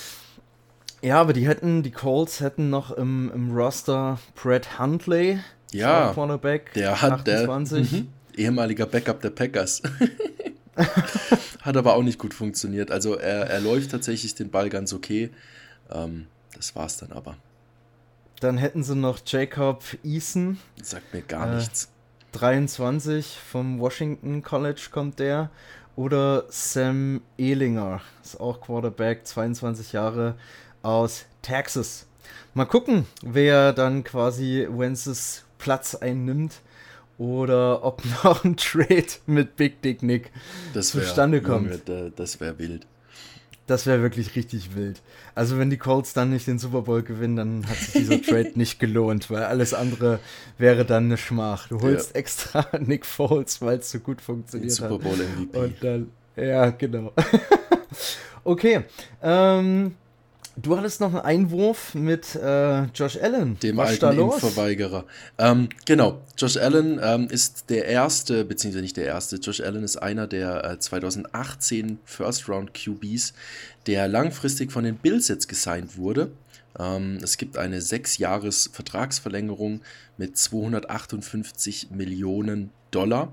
Ja, 1.01 1.21
aber 1.21 1.33
die 1.33 1.47
hätten, 1.47 1.83
die 1.83 1.91
Colts 1.91 2.39
hätten 2.39 2.69
noch 2.69 2.91
im, 2.91 3.31
im 3.33 3.55
Roster 3.55 4.19
Brett 4.35 4.79
Huntley, 4.79 5.39
ja, 5.71 6.11
Cornerback, 6.13 6.73
der 6.73 7.01
hat 7.01 7.27
28. 7.27 7.89
Der, 7.89 7.99
mhm, 7.99 8.07
ehemaliger 8.35 8.85
Backup 8.85 9.21
der 9.21 9.29
Packers. 9.29 9.81
hat 11.61 11.77
aber 11.77 11.95
auch 11.95 12.03
nicht 12.03 12.19
gut 12.19 12.33
funktioniert. 12.33 12.91
Also 12.91 13.15
er, 13.15 13.47
er 13.47 13.59
läuft 13.59 13.91
tatsächlich 13.91 14.35
den 14.35 14.49
Ball 14.49 14.69
ganz 14.69 14.93
okay. 14.93 15.31
Ähm, 15.91 16.27
das 16.55 16.75
war's 16.75 16.97
dann 16.97 17.11
aber. 17.11 17.37
Dann 18.39 18.57
hätten 18.57 18.83
sie 18.83 18.95
noch 18.95 19.19
Jacob 19.25 19.83
Eason. 20.03 20.57
Sagt 20.81 21.13
mir 21.13 21.21
gar 21.21 21.51
äh, 21.51 21.57
nichts. 21.57 21.89
23 22.33 23.25
vom 23.25 23.79
Washington 23.79 24.43
College 24.43 24.87
kommt 24.91 25.19
der. 25.19 25.49
Oder 25.95 26.45
Sam 26.49 27.21
Ehlinger, 27.39 28.01
ist 28.23 28.39
auch 28.39 28.61
Quarterback, 28.61 29.25
22 29.25 29.93
Jahre, 29.93 30.35
aus 30.81 31.25
Texas. 31.41 32.07
Mal 32.53 32.65
gucken, 32.65 33.05
wer 33.23 33.73
dann 33.73 34.03
quasi 34.03 34.67
Wences 34.69 35.45
Platz 35.57 35.95
einnimmt 35.95 36.61
oder 37.17 37.83
ob 37.83 38.03
noch 38.23 38.43
ein 38.43 38.57
Trade 38.57 39.05
mit 39.25 39.55
Big 39.55 39.81
Dick 39.81 40.03
Nick 40.03 40.31
das 40.73 40.95
wär, 40.95 41.03
zustande 41.03 41.41
kommt. 41.41 41.87
Junge, 41.87 42.11
das 42.15 42.39
wäre 42.39 42.57
wild. 42.59 42.85
Das 43.67 43.85
wäre 43.85 44.01
wirklich 44.01 44.35
richtig 44.35 44.75
wild. 44.75 45.01
Also 45.35 45.59
wenn 45.59 45.69
die 45.69 45.77
Colts 45.77 46.13
dann 46.13 46.29
nicht 46.29 46.47
den 46.47 46.57
Super 46.57 46.83
Bowl 46.83 47.03
gewinnen, 47.03 47.35
dann 47.35 47.67
hat 47.67 47.77
sich 47.77 47.93
dieser 47.93 48.21
Trade 48.23 48.53
nicht 48.55 48.79
gelohnt, 48.79 49.29
weil 49.29 49.43
alles 49.43 49.73
andere 49.73 50.19
wäre 50.57 50.85
dann 50.85 51.05
eine 51.05 51.17
Schmach. 51.17 51.67
Du 51.67 51.81
holst 51.81 52.11
ja. 52.11 52.15
extra 52.15 52.65
Nick 52.79 53.05
Foles, 53.05 53.61
weil 53.61 53.79
es 53.79 53.91
so 53.91 53.99
gut 53.99 54.21
funktioniert 54.21 54.71
Super 54.71 54.97
Bowl 54.97 55.17
MVP. 55.17 55.57
Und 55.57 55.83
dann, 55.83 56.11
ja, 56.37 56.69
genau. 56.69 57.11
okay, 58.45 58.85
ähm, 59.21 59.95
Du 60.59 60.75
hattest 60.75 61.01
noch 61.01 61.13
einen 61.13 61.21
Einwurf 61.21 61.93
mit 61.93 62.33
äh, 62.33 62.85
Josh 62.85 63.17
Allen. 63.21 63.59
Dem 63.59 63.77
Was 63.77 64.01
alten 64.01 64.19
Impfverweigerer. 64.19 65.05
Ähm, 65.37 65.69
genau, 65.85 66.23
Josh 66.35 66.57
Allen 66.57 66.99
ähm, 67.01 67.27
ist 67.29 67.69
der 67.69 67.85
erste, 67.85 68.43
beziehungsweise 68.43 68.81
nicht 68.81 68.97
der 68.97 69.05
erste, 69.05 69.35
Josh 69.35 69.61
Allen 69.61 69.83
ist 69.83 69.97
einer 69.97 70.25
der 70.25 70.65
äh, 70.65 70.79
2018 70.79 71.99
First 72.05 72.49
Round 72.49 72.73
QBs, 72.73 73.33
der 73.85 74.07
langfristig 74.07 74.71
von 74.71 74.83
den 74.83 74.95
Bills 74.95 75.27
jetzt 75.27 75.47
gesigned 75.47 75.95
wurde. 75.95 76.31
Ähm, 76.79 77.19
es 77.21 77.37
gibt 77.37 77.59
eine 77.59 77.79
sechs 77.79 78.17
Jahres 78.17 78.71
Vertragsverlängerung 78.73 79.81
mit 80.17 80.39
258 80.39 81.91
Millionen 81.91 82.71
Dollar. 82.89 83.31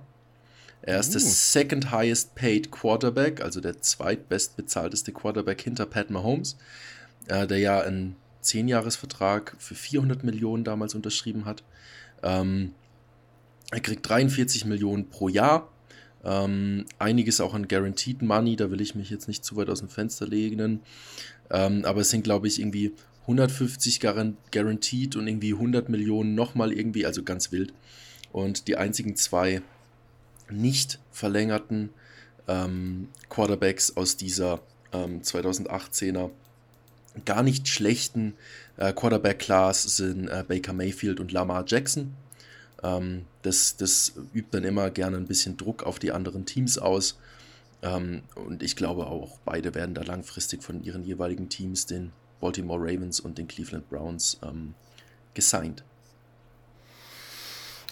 Er 0.83 1.01
ist 1.01 1.09
uh. 1.09 1.13
der 1.13 1.21
second 1.23 1.91
highest 1.91 2.35
paid 2.35 2.71
Quarterback, 2.71 3.41
also 3.43 3.63
der 3.63 3.81
zweitbestbezahlteste 3.81 5.13
Quarterback 5.13 5.63
hinter 5.63 5.87
Pat 5.87 6.11
Mahomes 6.11 6.59
äh, 7.29 7.47
der 7.47 7.59
ja 7.59 7.81
einen 7.81 8.17
10-Jahres-Vertrag 8.43 9.57
für 9.59 9.75
400 9.75 10.25
Millionen 10.25 10.65
damals 10.65 10.95
unterschrieben 10.95 11.45
hat. 11.45 11.65
Ähm, 12.23 12.73
er 13.71 13.81
kriegt 13.81 14.09
43 14.09 14.67
Millionen 14.67 15.09
pro 15.09 15.29
Jahr. 15.29 15.71
Ähm, 16.25 16.87
einiges 16.99 17.41
auch 17.41 17.55
an 17.55 17.69
Guaranteed 17.69 18.23
Money, 18.23 18.57
da 18.57 18.71
will 18.71 18.81
ich 18.81 18.95
mich 18.95 19.11
jetzt 19.11 19.29
nicht 19.29 19.45
zu 19.45 19.57
weit 19.57 19.69
aus 19.69 19.81
dem 19.81 19.89
Fenster 19.89 20.27
legen. 20.27 20.81
Ähm, 21.51 21.85
aber 21.85 22.01
es 22.01 22.11
sind, 22.11 22.25
glaube 22.25 22.47
ich, 22.47 22.61
irgendwie 22.61 22.93
150 23.23 24.01
Guaranteed 24.01 25.17
und 25.17 25.27
irgendwie 25.27 25.53
100 25.53 25.89
Millionen 25.89 26.35
nochmal 26.35 26.73
irgendwie, 26.73 27.05
also 27.07 27.23
ganz 27.23 27.53
wild. 27.53 27.73
Und 28.33 28.69
die 28.69 28.77
einzigen 28.77 29.17
zwei 29.17 29.63
nicht 30.51 30.99
verlängerten 31.11 31.91
ähm, 32.49 33.09
Quarterbacks 33.29 33.97
aus 33.97 34.17
dieser 34.17 34.61
2018er 34.93 36.25
ähm, 36.25 36.31
gar 37.25 37.43
nicht 37.43 37.69
schlechten 37.69 38.35
äh, 38.77 38.93
Quarterback-Class 38.93 39.83
sind 39.97 40.29
äh, 40.29 40.45
Baker 40.47 40.73
Mayfield 40.73 41.21
und 41.21 41.33
Lamar 41.33 41.65
Jackson. 41.67 42.15
Ähm, 42.83 43.25
das, 43.43 43.77
das 43.77 44.15
übt 44.35 44.49
dann 44.51 44.65
immer 44.65 44.91
gerne 44.91 45.17
ein 45.17 45.27
bisschen 45.27 45.57
Druck 45.57 45.85
auf 45.85 45.99
die 45.99 46.13
anderen 46.13 46.47
Teams 46.47 46.79
aus. 46.79 47.19
Ähm, 47.83 48.23
und 48.35 48.63
ich 48.63 48.77
glaube 48.77 49.07
auch, 49.07 49.39
beide 49.45 49.75
werden 49.75 49.95
da 49.95 50.03
langfristig 50.03 50.63
von 50.63 50.83
ihren 50.83 51.05
jeweiligen 51.05 51.49
Teams, 51.49 51.87
den 51.87 52.13
Baltimore 52.41 52.81
Ravens 52.81 53.21
und 53.21 53.39
den 53.39 53.47
Cleveland 53.47 53.89
Browns, 53.89 54.39
ähm, 54.43 54.75
gesigned. 55.35 55.85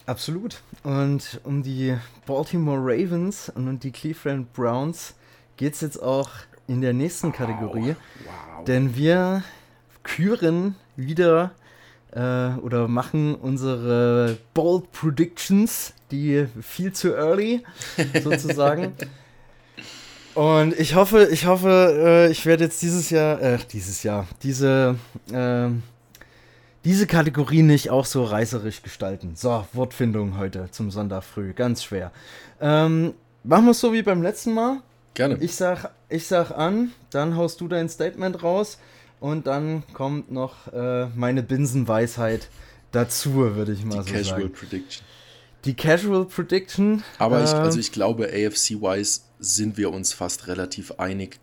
Absolut. 0.06 0.62
Und 0.82 1.40
um 1.44 1.62
die 1.62 1.96
Baltimore 2.26 2.80
Ravens 2.80 3.50
und 3.50 3.68
um 3.68 3.78
die 3.78 3.92
Cleveland 3.92 4.52
Browns 4.52 5.14
geht 5.56 5.74
es 5.74 5.80
jetzt 5.80 6.02
auch 6.02 6.30
in 6.66 6.80
der 6.80 6.92
nächsten 6.92 7.32
Kategorie. 7.32 7.96
Wow. 8.24 8.64
Denn 8.66 8.94
wir 8.94 9.42
küren 10.02 10.74
wieder 10.96 11.52
äh, 12.12 12.54
oder 12.60 12.88
machen 12.88 13.34
unsere 13.34 14.38
Bold 14.54 14.90
Predictions, 14.92 15.94
die 16.10 16.46
viel 16.60 16.92
zu 16.92 17.14
early 17.14 17.62
sozusagen. 18.22 18.92
Und 20.34 20.78
ich 20.78 20.94
hoffe, 20.94 21.28
ich 21.30 21.46
hoffe, 21.46 22.28
äh, 22.28 22.30
ich 22.30 22.46
werde 22.46 22.64
jetzt 22.64 22.80
dieses 22.80 23.10
Jahr, 23.10 23.40
äh, 23.40 23.58
dieses 23.70 24.02
Jahr, 24.02 24.26
diese, 24.42 24.96
äh, 25.30 25.68
diese 26.84 27.06
Kategorie 27.06 27.62
nicht 27.62 27.90
auch 27.90 28.06
so 28.06 28.24
reißerisch 28.24 28.82
gestalten? 28.82 29.32
So, 29.36 29.66
Wortfindung 29.74 30.38
heute 30.38 30.70
zum 30.70 30.90
Sonntag 30.90 31.24
früh, 31.24 31.52
ganz 31.52 31.84
schwer. 31.84 32.12
Ähm, 32.60 33.12
machen 33.44 33.66
wir 33.66 33.72
es 33.72 33.80
so 33.80 33.92
wie 33.92 34.02
beim 34.02 34.22
letzten 34.22 34.54
Mal. 34.54 34.80
Gerne. 35.14 35.36
Ich 35.40 35.54
sag, 35.54 35.90
ich 36.08 36.26
sag 36.26 36.50
an, 36.52 36.92
dann 37.10 37.36
haust 37.36 37.60
du 37.60 37.68
dein 37.68 37.88
Statement 37.88 38.42
raus 38.42 38.78
und 39.20 39.46
dann 39.46 39.82
kommt 39.92 40.30
noch 40.32 40.72
äh, 40.72 41.06
meine 41.14 41.42
Binsenweisheit 41.42 42.48
dazu, 42.92 43.34
würde 43.34 43.72
ich 43.72 43.84
mal 43.84 44.02
Die 44.02 44.08
so 44.10 44.14
Casual 44.16 44.40
sagen. 44.42 44.52
Prediction. 44.52 45.04
Die 45.64 45.74
Casual 45.74 46.24
Prediction. 46.24 47.02
Aber 47.18 47.42
ich, 47.44 47.52
äh, 47.52 47.56
also 47.56 47.78
ich 47.78 47.92
glaube, 47.92 48.24
AFC-wise 48.28 49.20
sind 49.38 49.76
wir 49.76 49.92
uns 49.92 50.12
fast 50.12 50.46
relativ 50.48 50.92
einig. 50.98 51.38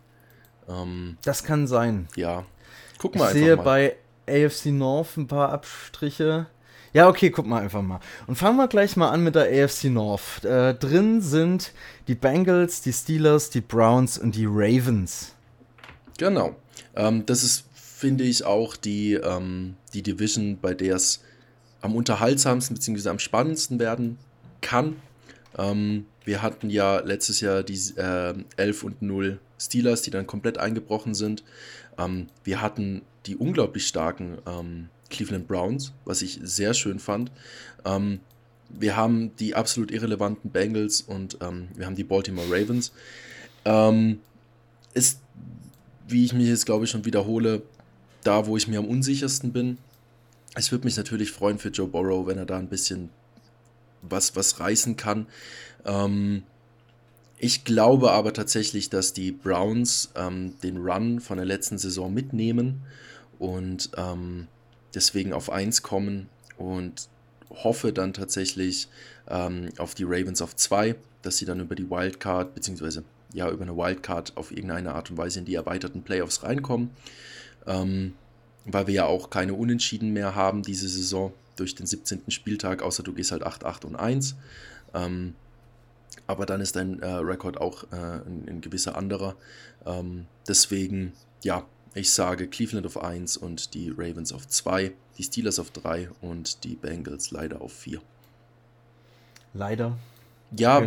Ähm, 0.68 1.16
das 1.24 1.44
kann 1.44 1.66
sein. 1.66 2.08
ja. 2.16 2.44
Guck 2.98 3.14
Ich 3.14 3.20
mal 3.20 3.32
sehe 3.32 3.52
einfach 3.52 3.64
mal. 3.64 3.96
bei 4.26 4.44
AFC 4.46 4.66
North 4.66 5.16
ein 5.16 5.26
paar 5.26 5.50
Abstriche. 5.52 6.46
Ja, 6.92 7.08
okay, 7.08 7.30
guck 7.30 7.46
mal 7.46 7.62
einfach 7.62 7.82
mal. 7.82 8.00
Und 8.26 8.34
fangen 8.36 8.56
wir 8.56 8.66
gleich 8.66 8.96
mal 8.96 9.10
an 9.10 9.22
mit 9.22 9.36
der 9.36 9.44
AFC 9.44 9.84
North. 9.84 10.44
Äh, 10.44 10.74
drin 10.74 11.20
sind 11.20 11.72
die 12.08 12.16
Bengals, 12.16 12.82
die 12.82 12.92
Steelers, 12.92 13.48
die 13.50 13.60
Browns 13.60 14.18
und 14.18 14.34
die 14.34 14.46
Ravens. 14.46 15.34
Genau. 16.18 16.56
Ähm, 16.96 17.24
das 17.26 17.44
ist, 17.44 17.64
finde 17.74 18.24
ich, 18.24 18.44
auch 18.44 18.76
die, 18.76 19.14
ähm, 19.14 19.76
die 19.94 20.02
Division, 20.02 20.58
bei 20.60 20.74
der 20.74 20.96
es 20.96 21.22
am 21.80 21.94
unterhaltsamsten 21.94 22.74
bzw. 22.74 23.08
am 23.08 23.20
spannendsten 23.20 23.78
werden 23.78 24.18
kann. 24.60 24.96
Ähm, 25.56 26.06
wir 26.24 26.42
hatten 26.42 26.70
ja 26.70 26.98
letztes 27.00 27.40
Jahr 27.40 27.62
die 27.62 27.78
äh, 27.96 28.34
11 28.56 28.82
und 28.82 29.02
0 29.02 29.38
Steelers, 29.60 30.02
die 30.02 30.10
dann 30.10 30.26
komplett 30.26 30.58
eingebrochen 30.58 31.14
sind. 31.14 31.44
Ähm, 31.98 32.26
wir 32.42 32.60
hatten 32.60 33.02
die 33.26 33.36
unglaublich 33.36 33.86
starken 33.86 34.38
ähm, 34.46 34.88
Cleveland 35.10 35.46
Browns, 35.46 35.92
was 36.04 36.22
ich 36.22 36.40
sehr 36.42 36.74
schön 36.74 36.98
fand. 36.98 37.30
Ähm, 37.84 38.20
wir 38.68 38.96
haben 38.96 39.34
die 39.36 39.54
absolut 39.54 39.90
irrelevanten 39.90 40.50
Bengals 40.50 41.00
und 41.00 41.38
ähm, 41.40 41.68
wir 41.74 41.86
haben 41.86 41.96
die 41.96 42.04
Baltimore 42.04 42.46
Ravens. 42.48 42.92
Ähm, 43.64 44.20
ist, 44.94 45.20
wie 46.08 46.24
ich 46.24 46.32
mich 46.32 46.46
jetzt 46.46 46.66
glaube 46.66 46.84
ich 46.84 46.90
schon 46.90 47.04
wiederhole, 47.04 47.62
da, 48.22 48.46
wo 48.46 48.56
ich 48.56 48.68
mir 48.68 48.78
am 48.78 48.86
unsichersten 48.86 49.52
bin. 49.52 49.78
Es 50.54 50.72
würde 50.72 50.84
mich 50.84 50.96
natürlich 50.96 51.30
freuen 51.30 51.58
für 51.58 51.68
Joe 51.68 51.86
Burrow, 51.86 52.26
wenn 52.26 52.38
er 52.38 52.46
da 52.46 52.58
ein 52.58 52.68
bisschen 52.68 53.10
was, 54.02 54.36
was 54.36 54.60
reißen 54.60 54.96
kann. 54.96 55.26
Ähm, 55.84 56.42
ich 57.38 57.64
glaube 57.64 58.12
aber 58.12 58.32
tatsächlich, 58.32 58.90
dass 58.90 59.12
die 59.12 59.32
Browns 59.32 60.10
ähm, 60.14 60.54
den 60.62 60.76
Run 60.76 61.20
von 61.20 61.38
der 61.38 61.46
letzten 61.46 61.78
Saison 61.78 62.12
mitnehmen 62.12 62.82
und 63.38 63.90
ähm, 63.96 64.46
deswegen 64.94 65.32
auf 65.32 65.50
1 65.50 65.82
kommen 65.82 66.28
und 66.58 67.08
hoffe 67.50 67.92
dann 67.92 68.12
tatsächlich 68.12 68.88
ähm, 69.28 69.70
auf 69.78 69.94
die 69.94 70.04
Ravens 70.04 70.42
auf 70.42 70.54
2, 70.54 70.94
dass 71.22 71.38
sie 71.38 71.44
dann 71.44 71.60
über 71.60 71.74
die 71.74 71.90
Wildcard, 71.90 72.54
beziehungsweise 72.54 73.04
ja, 73.32 73.50
über 73.50 73.62
eine 73.62 73.76
Wildcard 73.76 74.36
auf 74.36 74.50
irgendeine 74.50 74.94
Art 74.94 75.10
und 75.10 75.16
Weise 75.16 75.38
in 75.38 75.44
die 75.44 75.54
erweiterten 75.54 76.02
Playoffs 76.02 76.42
reinkommen. 76.42 76.90
Ähm, 77.66 78.14
weil 78.64 78.86
wir 78.86 78.94
ja 78.94 79.04
auch 79.06 79.30
keine 79.30 79.54
Unentschieden 79.54 80.12
mehr 80.12 80.34
haben 80.34 80.62
diese 80.62 80.88
Saison 80.88 81.32
durch 81.56 81.74
den 81.74 81.86
17. 81.86 82.22
Spieltag, 82.28 82.82
außer 82.82 83.02
du 83.02 83.12
gehst 83.12 83.32
halt 83.32 83.42
8, 83.42 83.64
8 83.64 83.84
und 83.84 83.96
1. 83.96 84.36
Ähm, 84.94 85.34
aber 86.26 86.46
dann 86.46 86.60
ist 86.60 86.76
dein 86.76 87.00
äh, 87.00 87.06
Rekord 87.06 87.60
auch 87.60 87.84
äh, 87.92 87.96
ein, 87.96 88.46
ein 88.48 88.60
gewisser 88.60 88.96
anderer. 88.96 89.34
Ähm, 89.86 90.26
deswegen, 90.46 91.12
ja, 91.42 91.64
ich 91.94 92.10
sage 92.10 92.48
Cleveland 92.48 92.86
auf 92.86 93.02
1 93.02 93.36
und 93.36 93.74
die 93.74 93.90
Ravens 93.90 94.32
auf 94.32 94.46
2, 94.46 94.92
die 95.18 95.22
Steelers 95.22 95.58
auf 95.58 95.70
3 95.70 96.10
und 96.20 96.64
die 96.64 96.76
Bengals 96.76 97.30
leider 97.30 97.60
auf 97.60 97.72
4. 97.72 98.00
Leider. 99.54 99.98
Ja, 100.56 100.82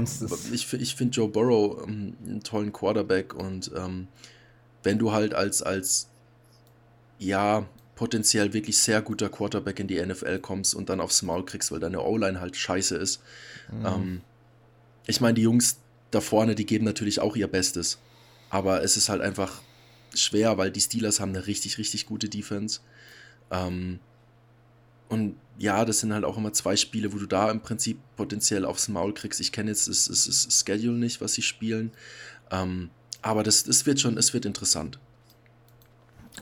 ich, 0.51 0.73
ich 0.73 0.95
finde 0.95 1.15
Joe 1.15 1.29
Burrow 1.29 1.83
ähm, 1.87 2.15
einen 2.25 2.43
tollen 2.43 2.73
Quarterback 2.73 3.33
und 3.33 3.71
ähm, 3.75 4.07
wenn 4.83 4.99
du 4.99 5.11
halt 5.11 5.33
als, 5.33 5.61
als 5.61 6.07
ja, 7.19 7.65
potenziell 7.95 8.53
wirklich 8.53 8.77
sehr 8.77 9.01
guter 9.01 9.29
Quarterback 9.29 9.79
in 9.79 9.87
die 9.87 10.03
NFL 10.03 10.39
kommst 10.39 10.73
und 10.75 10.89
dann 10.89 10.99
aufs 10.99 11.21
Maul 11.21 11.45
kriegst, 11.45 11.71
weil 11.71 11.79
deine 11.79 12.01
O-Line 12.01 12.41
halt 12.41 12.57
scheiße 12.57 12.95
ist. 12.97 13.21
Ähm, 13.85 14.21
ich 15.05 15.21
meine, 15.21 15.35
die 15.35 15.43
Jungs 15.43 15.77
da 16.11 16.19
vorne, 16.19 16.55
die 16.55 16.65
geben 16.65 16.85
natürlich 16.85 17.19
auch 17.19 17.35
ihr 17.35 17.47
Bestes, 17.47 17.99
aber 18.49 18.83
es 18.83 18.97
ist 18.97 19.09
halt 19.09 19.21
einfach 19.21 19.61
schwer, 20.15 20.57
weil 20.57 20.71
die 20.71 20.81
Steelers 20.81 21.19
haben 21.19 21.29
eine 21.29 21.47
richtig, 21.47 21.77
richtig 21.77 22.05
gute 22.05 22.29
Defense. 22.29 22.81
Ähm, 23.51 23.99
und 25.09 25.35
ja, 25.57 25.85
das 25.85 25.99
sind 25.99 26.13
halt 26.13 26.25
auch 26.25 26.37
immer 26.37 26.53
zwei 26.53 26.75
Spiele, 26.75 27.13
wo 27.13 27.17
du 27.17 27.27
da 27.27 27.51
im 27.51 27.61
Prinzip 27.61 27.99
potenziell 28.15 28.65
aufs 28.65 28.87
Maul 28.87 29.13
kriegst. 29.13 29.39
Ich 29.39 29.51
kenne 29.51 29.69
jetzt 29.69 29.87
das, 29.87 30.05
das, 30.05 30.25
das 30.25 30.63
Schedule 30.65 30.97
nicht, 30.97 31.21
was 31.21 31.33
sie 31.33 31.43
spielen. 31.43 31.91
Ähm, 32.51 32.89
aber 33.21 33.43
das, 33.43 33.63
das 33.63 33.85
wird 33.85 33.99
schon, 33.99 34.17
es 34.17 34.33
wird 34.33 34.45
interessant. 34.45 34.99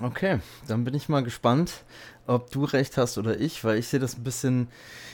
Okay, 0.02 0.40
dann 0.68 0.84
bin 0.86 0.94
ich 0.94 1.10
mal 1.10 1.22
gespannt, 1.22 1.84
ob 2.26 2.50
du 2.52 2.64
recht 2.64 2.98
hast 2.98 3.18
oder 3.18 3.40
ich, 3.40 3.64
weil 3.64 3.78
ich 3.78 3.88
sehe 3.88 4.00
das 4.00 4.18
ein 4.18 4.24
bisschen 4.24 4.70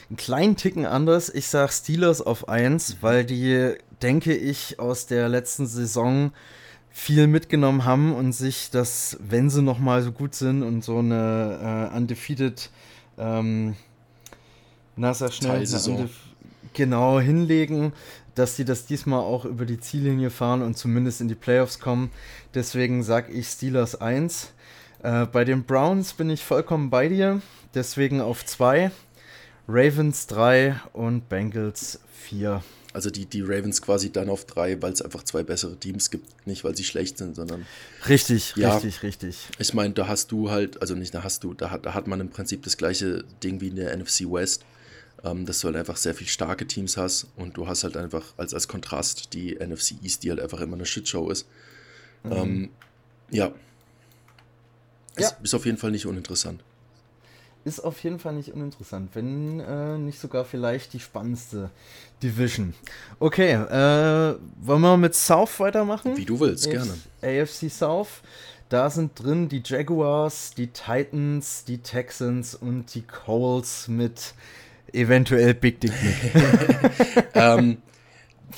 einen 0.08 0.16
kleinen 0.16 0.56
Ticken 0.56 0.86
anders. 0.86 1.28
Ich 1.28 1.48
sage 1.48 1.72
Steelers 1.72 2.22
auf 2.22 2.48
1, 2.48 2.98
weil 3.00 3.24
die, 3.24 3.74
denke 4.02 4.34
ich, 4.34 4.78
aus 4.78 5.06
der 5.06 5.28
letzten 5.28 5.66
Saison 5.66 6.32
viel 6.90 7.26
mitgenommen 7.26 7.84
haben 7.84 8.14
und 8.14 8.32
sich 8.32 8.70
das, 8.70 9.16
wenn 9.20 9.50
sie 9.50 9.62
noch 9.62 9.78
mal 9.78 10.02
so 10.02 10.12
gut 10.12 10.34
sind 10.34 10.62
und 10.62 10.82
so 10.82 10.98
eine 10.98 11.90
äh, 11.92 11.96
undefeated, 11.96 12.70
ähm, 13.18 13.76
na 14.96 15.14
sag 15.14 15.32
schnell, 15.32 15.66
genau 16.72 17.20
hinlegen, 17.20 17.92
dass 18.34 18.56
sie 18.56 18.64
das 18.64 18.86
diesmal 18.86 19.20
auch 19.20 19.44
über 19.44 19.64
die 19.64 19.80
Ziellinie 19.80 20.30
fahren 20.30 20.62
und 20.62 20.76
zumindest 20.76 21.20
in 21.20 21.28
die 21.28 21.34
Playoffs 21.34 21.78
kommen. 21.78 22.10
Deswegen 22.54 23.02
sage 23.02 23.32
ich 23.32 23.48
Steelers 23.48 24.00
1. 24.00 24.52
Äh, 25.02 25.26
bei 25.26 25.44
den 25.44 25.64
Browns 25.64 26.12
bin 26.12 26.30
ich 26.30 26.44
vollkommen 26.44 26.90
bei 26.90 27.08
dir, 27.08 27.40
deswegen 27.74 28.20
auf 28.20 28.44
2. 28.44 28.90
Ravens 29.68 30.26
3 30.28 30.80
und 30.92 31.28
Bengals 31.28 32.00
4. 32.12 32.62
Also 32.94 33.10
die, 33.10 33.26
die 33.26 33.42
Ravens 33.42 33.82
quasi 33.82 34.10
dann 34.10 34.30
auf 34.30 34.46
drei, 34.46 34.80
weil 34.80 34.92
es 34.92 35.02
einfach 35.02 35.22
zwei 35.22 35.42
bessere 35.42 35.76
Teams 35.76 36.10
gibt. 36.10 36.46
Nicht, 36.46 36.64
weil 36.64 36.74
sie 36.74 36.84
schlecht 36.84 37.18
sind, 37.18 37.36
sondern 37.36 37.66
Richtig, 38.08 38.54
Ja. 38.56 38.74
richtig, 38.74 39.02
richtig. 39.02 39.48
ich 39.58 39.74
meine, 39.74 39.92
da 39.94 40.08
hast 40.08 40.32
du 40.32 40.50
halt, 40.50 40.80
also 40.80 40.94
nicht 40.94 41.12
da 41.14 41.22
hast 41.22 41.44
du, 41.44 41.52
da 41.54 41.70
hat, 41.70 41.84
da 41.84 41.92
hat 41.94 42.06
man 42.06 42.20
im 42.20 42.30
Prinzip 42.30 42.62
das 42.62 42.76
gleiche 42.78 43.24
Ding 43.42 43.60
wie 43.60 43.68
in 43.68 43.76
der 43.76 43.94
NFC 43.96 44.20
West, 44.22 44.64
ähm, 45.22 45.44
dass 45.44 45.60
du 45.60 45.66
halt 45.66 45.76
einfach 45.76 45.96
sehr 45.98 46.14
viel 46.14 46.28
starke 46.28 46.66
Teams 46.66 46.96
hast 46.96 47.26
und 47.36 47.56
du 47.58 47.66
hast 47.68 47.84
halt 47.84 47.96
einfach 47.96 48.24
als, 48.38 48.54
als 48.54 48.68
Kontrast 48.68 49.34
die 49.34 49.54
NFC 49.58 49.96
East, 50.02 50.22
die 50.22 50.30
halt 50.30 50.40
einfach 50.40 50.60
immer 50.60 50.76
eine 50.76 50.86
Shitshow 50.86 51.30
ist. 51.30 51.46
Ähm, 52.24 52.70
ja. 53.30 53.52
Es 55.14 55.30
Ja. 55.30 55.36
ist 55.42 55.54
auf 55.54 55.66
jeden 55.66 55.76
Fall 55.78 55.90
nicht 55.90 56.06
uninteressant. 56.06 56.62
Ist 57.64 57.80
auf 57.80 58.02
jeden 58.02 58.18
Fall 58.18 58.34
nicht 58.34 58.52
uninteressant, 58.54 59.10
wenn 59.14 59.60
äh, 59.60 59.98
nicht 59.98 60.18
sogar 60.18 60.44
vielleicht 60.44 60.92
die 60.92 61.00
spannendste 61.00 61.70
Division. 62.22 62.74
Okay, 63.18 63.52
äh, 63.52 64.36
wollen 64.60 64.80
wir 64.80 64.96
mit 64.96 65.14
South 65.14 65.60
weitermachen? 65.60 66.16
Wie 66.16 66.24
du 66.24 66.40
willst, 66.40 66.70
gerne. 66.70 66.94
AFC 67.20 67.70
South. 67.70 68.22
Da 68.68 68.90
sind 68.90 69.12
drin 69.22 69.48
die 69.48 69.62
Jaguars, 69.64 70.52
die 70.56 70.68
Titans, 70.68 71.64
die 71.64 71.78
Texans 71.78 72.54
und 72.54 72.94
die 72.94 73.02
Colts 73.02 73.88
mit 73.88 74.34
eventuell 74.92 75.54
Big 75.54 75.80
Dick 75.80 75.92
Nick. 76.02 76.34
ähm, 77.34 77.78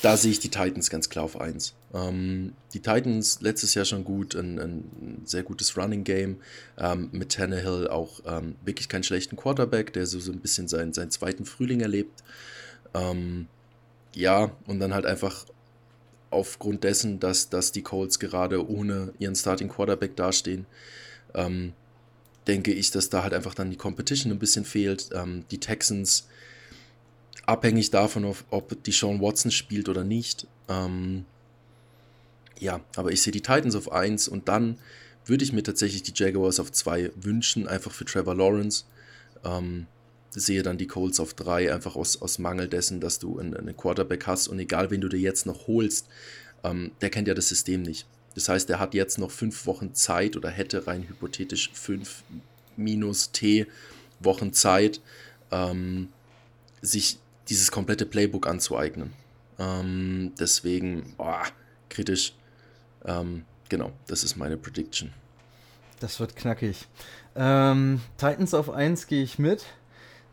da 0.01 0.15
sehe 0.15 0.31
ich 0.31 0.39
die 0.39 0.49
Titans 0.49 0.89
ganz 0.89 1.09
klar 1.09 1.25
auf 1.25 1.39
1. 1.39 1.73
Ähm, 1.93 2.53
die 2.73 2.79
Titans 2.79 3.41
letztes 3.41 3.73
Jahr 3.73 3.85
schon 3.85 4.03
gut, 4.03 4.35
ein, 4.35 4.57
ein 4.59 5.21
sehr 5.25 5.43
gutes 5.43 5.75
Running 5.77 6.03
Game. 6.03 6.37
Ähm, 6.77 7.09
mit 7.11 7.33
Tannehill 7.33 7.87
auch 7.87 8.21
ähm, 8.25 8.55
wirklich 8.63 8.87
keinen 8.87 9.03
schlechten 9.03 9.35
Quarterback, 9.35 9.91
der 9.93 10.05
so, 10.05 10.19
so 10.19 10.31
ein 10.31 10.39
bisschen 10.39 10.67
seinen, 10.67 10.93
seinen 10.93 11.11
zweiten 11.11 11.45
Frühling 11.45 11.81
erlebt. 11.81 12.23
Ähm, 12.93 13.47
ja, 14.13 14.51
und 14.65 14.79
dann 14.79 14.93
halt 14.93 15.05
einfach 15.05 15.45
aufgrund 16.29 16.83
dessen, 16.85 17.19
dass, 17.19 17.49
dass 17.49 17.73
die 17.73 17.81
Colts 17.81 18.19
gerade 18.19 18.67
ohne 18.69 19.13
ihren 19.19 19.35
Starting 19.35 19.67
Quarterback 19.67 20.15
dastehen, 20.15 20.65
ähm, 21.33 21.73
denke 22.47 22.73
ich, 22.73 22.91
dass 22.91 23.09
da 23.09 23.23
halt 23.23 23.33
einfach 23.33 23.53
dann 23.53 23.69
die 23.69 23.77
Competition 23.77 24.31
ein 24.31 24.39
bisschen 24.39 24.65
fehlt. 24.65 25.09
Ähm, 25.13 25.43
die 25.51 25.59
Texans 25.59 26.27
abhängig 27.51 27.91
davon, 27.91 28.25
ob, 28.25 28.37
ob 28.49 28.83
die 28.83 28.91
Sean 28.91 29.21
Watson 29.21 29.51
spielt 29.51 29.89
oder 29.89 30.03
nicht. 30.03 30.47
Ähm, 30.69 31.25
ja, 32.59 32.79
aber 32.95 33.11
ich 33.11 33.21
sehe 33.21 33.33
die 33.33 33.41
Titans 33.41 33.75
auf 33.75 33.91
1 33.91 34.27
und 34.27 34.47
dann 34.47 34.77
würde 35.25 35.43
ich 35.43 35.53
mir 35.53 35.63
tatsächlich 35.63 36.03
die 36.03 36.13
Jaguars 36.15 36.59
auf 36.59 36.71
2 36.71 37.11
wünschen, 37.15 37.67
einfach 37.67 37.91
für 37.91 38.05
Trevor 38.05 38.35
Lawrence. 38.35 38.85
Ähm, 39.43 39.87
sehe 40.29 40.63
dann 40.63 40.77
die 40.77 40.87
Colts 40.87 41.19
auf 41.19 41.33
3, 41.33 41.73
einfach 41.73 41.95
aus, 41.95 42.21
aus 42.21 42.39
Mangel 42.39 42.69
dessen, 42.69 43.01
dass 43.01 43.19
du 43.19 43.37
einen, 43.37 43.55
einen 43.55 43.75
Quarterback 43.75 44.27
hast 44.27 44.47
und 44.47 44.59
egal, 44.59 44.89
wen 44.89 45.01
du 45.01 45.09
dir 45.09 45.19
jetzt 45.19 45.45
noch 45.45 45.67
holst, 45.67 46.07
ähm, 46.63 46.91
der 47.01 47.09
kennt 47.09 47.27
ja 47.27 47.33
das 47.33 47.49
System 47.49 47.81
nicht. 47.81 48.05
Das 48.35 48.47
heißt, 48.47 48.69
er 48.69 48.79
hat 48.79 48.93
jetzt 48.93 49.17
noch 49.17 49.29
fünf 49.29 49.65
Wochen 49.65 49.93
Zeit 49.93 50.37
oder 50.37 50.49
hätte 50.49 50.87
rein 50.87 51.03
hypothetisch 51.03 51.69
5 51.73 52.23
minus 52.77 53.31
T, 53.33 53.67
Wochen 54.21 54.53
Zeit, 54.53 55.01
ähm, 55.51 56.07
sich 56.81 57.17
dieses 57.51 57.69
komplette 57.69 58.05
Playbook 58.05 58.47
anzueignen. 58.47 59.11
Ähm, 59.59 60.31
deswegen, 60.39 61.13
boah, 61.17 61.43
kritisch. 61.89 62.33
Ähm, 63.03 63.43
genau, 63.67 63.91
das 64.07 64.23
ist 64.23 64.37
meine 64.37 64.55
Prediction. 64.55 65.11
Das 65.99 66.19
wird 66.21 66.37
knackig. 66.37 66.87
Ähm, 67.35 67.99
Titans 68.17 68.53
auf 68.53 68.69
1 68.69 69.07
gehe 69.07 69.21
ich 69.21 69.37
mit. 69.37 69.65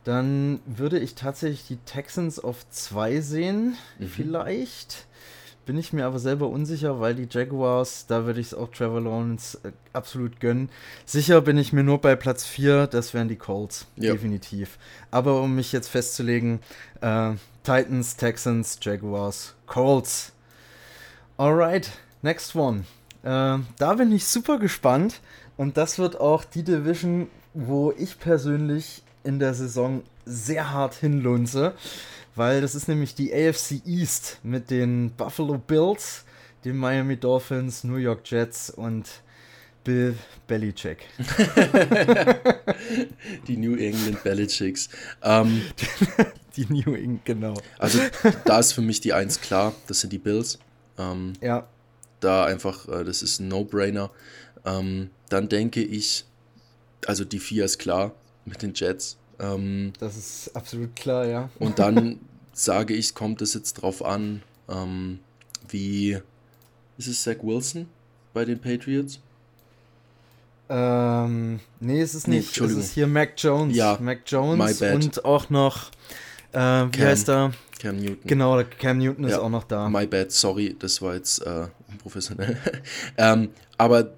Dann 0.04 0.60
würde 0.64 1.00
ich 1.00 1.16
tatsächlich 1.16 1.66
die 1.66 1.76
Texans 1.78 2.38
auf 2.38 2.68
2 2.70 3.20
sehen. 3.20 3.76
Mhm. 3.98 4.06
Vielleicht. 4.06 5.06
Bin 5.68 5.76
ich 5.76 5.92
mir 5.92 6.06
aber 6.06 6.18
selber 6.18 6.48
unsicher, 6.48 6.98
weil 6.98 7.14
die 7.14 7.28
Jaguars, 7.30 8.06
da 8.06 8.24
würde 8.24 8.40
ich 8.40 8.46
es 8.46 8.54
auch 8.54 8.70
Trevor 8.70 9.02
Lawrence 9.02 9.60
äh, 9.64 9.72
absolut 9.92 10.40
gönnen. 10.40 10.70
Sicher 11.04 11.42
bin 11.42 11.58
ich 11.58 11.74
mir 11.74 11.82
nur 11.84 12.00
bei 12.00 12.16
Platz 12.16 12.46
4, 12.46 12.86
das 12.86 13.12
wären 13.12 13.28
die 13.28 13.36
Colts. 13.36 13.86
Ja. 13.96 14.12
Definitiv. 14.12 14.78
Aber 15.10 15.42
um 15.42 15.54
mich 15.56 15.72
jetzt 15.72 15.88
festzulegen, 15.88 16.60
äh, 17.02 17.32
Titans, 17.64 18.16
Texans, 18.16 18.78
Jaguars, 18.80 19.56
Colts. 19.66 20.32
Alright, 21.36 21.90
next 22.22 22.56
one. 22.56 22.84
Äh, 23.22 23.58
da 23.76 23.94
bin 23.94 24.10
ich 24.10 24.24
super 24.24 24.58
gespannt. 24.58 25.20
Und 25.58 25.76
das 25.76 25.98
wird 25.98 26.18
auch 26.18 26.44
die 26.44 26.62
Division, 26.62 27.28
wo 27.52 27.92
ich 27.92 28.18
persönlich 28.18 29.02
in 29.22 29.38
der 29.38 29.52
Saison 29.52 30.02
sehr 30.24 30.72
hart 30.72 30.94
hinlunze, 30.94 31.74
weil 32.38 32.60
das 32.60 32.74
ist 32.74 32.88
nämlich 32.88 33.14
die 33.14 33.34
AFC 33.34 33.82
East 33.84 34.38
mit 34.42 34.70
den 34.70 35.10
Buffalo 35.10 35.58
Bills, 35.58 36.24
den 36.64 36.76
Miami 36.76 37.16
Dolphins, 37.16 37.84
New 37.84 37.96
York 37.96 38.20
Jets 38.24 38.70
und 38.70 39.08
Bill 39.82 40.16
Belichick. 40.46 40.98
die 43.48 43.56
New 43.56 43.74
England 43.74 44.22
Belichicks. 44.22 44.88
Ähm, 45.22 45.62
die 46.56 46.66
New 46.66 46.94
England, 46.94 47.24
genau. 47.24 47.54
Also 47.78 47.98
da 48.44 48.60
ist 48.60 48.72
für 48.72 48.82
mich 48.82 49.00
die 49.00 49.12
Eins 49.12 49.40
klar, 49.40 49.74
das 49.88 50.00
sind 50.00 50.12
die 50.12 50.18
Bills. 50.18 50.58
Ähm, 50.96 51.32
ja. 51.40 51.66
Da 52.20 52.44
einfach, 52.44 52.88
äh, 52.88 53.04
das 53.04 53.22
ist 53.22 53.40
ein 53.40 53.48
No-Brainer. 53.48 54.10
Ähm, 54.64 55.10
dann 55.28 55.48
denke 55.48 55.82
ich, 55.82 56.24
also 57.06 57.24
die 57.24 57.40
vier 57.40 57.64
ist 57.64 57.78
klar 57.78 58.14
mit 58.44 58.62
den 58.62 58.74
Jets. 58.74 59.18
Ähm, 59.40 59.92
das 59.98 60.16
ist 60.16 60.56
absolut 60.56 60.94
klar, 60.96 61.26
ja. 61.26 61.50
Und 61.58 61.78
dann 61.78 62.20
sage 62.52 62.94
ich, 62.94 63.14
kommt 63.14 63.40
es 63.42 63.54
jetzt 63.54 63.74
drauf 63.74 64.04
an, 64.04 64.42
ähm, 64.68 65.20
wie 65.68 66.18
ist 66.96 67.06
es 67.06 67.22
Zach 67.22 67.36
Wilson 67.42 67.86
bei 68.34 68.44
den 68.44 68.60
Patriots? 68.60 69.20
Ähm, 70.68 71.60
nee, 71.80 72.00
es 72.00 72.14
ist 72.14 72.28
nicht. 72.28 72.60
Nee, 72.60 72.66
es 72.66 72.72
ist 72.72 72.92
hier 72.92 73.06
Mac 73.06 73.32
Jones. 73.36 73.76
Ja, 73.76 73.96
Mac 74.00 74.20
Jones 74.26 74.82
und 74.82 75.24
auch 75.24 75.48
noch, 75.48 75.90
äh, 76.52 76.58
wie 76.58 76.90
Cam, 76.90 77.06
heißt 77.06 77.28
er? 77.28 77.52
Cam 77.78 77.96
Newton. 77.96 78.18
Genau, 78.26 78.62
Cam 78.78 78.98
Newton 78.98 79.24
ja, 79.24 79.30
ist 79.30 79.38
auch 79.38 79.48
noch 79.48 79.64
da. 79.64 79.88
My 79.88 80.06
bad, 80.06 80.30
sorry, 80.30 80.76
das 80.78 81.00
war 81.00 81.14
jetzt 81.14 81.38
äh, 81.46 81.68
unprofessionell. 81.90 82.58
ähm, 83.16 83.50
aber 83.78 84.12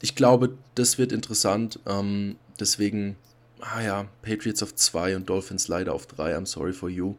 ich 0.00 0.14
glaube, 0.14 0.56
das 0.74 0.98
wird 0.98 1.10
interessant. 1.10 1.80
Ähm, 1.86 2.36
deswegen, 2.60 3.16
ah 3.60 3.80
ja, 3.80 4.06
Patriots 4.22 4.62
auf 4.62 4.74
2 4.74 5.16
und 5.16 5.28
Dolphins 5.28 5.68
leider 5.68 5.94
auf 5.94 6.06
3. 6.06 6.36
I'm 6.36 6.46
sorry 6.46 6.72
for 6.72 6.88
you. 6.88 7.14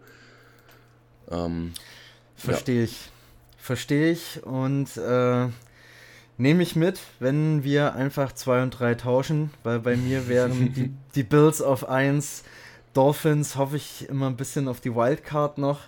Ähm, 1.29 1.73
Verstehe 2.35 2.79
ja. 2.79 2.83
ich. 2.85 3.09
Verstehe 3.57 4.11
ich 4.11 4.43
und 4.43 4.95
äh, 4.95 5.47
nehme 6.37 6.63
ich 6.63 6.75
mit, 6.75 6.99
wenn 7.19 7.63
wir 7.63 7.95
einfach 7.95 8.31
2 8.31 8.63
und 8.63 8.71
3 8.71 8.95
tauschen, 8.95 9.51
weil 9.63 9.79
bei 9.79 9.97
mir 9.97 10.27
wären 10.27 10.73
die, 10.73 10.93
die 11.15 11.23
Bills 11.23 11.61
auf 11.61 11.89
1, 11.89 12.43
Dolphins 12.93 13.55
hoffe 13.57 13.75
ich 13.75 14.07
immer 14.09 14.27
ein 14.27 14.37
bisschen 14.37 14.67
auf 14.67 14.79
die 14.79 14.95
Wildcard 14.95 15.57
noch. 15.57 15.81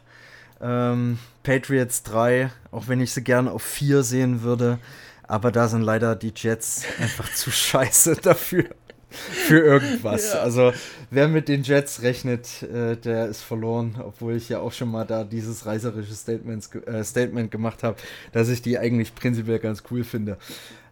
Ähm, 0.62 1.20
Patriots 1.44 2.04
3, 2.04 2.52
auch 2.72 2.88
wenn 2.88 3.00
ich 3.00 3.14
sie 3.14 3.24
gerne 3.24 3.52
auf 3.52 3.64
4 3.64 4.04
sehen 4.04 4.42
würde. 4.42 4.80
Aber 5.24 5.52
da 5.52 5.68
sind 5.68 5.84
leider 5.84 6.16
die 6.16 6.34
Jets 6.36 6.84
einfach 7.00 7.32
zu 7.34 7.50
scheiße 7.52 8.18
dafür. 8.18 8.66
Für 9.20 9.60
irgendwas. 9.60 10.34
Ja. 10.34 10.42
Also, 10.42 10.72
wer 11.10 11.28
mit 11.28 11.48
den 11.48 11.64
Jets 11.64 12.02
rechnet, 12.02 12.64
äh, 12.64 12.96
der 12.96 13.28
ist 13.28 13.42
verloren. 13.42 13.96
Obwohl 14.04 14.36
ich 14.36 14.50
ja 14.50 14.60
auch 14.60 14.72
schon 14.72 14.92
mal 14.92 15.06
da 15.06 15.24
dieses 15.24 15.66
reiserische 15.66 16.14
Statements, 16.14 16.74
äh, 16.76 17.04
Statement 17.04 17.52
gemacht 17.52 17.84
habe, 17.84 17.98
dass 18.32 18.50
ich 18.50 18.62
die 18.62 18.78
eigentlich 18.78 19.16
prinzipiell 19.16 19.60
ganz 19.60 19.84
cool 19.90 20.04
finde. 20.04 20.38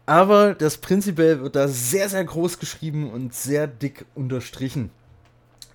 Aber 0.05 0.53
das 0.53 0.77
prinzipiell 0.77 1.41
wird 1.41 1.55
da 1.55 1.67
sehr, 1.67 2.09
sehr 2.09 2.23
groß 2.23 2.59
geschrieben 2.59 3.11
und 3.11 3.33
sehr 3.33 3.67
dick 3.67 4.05
unterstrichen. 4.15 4.89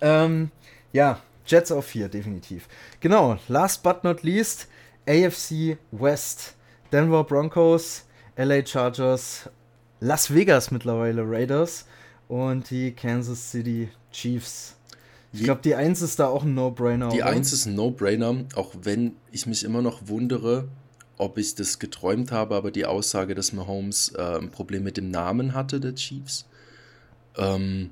Ähm, 0.01 0.51
ja, 0.91 1.19
Jets 1.45 1.71
auf 1.71 1.85
4, 1.85 2.09
definitiv. 2.09 2.67
Genau, 2.99 3.37
last 3.47 3.83
but 3.83 4.03
not 4.03 4.23
least, 4.23 4.67
AFC 5.07 5.77
West. 5.91 6.55
Denver 6.91 7.23
Broncos 7.23 8.03
LA 8.35 8.65
Chargers, 8.65 9.49
Las 9.99 10.33
Vegas 10.33 10.69
mittlerweile 10.69 11.23
Raiders 11.25 11.85
und 12.33 12.71
die 12.71 12.93
Kansas 12.93 13.51
City 13.51 13.89
Chiefs. 14.11 14.75
Ich 15.33 15.43
glaube, 15.43 15.61
die 15.63 15.75
1 15.75 16.01
ist 16.01 16.19
da 16.19 16.27
auch 16.27 16.43
ein 16.43 16.55
No-Brainer. 16.55 17.09
Die 17.09 17.21
1 17.21 17.53
ist 17.53 17.67
ein 17.67 17.75
No-Brainer, 17.75 18.45
auch 18.55 18.73
wenn 18.81 19.13
ich 19.31 19.45
mich 19.45 19.63
immer 19.63 19.83
noch 19.83 20.07
wundere, 20.07 20.67
ob 21.17 21.37
ich 21.37 21.53
das 21.53 21.77
geträumt 21.77 22.31
habe, 22.31 22.55
aber 22.55 22.71
die 22.71 22.85
Aussage, 22.85 23.35
dass 23.35 23.53
Mahomes 23.53 24.13
äh, 24.15 24.39
ein 24.39 24.49
Problem 24.49 24.83
mit 24.83 24.97
dem 24.97 25.11
Namen 25.11 25.53
hatte, 25.53 25.79
der 25.79 25.93
Chiefs. 25.93 26.45
Ähm, 27.37 27.91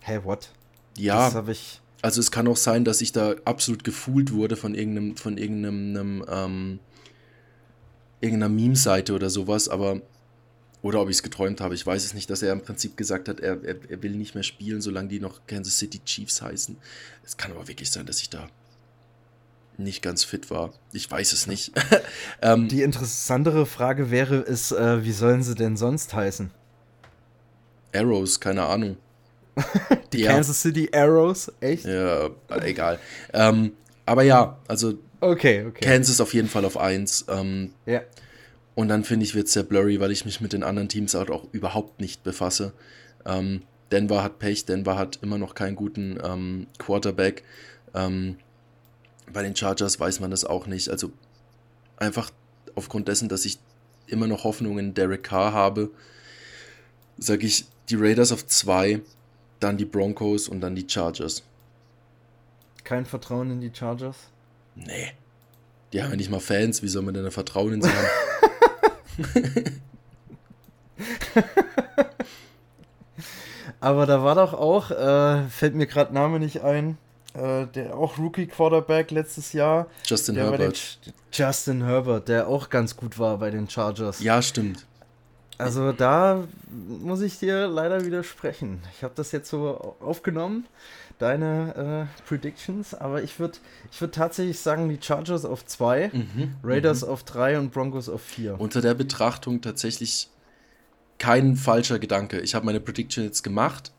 Hä, 0.00 0.14
hey, 0.14 0.24
what? 0.24 0.50
Ja. 0.98 1.26
Das 1.26 1.34
habe 1.36 1.52
ich. 1.52 1.80
Also 2.00 2.20
es 2.20 2.32
kann 2.32 2.48
auch 2.48 2.56
sein, 2.56 2.84
dass 2.84 3.00
ich 3.00 3.12
da 3.12 3.36
absolut 3.44 3.84
gefühlt 3.84 4.32
wurde 4.32 4.56
von 4.56 4.74
irgendeinem, 4.74 5.16
von 5.16 5.38
irgendeinem 5.38 6.24
ähm, 6.28 6.80
irgendeiner 8.20 8.52
Meme-Seite 8.52 9.14
oder 9.14 9.30
sowas, 9.30 9.68
aber 9.68 10.00
oder 10.82 11.00
ob 11.00 11.08
ich 11.08 11.16
es 11.16 11.22
geträumt 11.22 11.60
habe, 11.60 11.74
ich 11.74 11.86
weiß 11.86 12.04
es 12.04 12.14
nicht, 12.14 12.28
dass 12.28 12.42
er 12.42 12.52
im 12.52 12.60
Prinzip 12.60 12.96
gesagt 12.96 13.28
hat, 13.28 13.40
er, 13.40 13.62
er, 13.62 13.76
er, 13.88 14.02
will 14.02 14.12
nicht 14.12 14.34
mehr 14.34 14.42
spielen, 14.42 14.80
solange 14.80 15.08
die 15.08 15.20
noch 15.20 15.46
Kansas 15.46 15.78
City 15.78 16.00
Chiefs 16.04 16.42
heißen. 16.42 16.76
Es 17.24 17.36
kann 17.36 17.52
aber 17.52 17.68
wirklich 17.68 17.90
sein, 17.90 18.04
dass 18.06 18.20
ich 18.20 18.30
da 18.30 18.48
nicht 19.78 20.02
ganz 20.02 20.24
fit 20.24 20.50
war. 20.50 20.72
Ich 20.92 21.10
weiß 21.10 21.32
es 21.32 21.46
nicht. 21.46 21.72
ähm, 22.42 22.68
die 22.68 22.82
interessantere 22.82 23.64
Frage 23.64 24.10
wäre, 24.10 24.36
ist, 24.36 24.72
äh, 24.72 25.04
wie 25.04 25.12
sollen 25.12 25.42
sie 25.42 25.54
denn 25.54 25.76
sonst 25.76 26.14
heißen? 26.14 26.50
Arrows, 27.94 28.40
keine 28.40 28.64
Ahnung. 28.64 28.96
die 30.12 30.22
ja. 30.22 30.32
Kansas 30.32 30.62
City 30.62 30.90
Arrows, 30.92 31.52
echt? 31.60 31.84
Ja, 31.84 32.30
egal. 32.62 32.98
Ähm, 33.32 33.72
aber 34.04 34.22
ja, 34.24 34.58
also 34.66 34.98
Okay, 35.22 35.64
okay. 35.64 35.84
Kansas 35.84 36.20
auf 36.20 36.34
jeden 36.34 36.48
Fall 36.48 36.64
auf 36.64 36.76
1. 36.76 37.26
Ähm, 37.28 37.70
ja. 37.86 38.00
Und 38.74 38.88
dann 38.88 39.04
finde 39.04 39.24
ich, 39.24 39.34
wird 39.34 39.48
es 39.48 39.52
sehr 39.52 39.64
blurry, 39.64 40.00
weil 40.00 40.12
ich 40.12 40.24
mich 40.24 40.40
mit 40.40 40.52
den 40.52 40.62
anderen 40.62 40.88
Teams 40.88 41.14
halt 41.14 41.30
auch 41.30 41.46
überhaupt 41.52 42.00
nicht 42.00 42.22
befasse. 42.22 42.72
Ähm, 43.26 43.62
Denver 43.90 44.22
hat 44.22 44.38
Pech, 44.38 44.64
Denver 44.64 44.96
hat 44.96 45.18
immer 45.22 45.36
noch 45.36 45.54
keinen 45.54 45.76
guten 45.76 46.18
ähm, 46.24 46.66
Quarterback. 46.78 47.42
Ähm, 47.94 48.38
bei 49.30 49.42
den 49.42 49.54
Chargers 49.54 50.00
weiß 50.00 50.20
man 50.20 50.30
das 50.30 50.44
auch 50.44 50.66
nicht. 50.66 50.88
Also 50.88 51.12
einfach 51.98 52.30
aufgrund 52.74 53.08
dessen, 53.08 53.28
dass 53.28 53.44
ich 53.44 53.58
immer 54.06 54.26
noch 54.26 54.44
Hoffnung 54.44 54.78
in 54.78 54.94
Derek 54.94 55.24
Carr 55.24 55.52
habe, 55.52 55.90
sage 57.18 57.46
ich 57.46 57.66
die 57.90 57.96
Raiders 57.96 58.32
auf 58.32 58.46
2, 58.46 59.02
dann 59.60 59.76
die 59.76 59.84
Broncos 59.84 60.48
und 60.48 60.60
dann 60.60 60.74
die 60.74 60.86
Chargers. 60.88 61.42
Kein 62.84 63.04
Vertrauen 63.04 63.50
in 63.50 63.60
die 63.60 63.70
Chargers? 63.72 64.16
Nee. 64.74 65.12
Die 65.92 66.02
haben 66.02 66.10
ja 66.10 66.16
nicht 66.16 66.30
mal 66.30 66.40
Fans, 66.40 66.82
wie 66.82 66.88
soll 66.88 67.02
man 67.02 67.14
denn 67.14 67.24
da 67.24 67.30
Vertrauen 67.30 67.74
in 67.74 67.82
sie 67.82 67.90
haben? 67.90 68.06
Aber 73.80 74.06
da 74.06 74.22
war 74.22 74.36
doch 74.36 74.54
auch, 74.54 74.90
äh, 74.92 75.42
fällt 75.48 75.74
mir 75.74 75.86
gerade 75.86 76.14
Name 76.14 76.38
nicht 76.38 76.62
ein, 76.62 76.98
äh, 77.34 77.66
der 77.66 77.96
auch 77.96 78.16
Rookie 78.18 78.46
Quarterback 78.46 79.10
letztes 79.10 79.52
Jahr. 79.52 79.86
Justin 80.06 80.36
Herbert. 80.36 81.00
Justin 81.32 81.84
Herbert, 81.84 82.28
der 82.28 82.46
auch 82.46 82.70
ganz 82.70 82.96
gut 82.96 83.18
war 83.18 83.38
bei 83.38 83.50
den 83.50 83.68
Chargers. 83.68 84.20
Ja, 84.20 84.40
stimmt. 84.40 84.86
Also 85.58 85.92
da 85.92 86.44
muss 86.70 87.20
ich 87.20 87.38
dir 87.38 87.68
leider 87.68 88.04
widersprechen. 88.04 88.80
Ich 88.96 89.04
habe 89.04 89.14
das 89.14 89.32
jetzt 89.32 89.48
so 89.50 89.96
aufgenommen 90.00 90.66
deine 91.22 92.08
äh, 92.08 92.28
Predictions, 92.28 92.94
aber 92.94 93.22
ich 93.22 93.38
würde 93.38 93.58
ich 93.90 94.00
würd 94.00 94.14
tatsächlich 94.14 94.58
sagen, 94.58 94.88
die 94.88 94.98
Chargers 95.00 95.44
auf 95.44 95.64
2, 95.64 96.10
mhm, 96.12 96.54
Raiders 96.64 97.02
mhm. 97.02 97.08
auf 97.08 97.22
3 97.22 97.58
und 97.58 97.72
Broncos 97.72 98.08
auf 98.08 98.22
4. 98.22 98.60
Unter 98.60 98.80
der 98.80 98.94
Betrachtung 98.94 99.60
tatsächlich 99.60 100.28
kein 101.18 101.56
falscher 101.56 102.00
Gedanke. 102.00 102.40
Ich 102.40 102.54
habe 102.54 102.66
meine 102.66 102.80
Prediction 102.80 103.22
jetzt 103.24 103.42
gemacht, 103.42 103.92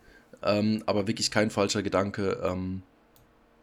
ähm, 0.43 0.83
aber 0.85 1.07
wirklich 1.07 1.31
kein 1.31 1.49
falscher 1.49 1.81
Gedanke. 1.81 2.41
Ähm, 2.43 2.83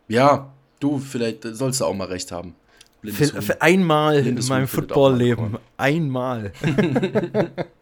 ja, 0.08 0.52
du, 0.80 0.98
vielleicht 0.98 1.44
sollst 1.44 1.80
du 1.80 1.84
auch 1.84 1.94
mal 1.94 2.08
recht 2.08 2.32
haben. 2.32 2.54
Für, 3.04 3.42
für 3.42 3.62
einmal 3.62 4.22
Blindes 4.22 4.46
in 4.46 4.48
meinem 4.48 4.68
Footballleben. 4.68 5.58
Einmal. 5.76 6.52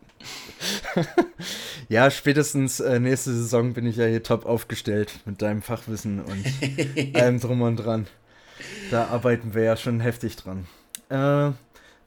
ja, 1.88 2.10
spätestens 2.10 2.80
äh, 2.80 2.98
nächste 2.98 3.32
Saison 3.32 3.72
bin 3.72 3.86
ich 3.86 3.96
ja 3.96 4.06
hier 4.06 4.22
top 4.22 4.46
aufgestellt 4.46 5.20
mit 5.24 5.42
deinem 5.42 5.62
Fachwissen 5.62 6.20
und 6.20 6.44
allem 7.14 7.40
drum 7.40 7.62
und 7.62 7.76
dran. 7.76 8.06
Da 8.90 9.06
arbeiten 9.06 9.54
wir 9.54 9.62
ja 9.62 9.76
schon 9.76 10.00
heftig 10.00 10.36
dran. 10.36 10.66
Äh, 11.08 11.52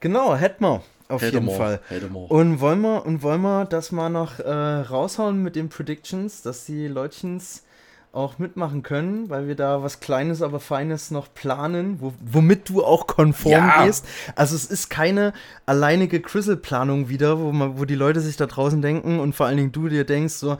genau, 0.00 0.36
hätten 0.36 0.64
wir 0.64 0.82
auf 1.08 1.22
jeden 1.22 1.50
Fall. 1.50 1.80
Und 2.28 2.60
wollen 2.60 2.80
wir 2.80 3.04
und 3.04 3.22
wollen 3.22 3.42
wir 3.42 3.64
das 3.66 3.92
mal 3.92 4.08
noch 4.08 4.38
äh, 4.38 4.50
raushauen 4.50 5.42
mit 5.42 5.56
den 5.56 5.68
Predictions, 5.68 6.42
dass 6.42 6.64
die 6.64 6.88
Leutchens 6.88 7.64
auch 8.12 8.38
mitmachen 8.38 8.82
können, 8.82 9.30
weil 9.30 9.48
wir 9.48 9.54
da 9.54 9.82
was 9.82 10.00
Kleines, 10.00 10.42
aber 10.42 10.60
Feines 10.60 11.10
noch 11.10 11.32
planen, 11.32 11.96
wo, 12.00 12.12
womit 12.20 12.68
du 12.68 12.84
auch 12.84 13.06
konform 13.06 13.52
ja. 13.52 13.84
gehst. 13.86 14.06
Also 14.36 14.54
es 14.54 14.66
ist 14.66 14.90
keine 14.90 15.32
alleinige 15.64 16.20
Crizzle-Planung 16.20 17.08
wieder, 17.08 17.40
wo, 17.40 17.52
man, 17.52 17.78
wo 17.78 17.86
die 17.86 17.94
Leute 17.94 18.20
sich 18.20 18.36
da 18.36 18.46
draußen 18.46 18.82
denken 18.82 19.18
und 19.18 19.34
vor 19.34 19.46
allen 19.46 19.56
Dingen 19.56 19.72
du 19.72 19.88
dir 19.88 20.04
denkst, 20.04 20.34
so, 20.34 20.58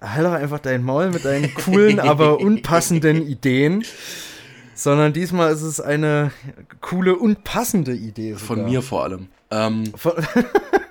halt 0.00 0.26
doch 0.26 0.32
einfach 0.32 0.58
dein 0.58 0.82
Maul 0.82 1.10
mit 1.10 1.26
deinen 1.26 1.52
coolen, 1.54 2.00
aber 2.00 2.40
unpassenden 2.40 3.26
Ideen. 3.26 3.84
Sondern 4.74 5.12
diesmal 5.12 5.52
ist 5.52 5.62
es 5.62 5.80
eine 5.80 6.32
coole 6.80 7.16
und 7.16 7.44
passende 7.44 7.94
Idee. 7.94 8.32
Sogar. 8.32 8.46
Von 8.46 8.64
mir 8.66 8.82
vor 8.82 9.04
allem. 9.04 9.28
Ähm, 9.50 9.84
Von 9.96 10.12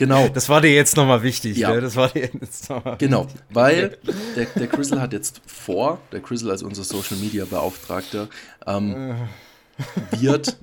Genau. 0.00 0.28
Das 0.28 0.48
war 0.48 0.62
dir 0.62 0.72
jetzt 0.72 0.96
nochmal 0.96 1.22
wichtig. 1.22 1.58
Ja. 1.58 1.74
Ne? 1.74 1.82
Das 1.82 1.94
war 1.94 2.08
dir 2.08 2.30
jetzt 2.32 2.70
nochmal 2.70 2.96
Genau, 2.96 3.26
wichtig. 3.26 3.40
weil 3.50 3.98
der, 4.34 4.46
der 4.46 4.66
Crizzle 4.66 4.98
hat 4.98 5.12
jetzt 5.12 5.42
vor, 5.44 6.00
der 6.10 6.20
Crizzle 6.20 6.50
als 6.50 6.62
unser 6.62 6.84
Social 6.84 7.18
Media 7.18 7.44
Beauftragter, 7.44 8.30
ähm, 8.66 9.28
wird 10.12 10.56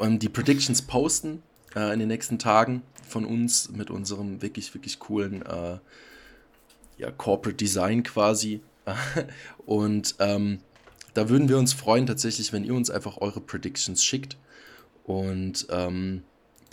ähm, 0.00 0.18
die 0.18 0.30
Predictions 0.30 0.80
posten 0.80 1.42
äh, 1.76 1.92
in 1.92 1.98
den 1.98 2.08
nächsten 2.08 2.38
Tagen 2.38 2.80
von 3.06 3.26
uns 3.26 3.68
mit 3.68 3.90
unserem 3.90 4.40
wirklich, 4.40 4.72
wirklich 4.72 4.98
coolen 4.98 5.42
äh, 5.42 5.76
ja, 6.96 7.10
Corporate 7.10 7.58
Design 7.58 8.02
quasi. 8.02 8.62
Und 9.66 10.14
ähm, 10.20 10.60
da 11.12 11.28
würden 11.28 11.50
wir 11.50 11.58
uns 11.58 11.74
freuen 11.74 12.06
tatsächlich, 12.06 12.54
wenn 12.54 12.64
ihr 12.64 12.72
uns 12.72 12.88
einfach 12.88 13.18
eure 13.18 13.42
Predictions 13.42 14.02
schickt. 14.02 14.38
Und 15.04 15.66
ähm, 15.68 16.22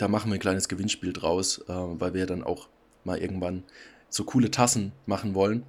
da 0.00 0.08
machen 0.08 0.30
wir 0.30 0.34
ein 0.34 0.40
kleines 0.40 0.68
Gewinnspiel 0.68 1.12
draus, 1.12 1.58
äh, 1.68 1.72
weil 1.72 2.14
wir 2.14 2.26
dann 2.26 2.42
auch 2.42 2.68
mal 3.04 3.18
irgendwann 3.18 3.64
so 4.08 4.24
coole 4.24 4.50
Tassen 4.50 4.92
machen 5.06 5.34
wollen. 5.34 5.64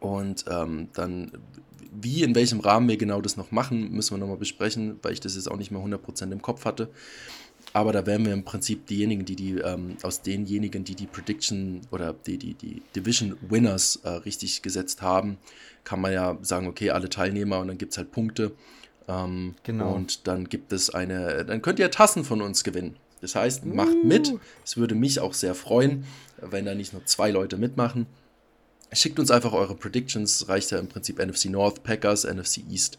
Und 0.00 0.44
ähm, 0.50 0.88
dann, 0.94 1.32
wie, 1.92 2.22
in 2.22 2.34
welchem 2.34 2.60
Rahmen 2.60 2.88
wir 2.88 2.96
genau 2.96 3.20
das 3.20 3.36
noch 3.36 3.52
machen, 3.52 3.92
müssen 3.92 4.14
wir 4.14 4.18
nochmal 4.18 4.36
besprechen, 4.36 4.98
weil 5.02 5.12
ich 5.12 5.20
das 5.20 5.36
jetzt 5.36 5.50
auch 5.50 5.56
nicht 5.56 5.70
mehr 5.70 5.80
100% 5.80 6.32
im 6.32 6.42
Kopf 6.42 6.64
hatte. 6.64 6.90
Aber 7.72 7.92
da 7.92 8.04
wären 8.04 8.26
wir 8.26 8.32
im 8.32 8.44
Prinzip 8.44 8.86
diejenigen, 8.86 9.24
die 9.24 9.36
die, 9.36 9.58
ähm, 9.58 9.96
aus 10.02 10.22
denjenigen, 10.22 10.84
die 10.84 10.94
die 10.94 11.06
Prediction 11.06 11.80
oder 11.90 12.12
die, 12.12 12.36
die, 12.36 12.54
die 12.54 12.82
Division 12.94 13.36
Winners 13.48 14.00
äh, 14.04 14.10
richtig 14.10 14.62
gesetzt 14.62 15.02
haben, 15.02 15.38
kann 15.84 16.00
man 16.00 16.12
ja 16.12 16.36
sagen, 16.42 16.66
okay, 16.66 16.90
alle 16.90 17.08
Teilnehmer 17.08 17.60
und 17.60 17.68
dann 17.68 17.78
gibt 17.78 17.92
es 17.92 17.98
halt 17.98 18.12
Punkte. 18.12 18.52
Ähm, 19.08 19.54
genau. 19.62 19.94
Und 19.94 20.26
dann 20.26 20.48
gibt 20.48 20.72
es 20.72 20.90
eine, 20.90 21.44
dann 21.44 21.62
könnt 21.62 21.78
ihr 21.78 21.90
Tassen 21.90 22.24
von 22.24 22.42
uns 22.42 22.64
gewinnen. 22.64 22.96
Das 23.24 23.34
heißt, 23.34 23.64
macht 23.64 24.04
mit. 24.04 24.34
Es 24.66 24.76
würde 24.76 24.94
mich 24.94 25.18
auch 25.18 25.32
sehr 25.32 25.54
freuen, 25.54 26.04
wenn 26.42 26.66
da 26.66 26.74
nicht 26.74 26.92
nur 26.92 27.06
zwei 27.06 27.30
Leute 27.30 27.56
mitmachen. 27.56 28.04
Schickt 28.92 29.18
uns 29.18 29.30
einfach 29.30 29.54
eure 29.54 29.74
Predictions. 29.74 30.46
Reicht 30.46 30.70
ja 30.72 30.78
im 30.78 30.88
Prinzip 30.88 31.24
NFC 31.24 31.46
North, 31.46 31.82
Packers, 31.84 32.24
NFC 32.24 32.58
East, 32.70 32.98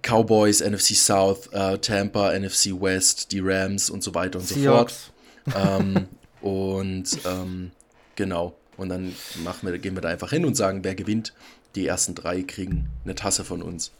Cowboys, 0.00 0.62
NFC 0.62 0.96
South, 0.96 1.52
äh, 1.52 1.76
Tampa, 1.76 2.32
NFC 2.38 2.72
West, 2.72 3.32
die 3.32 3.40
Rams 3.40 3.90
und 3.90 4.02
so 4.02 4.14
weiter 4.14 4.38
und 4.38 4.48
Seahawks. 4.48 5.10
so 5.44 5.50
fort. 5.50 5.80
ähm, 5.82 6.08
und 6.40 7.18
ähm, 7.26 7.70
genau. 8.16 8.56
Und 8.78 8.88
dann 8.88 9.14
machen 9.44 9.68
wir, 9.68 9.78
gehen 9.78 9.94
wir 9.94 10.00
da 10.00 10.08
einfach 10.08 10.30
hin 10.30 10.46
und 10.46 10.54
sagen, 10.54 10.84
wer 10.84 10.94
gewinnt. 10.94 11.34
Die 11.74 11.86
ersten 11.86 12.14
drei 12.14 12.40
kriegen 12.44 12.88
eine 13.04 13.14
Tasse 13.14 13.44
von 13.44 13.60
uns. 13.60 13.92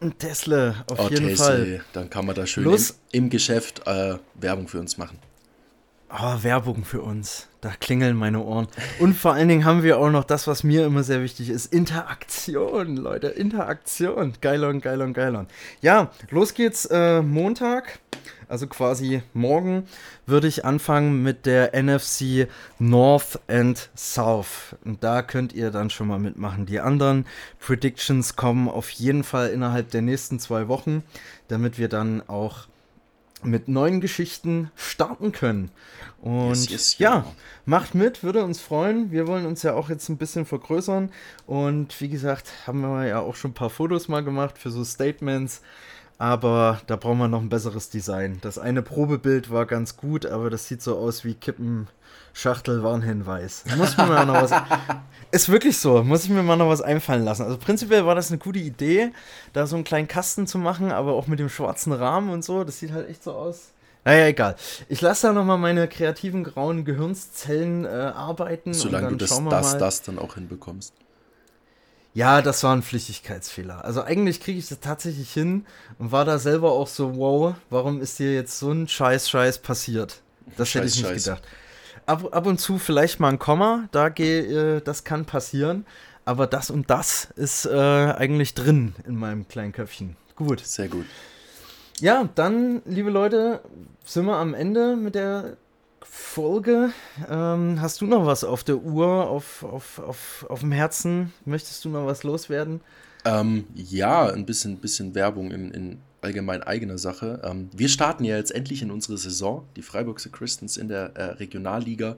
Ein 0.00 0.18
Tesla, 0.18 0.84
auf 0.86 0.98
oh, 0.98 1.08
jeden 1.08 1.28
Tesla. 1.28 1.46
Fall. 1.46 1.84
Dann 1.92 2.10
kann 2.10 2.26
man 2.26 2.34
da 2.34 2.46
schön 2.46 2.64
im, 2.64 2.78
im, 3.12 3.30
Geschäft 3.30 3.86
äh, 3.86 4.16
Werbung 4.34 4.68
für 4.68 4.80
uns 4.80 4.98
machen. 4.98 5.18
Oh, 6.10 6.42
Werbung 6.42 6.84
für 6.84 7.02
uns. 7.02 7.48
Da 7.60 7.70
klingeln 7.80 8.16
meine 8.16 8.42
Ohren. 8.42 8.68
Und 9.00 9.14
vor 9.14 9.32
allen 9.32 9.48
Dingen 9.48 9.64
haben 9.64 9.82
wir 9.82 9.98
auch 9.98 10.10
noch 10.10 10.24
das, 10.24 10.46
was 10.46 10.62
mir 10.62 10.86
immer 10.86 11.02
sehr 11.02 11.22
wichtig 11.22 11.48
ist: 11.48 11.72
Interaktion, 11.72 12.96
Leute. 12.96 13.28
Interaktion. 13.28 14.34
Geilon, 14.40 14.80
geilon, 14.80 15.12
geilon. 15.12 15.48
Ja, 15.80 16.10
los 16.30 16.54
geht's 16.54 16.84
äh, 16.86 17.22
Montag 17.22 17.98
also 18.48 18.66
quasi 18.66 19.22
morgen, 19.32 19.86
würde 20.26 20.48
ich 20.48 20.64
anfangen 20.64 21.22
mit 21.22 21.46
der 21.46 21.72
NFC 21.74 22.48
North 22.78 23.40
and 23.48 23.90
South. 23.96 24.76
Und 24.84 25.04
da 25.04 25.22
könnt 25.22 25.52
ihr 25.52 25.70
dann 25.70 25.90
schon 25.90 26.08
mal 26.08 26.18
mitmachen. 26.18 26.66
Die 26.66 26.80
anderen 26.80 27.26
Predictions 27.58 28.36
kommen 28.36 28.68
auf 28.68 28.90
jeden 28.90 29.24
Fall 29.24 29.50
innerhalb 29.50 29.90
der 29.90 30.02
nächsten 30.02 30.38
zwei 30.38 30.68
Wochen, 30.68 31.02
damit 31.48 31.78
wir 31.78 31.88
dann 31.88 32.22
auch 32.28 32.66
mit 33.44 33.68
neuen 33.68 34.00
Geschichten 34.00 34.70
starten 34.74 35.32
können. 35.32 35.70
Und 36.20 36.54
yes, 36.54 36.70
yes, 36.70 36.98
ja, 36.98 37.18
genau. 37.18 37.34
macht 37.66 37.94
mit, 37.94 38.22
würde 38.22 38.42
uns 38.42 38.60
freuen. 38.60 39.10
Wir 39.10 39.26
wollen 39.26 39.46
uns 39.46 39.62
ja 39.62 39.74
auch 39.74 39.90
jetzt 39.90 40.08
ein 40.08 40.16
bisschen 40.16 40.46
vergrößern. 40.46 41.10
Und 41.46 42.00
wie 42.00 42.08
gesagt, 42.08 42.50
haben 42.66 42.80
wir 42.80 43.06
ja 43.06 43.20
auch 43.20 43.36
schon 43.36 43.50
ein 43.50 43.54
paar 43.54 43.70
Fotos 43.70 44.08
mal 44.08 44.24
gemacht 44.24 44.58
für 44.58 44.70
so 44.70 44.84
Statements 44.84 45.60
aber 46.18 46.80
da 46.86 46.96
brauchen 46.96 47.18
wir 47.18 47.28
noch 47.28 47.40
ein 47.40 47.48
besseres 47.48 47.90
Design. 47.90 48.38
Das 48.40 48.58
eine 48.58 48.82
Probebild 48.82 49.50
war 49.50 49.66
ganz 49.66 49.96
gut, 49.96 50.26
aber 50.26 50.50
das 50.50 50.68
sieht 50.68 50.82
so 50.82 50.96
aus 50.96 51.24
wie 51.24 51.34
Kippenschachtel 51.34 52.82
Warnhinweis. 52.82 53.64
Muss 53.76 53.96
mir 53.96 54.06
mal 54.06 54.26
noch 54.26 54.42
was. 54.42 54.52
Ist 55.32 55.48
wirklich 55.48 55.78
so, 55.78 56.04
muss 56.04 56.24
ich 56.24 56.30
mir 56.30 56.44
mal 56.44 56.56
noch 56.56 56.68
was 56.68 56.80
einfallen 56.80 57.24
lassen. 57.24 57.42
Also 57.42 57.58
prinzipiell 57.58 58.06
war 58.06 58.14
das 58.14 58.30
eine 58.30 58.38
gute 58.38 58.60
Idee, 58.60 59.10
da 59.52 59.66
so 59.66 59.74
einen 59.74 59.84
kleinen 59.84 60.06
Kasten 60.06 60.46
zu 60.46 60.58
machen, 60.58 60.92
aber 60.92 61.14
auch 61.14 61.26
mit 61.26 61.40
dem 61.40 61.48
schwarzen 61.48 61.92
Rahmen 61.92 62.30
und 62.30 62.44
so. 62.44 62.62
Das 62.62 62.78
sieht 62.78 62.92
halt 62.92 63.08
echt 63.08 63.24
so 63.24 63.32
aus. 63.32 63.72
Naja, 64.04 64.26
egal. 64.26 64.54
Ich 64.88 65.00
lasse 65.00 65.28
da 65.28 65.32
nochmal 65.32 65.58
meine 65.58 65.88
kreativen 65.88 66.44
grauen 66.44 66.84
Gehirnszellen 66.84 67.84
äh, 67.84 67.88
arbeiten. 67.88 68.74
Solange 68.74 69.08
du 69.08 69.16
das, 69.16 69.42
das, 69.50 69.78
das 69.78 70.02
dann 70.02 70.18
auch 70.18 70.34
hinbekommst. 70.34 70.92
Ja, 72.14 72.42
das 72.42 72.62
war 72.62 72.74
ein 72.74 72.82
Flüchtigkeitsfehler. 72.82 73.84
Also 73.84 74.02
eigentlich 74.02 74.40
kriege 74.40 74.58
ich 74.58 74.68
das 74.68 74.78
tatsächlich 74.78 75.32
hin 75.32 75.66
und 75.98 76.12
war 76.12 76.24
da 76.24 76.38
selber 76.38 76.70
auch 76.70 76.86
so, 76.86 77.16
wow, 77.16 77.56
warum 77.70 78.00
ist 78.00 78.20
dir 78.20 78.32
jetzt 78.32 78.56
so 78.58 78.70
ein 78.70 78.86
Scheiß-Scheiß 78.86 79.58
passiert? 79.58 80.22
Das 80.56 80.68
Scheiß, 80.68 80.74
hätte 80.74 80.86
ich 80.86 80.96
nicht 80.98 81.08
Scheiß. 81.08 81.24
gedacht. 81.24 81.42
Ab, 82.06 82.28
ab 82.32 82.46
und 82.46 82.60
zu 82.60 82.78
vielleicht 82.78 83.18
mal 83.18 83.30
ein 83.30 83.40
Komma, 83.40 83.88
da 83.90 84.10
gehe, 84.10 84.76
äh, 84.76 84.80
das 84.80 85.02
kann 85.02 85.24
passieren. 85.24 85.86
Aber 86.24 86.46
das 86.46 86.70
und 86.70 86.88
das 86.88 87.28
ist 87.36 87.66
äh, 87.66 87.76
eigentlich 87.76 88.54
drin 88.54 88.94
in 89.06 89.16
meinem 89.16 89.48
kleinen 89.48 89.72
Köpfchen. 89.72 90.16
Gut. 90.36 90.60
Sehr 90.60 90.88
gut. 90.88 91.06
Ja, 92.00 92.28
dann, 92.34 92.80
liebe 92.86 93.10
Leute, 93.10 93.60
sind 94.04 94.26
wir 94.26 94.36
am 94.36 94.54
Ende 94.54 94.96
mit 94.96 95.14
der 95.14 95.56
Folge. 96.04 96.92
Ähm, 97.28 97.80
hast 97.80 98.00
du 98.00 98.06
noch 98.06 98.26
was 98.26 98.44
auf 98.44 98.64
der 98.64 98.78
Uhr, 98.78 99.28
auf, 99.28 99.62
auf, 99.64 99.98
auf, 99.98 100.46
auf 100.48 100.60
dem 100.60 100.72
Herzen? 100.72 101.32
Möchtest 101.44 101.84
du 101.84 101.88
noch 101.88 102.06
was 102.06 102.22
loswerden? 102.22 102.80
Ähm, 103.24 103.64
ja, 103.74 104.26
ein 104.26 104.44
bisschen, 104.44 104.78
bisschen 104.78 105.14
Werbung 105.14 105.50
in, 105.50 105.70
in 105.70 105.98
allgemein 106.20 106.62
eigener 106.62 106.98
Sache. 106.98 107.40
Ähm, 107.44 107.70
wir 107.72 107.88
starten 107.88 108.24
ja 108.24 108.36
jetzt 108.36 108.54
endlich 108.54 108.82
in 108.82 108.90
unsere 108.90 109.16
Saison, 109.18 109.66
die 109.76 109.82
Freiburgse 109.82 110.30
Christens 110.30 110.76
in 110.76 110.88
der 110.88 111.16
äh, 111.16 111.24
Regionalliga. 111.34 112.16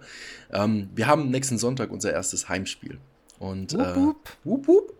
Ähm, 0.53 0.89
wir 0.95 1.07
haben 1.07 1.31
nächsten 1.31 1.59
Sonntag 1.59 1.91
unser 1.91 2.13
erstes 2.13 2.49
Heimspiel. 2.49 2.99
Und 3.39 3.75
äh, 3.75 3.97
wup. 3.97 4.37
Wup, 4.45 4.69
wup. 4.69 4.93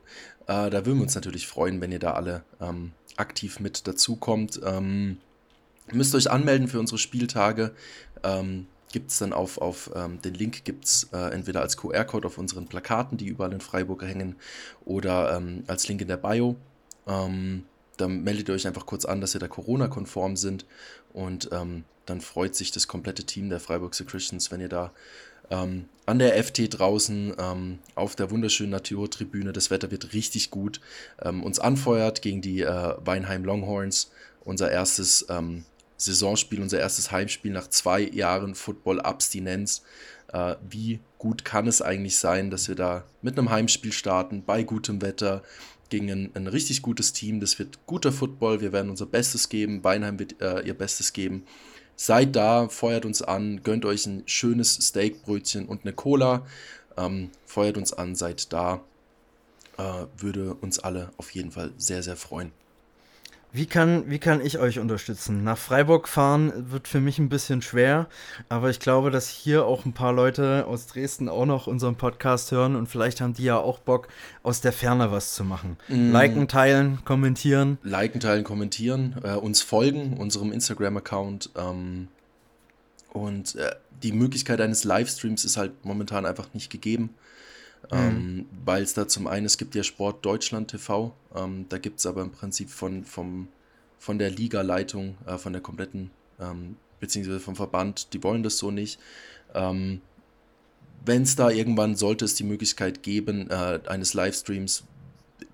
Äh, 0.47 0.71
da 0.71 0.87
würden 0.87 0.99
wir 0.99 1.03
uns 1.03 1.15
natürlich 1.15 1.47
freuen, 1.47 1.81
wenn 1.81 1.93
ihr 1.93 1.99
da 1.99 2.13
alle 2.13 2.45
ähm, 2.61 2.93
aktiv 3.17 3.61
mit 3.61 3.87
dazukommt. 3.87 4.61
Ähm, 4.65 5.19
müsst 5.93 6.15
euch 6.15 6.31
anmelden 6.31 6.69
für 6.69 6.79
unsere 6.79 6.99
Spieltage. 6.99 7.73
Ähm, 8.23 8.67
gibt 8.97 9.11
es 9.11 9.19
dann 9.19 9.35
auf, 9.35 9.59
auf 9.59 9.91
ähm, 9.95 10.23
den 10.23 10.33
Link 10.33 10.65
gibt 10.65 10.87
es 10.87 11.11
äh, 11.13 11.31
entweder 11.31 11.61
als 11.61 11.77
QR-Code 11.77 12.29
auf 12.29 12.39
unseren 12.39 12.67
Plakaten, 12.67 13.19
die 13.19 13.27
überall 13.27 13.53
in 13.53 13.61
Freiburg 13.61 14.03
hängen, 14.03 14.37
oder 14.87 15.37
ähm, 15.37 15.65
als 15.67 15.87
Link 15.87 16.01
in 16.01 16.09
der 16.09 16.17
Bio. 16.17 16.57
Ähm, 17.07 17.67
dann 17.99 18.25
meldet 18.25 18.49
ihr 18.49 18.55
euch 18.55 18.67
einfach 18.67 18.87
kurz 18.87 19.05
an, 19.05 19.21
dass 19.21 19.35
ihr 19.35 19.39
da 19.39 19.49
Corona-konform 19.49 20.37
sind 20.37 20.65
und 21.13 21.51
ähm, 21.53 21.85
dann 22.07 22.23
freut 22.23 22.55
sich 22.55 22.71
das 22.73 22.89
komplette 22.89 23.25
Team 23.25 23.51
der 23.51 23.61
Freiburgse 23.61 24.07
Christians, 24.07 24.51
wenn 24.51 24.63
ihr 24.63 24.71
da 24.71 24.93
ähm, 25.51 25.91
an 26.07 26.19
der 26.19 26.43
FT 26.43 26.79
draußen 26.79 27.35
ähm, 27.39 27.79
auf 27.97 28.17
der 28.17 28.31
wunderschönen 28.31 28.71
Naturtribüne, 28.71 29.53
das 29.53 29.71
Wetter 29.71 29.91
wird 29.91 30.15
richtig 30.15 30.51
gut, 30.51 30.81
uns 31.23 31.59
anfeuert 31.59 32.23
gegen 32.23 32.41
die 32.41 32.63
äh, 32.63 32.95
Weinheim 33.05 33.45
Longhorns, 33.45 34.11
unser 34.43 34.71
erstes 34.71 35.27
Saisonspiel, 35.97 36.61
unser 36.61 36.79
erstes 36.79 37.11
Heimspiel 37.11 37.53
nach 37.53 37.69
zwei 37.69 38.01
Jahren 38.01 38.55
Football-Abstinenz. 38.55 39.83
Äh, 40.33 40.57
wie 40.69 41.01
gut 41.19 41.45
kann 41.45 41.67
es 41.67 41.83
eigentlich 41.83 42.19
sein, 42.19 42.51
dass 42.51 42.69
wir 42.69 42.75
da 42.75 43.05
mit 43.23 43.39
einem 43.39 43.51
Heimspiel 43.51 43.93
starten, 43.93 44.45
bei 44.45 44.63
gutem 44.63 45.03
Wetter, 45.03 45.43
gegen 45.89 46.11
ein, 46.11 46.31
ein 46.35 46.47
richtig 46.47 46.83
gutes 46.83 47.13
Team. 47.13 47.41
Das 47.41 47.59
wird 47.59 47.87
guter 47.87 48.13
Football. 48.13 48.61
Wir 48.61 48.73
werden 48.73 48.91
unser 48.91 49.07
Bestes 49.07 49.49
geben. 49.49 49.85
Weinheim 49.85 50.19
wird 50.19 50.41
äh, 50.41 50.61
ihr 50.61 50.75
Bestes 50.75 51.13
geben. 51.13 51.45
seid 51.97 52.37
da, 52.37 52.69
feuert 52.69 53.05
uns 53.05 53.23
an, 53.23 53.63
gönnt 53.63 53.85
euch 53.85 54.07
ein 54.07 54.23
schönes 54.27 54.79
Steakbrötchen 54.81 55.67
und 55.67 55.85
eine 55.85 55.93
Cola. 55.93 56.47
Ähm, 56.97 57.31
feuert 57.47 57.77
uns 57.77 57.93
an, 57.93 58.15
seid 58.15 58.53
da. 58.53 58.83
Äh, 59.79 60.07
würde 60.17 60.55
uns 60.55 60.79
alle 60.79 61.11
auf 61.19 61.31
jeden 61.31 61.53
Fall 61.53 61.73
sehr, 61.77 62.03
sehr 62.03 62.17
freuen. 62.17 62.53
Wie 63.57 63.65
kann, 63.65 64.11
wie 64.11 64.19
kann 64.19 64.45
ich 64.45 64.59
euch 64.59 64.81
unterstützen? 64.81 65.43
Nach 65.43 65.57
Freiburg 65.57 66.09
fahren 66.09 66.53
wird 66.71 66.87
für 66.87 67.01
mich 67.01 67.19
ein 67.19 67.31
bisschen 67.31 67.63
schwer, 67.63 68.07
aber 68.51 68.69
ich 68.69 68.81
glaube, 68.81 69.11
dass 69.11 69.31
hier 69.31 69.65
auch 69.65 69.87
ein 69.87 69.95
paar 69.95 70.13
Leute 70.13 70.67
aus 70.67 70.87
Dresden 70.89 71.31
auch 71.31 71.47
noch 71.47 71.67
unseren 71.67 71.97
Podcast 71.97 72.53
hören 72.53 72.77
und 72.77 72.87
vielleicht 72.87 73.23
haben 73.23 73.33
die 73.33 73.45
ja 73.45 73.57
auch 73.57 73.79
Bock, 73.79 74.09
aus 74.43 74.61
der 74.61 74.75
Ferne 74.75 75.11
was 75.11 75.35
zu 75.35 75.43
machen. 75.43 75.79
Mm. 75.89 76.13
Liken, 76.13 76.49
teilen, 76.49 76.99
kommentieren. 77.07 77.79
Liken, 77.83 78.21
teilen, 78.21 78.45
kommentieren, 78.45 79.17
äh, 79.25 79.37
uns 79.37 79.63
folgen, 79.63 80.19
unserem 80.19 80.53
Instagram-Account. 80.53 81.49
Ähm, 81.57 82.09
und 83.15 83.55
äh, 83.55 83.71
die 84.03 84.13
Möglichkeit 84.13 84.61
eines 84.61 84.85
Livestreams 84.85 85.47
ist 85.47 85.57
halt 85.57 85.83
momentan 85.83 86.27
einfach 86.27 86.53
nicht 86.53 86.69
gegeben. 86.69 87.15
Mhm. 87.91 87.99
Ähm, 87.99 88.47
Weil 88.65 88.83
es 88.83 88.95
da 88.95 89.07
zum 89.09 89.27
einen, 89.27 89.47
es 89.47 89.59
gibt 89.59 89.75
ja 89.75 89.83
Sport 89.83 90.25
Deutschland 90.25 90.71
TV, 90.71 91.13
ähm, 91.35 91.67
da 91.69 91.79
gibt 91.79 91.99
es 92.01 92.07
aber 92.07 92.23
im 92.23 92.31
Prinzip 92.31 92.71
von, 92.71 93.05
vom, 93.05 93.49
von 93.99 94.19
der 94.19 94.31
Liga-Leitung, 94.31 95.17
äh, 95.27 95.39
von 95.39 95.53
der 95.53 95.63
kompletten, 95.63 96.11
ähm, 96.41 96.77
beziehungsweise 97.01 97.41
vom 97.41 97.57
Verband, 97.57 98.13
die 98.13 98.23
wollen 98.23 98.43
das 98.43 98.59
so 98.59 98.71
nicht. 98.71 98.99
Ähm, 99.55 100.01
Wenn 101.05 101.23
es 101.23 101.37
da 101.37 101.51
irgendwann, 101.51 101.97
sollte 101.97 102.25
es 102.25 102.35
die 102.35 102.45
Möglichkeit 102.45 103.03
geben, 103.03 103.49
äh, 103.51 103.81
eines 103.87 104.15
Livestreams, 104.15 104.85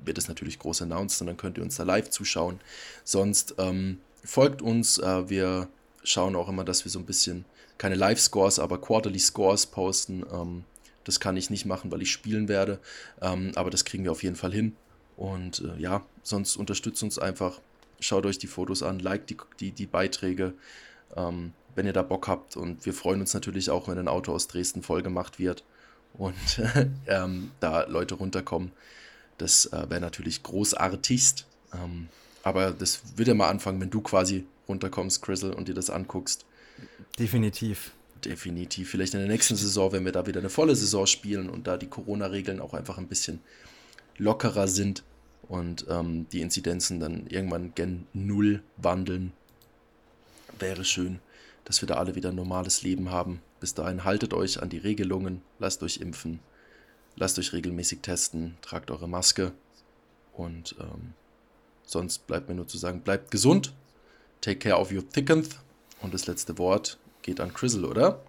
wird 0.05 0.19
es 0.19 0.29
natürlich 0.29 0.59
groß 0.59 0.83
announced 0.83 1.21
und 1.21 1.27
dann 1.27 1.37
könnt 1.37 1.59
ihr 1.59 1.63
uns 1.63 1.77
da 1.77 1.83
live 1.83 2.11
zuschauen. 2.11 2.61
Sonst 3.05 3.55
ähm, 3.59 3.99
folgt 4.25 4.63
uns, 4.63 4.99
äh, 4.99 5.29
wir 5.29 5.69
schauen 6.05 6.37
auch 6.37 6.49
immer, 6.49 6.65
dass 6.65 6.85
wir 6.85 6.91
so 6.91 6.99
ein 6.99 7.07
bisschen 7.07 7.45
keine 7.79 7.95
Live-Scores, 7.97 8.59
aber 8.59 8.81
Quarterly 8.81 9.19
Scores 9.19 9.67
posten. 9.67 10.25
Ähm, 10.33 10.65
das 11.05 11.21
kann 11.21 11.37
ich 11.37 11.51
nicht 11.51 11.67
machen, 11.67 11.91
weil 11.91 12.03
ich 12.03 12.13
spielen 12.13 12.49
werde. 12.49 12.79
Ähm, 13.21 13.53
aber 13.55 13.71
das 13.71 13.85
kriegen 13.85 14.05
wir 14.05 14.13
auf 14.13 14.23
jeden 14.23 14.37
Fall 14.37 14.53
hin. 14.53 14.77
Und 15.17 15.61
äh, 15.61 15.81
ja, 15.81 16.05
sonst 16.23 16.57
unterstützt 16.57 17.03
uns 17.03 17.19
einfach. 17.19 17.61
Schaut 18.01 18.27
euch 18.27 18.39
die 18.39 18.47
Fotos 18.47 18.83
an, 18.83 18.99
liked 18.99 19.31
die, 19.31 19.37
die, 19.61 19.71
die 19.71 19.87
Beiträge, 19.87 20.55
ähm, 21.17 21.53
wenn 21.75 21.87
ihr 21.87 21.93
da 21.93 22.03
Bock 22.03 22.29
habt. 22.29 22.57
Und 22.57 22.85
wir 22.85 22.95
freuen 22.95 23.21
uns 23.21 23.35
natürlich 23.35 23.71
auch, 23.71 23.89
wenn 23.89 23.99
ein 23.99 24.09
Auto 24.09 24.33
aus 24.33 24.49
Dresden 24.49 24.83
vollgemacht 24.83 25.39
wird 25.39 25.65
und 26.15 26.35
ähm, 27.07 27.53
da 27.61 27.85
Leute 27.85 28.15
runterkommen. 28.15 28.73
Das 29.39 29.67
äh, 29.67 29.89
wäre 29.89 30.01
natürlich 30.01 30.43
großartigst. 30.43 31.47
Ähm, 31.75 32.09
aber 32.43 32.73
das 32.73 33.17
wird 33.17 33.29
ja 33.29 33.35
mal 33.35 33.49
anfangen, 33.49 33.81
wenn 33.81 33.91
du 33.91 34.01
quasi 34.01 34.45
runterkommst, 34.69 35.23
Chrisel, 35.23 35.53
und 35.53 35.69
dir 35.69 35.75
das 35.75 35.91
anguckst. 35.91 36.45
Definitiv 37.19 37.93
definitiv. 38.25 38.91
Vielleicht 38.91 39.15
in 39.15 39.21
der 39.21 39.29
nächsten 39.29 39.57
Saison, 39.57 39.93
wenn 39.93 40.05
wir 40.05 40.13
da 40.13 40.27
wieder 40.27 40.41
eine 40.41 40.51
volle 40.51 40.77
Saison 40.77 41.07
spielen 41.07 41.51
und 41.51 41.67
da 41.67 41.77
die 41.77 41.89
Corona-Regeln 41.89 42.61
auch 42.61 42.75
einfach 42.75 42.99
ein 42.99 43.09
bisschen 43.09 43.41
lockerer 44.19 44.69
sind 44.69 45.03
und 45.49 45.87
ähm, 45.89 46.27
die 46.31 46.41
Inzidenzen 46.41 47.01
dann 47.01 47.27
irgendwann 47.27 47.75
gen 47.75 48.07
Null 48.13 48.63
wandeln, 48.77 49.33
wäre 50.59 50.85
schön, 50.85 51.19
dass 51.65 51.83
wir 51.83 51.87
da 51.87 51.95
alle 51.95 52.15
wieder 52.15 52.31
ein 52.31 52.37
normales 52.37 52.83
Leben 52.83 53.11
haben. 53.11 53.41
Bis 53.61 53.75
dahin 53.75 54.05
haltet 54.05 54.35
euch 54.35 54.63
an 54.63 54.69
die 54.69 54.79
Regelungen, 54.79 55.43
lasst 55.59 55.83
euch 55.83 55.99
impfen, 55.99 56.41
lasst 57.17 57.39
euch 57.39 57.53
regelmäßig 57.53 58.01
testen, 58.01 58.57
tragt 58.63 58.91
eure 58.91 59.09
Maske 59.09 59.53
und 60.33 60.75
ähm, 60.81 61.15
sonst 61.85 62.27
bleibt 62.27 62.49
mir 62.49 62.55
nur 62.55 62.69
zu 62.69 62.79
sagen, 62.79 63.03
bleibt 63.03 63.31
gesund, 63.31 63.73
take 64.41 64.59
care 64.59 64.79
of 64.79 64.93
your 64.93 65.09
thickens 65.09 65.51
und 66.01 66.15
das 66.15 66.27
letzte 66.27 66.59
Wort 66.59 66.99
geht 67.23 67.41
an 67.41 67.55
Crizzle, 67.55 67.87
oder? 67.87 68.21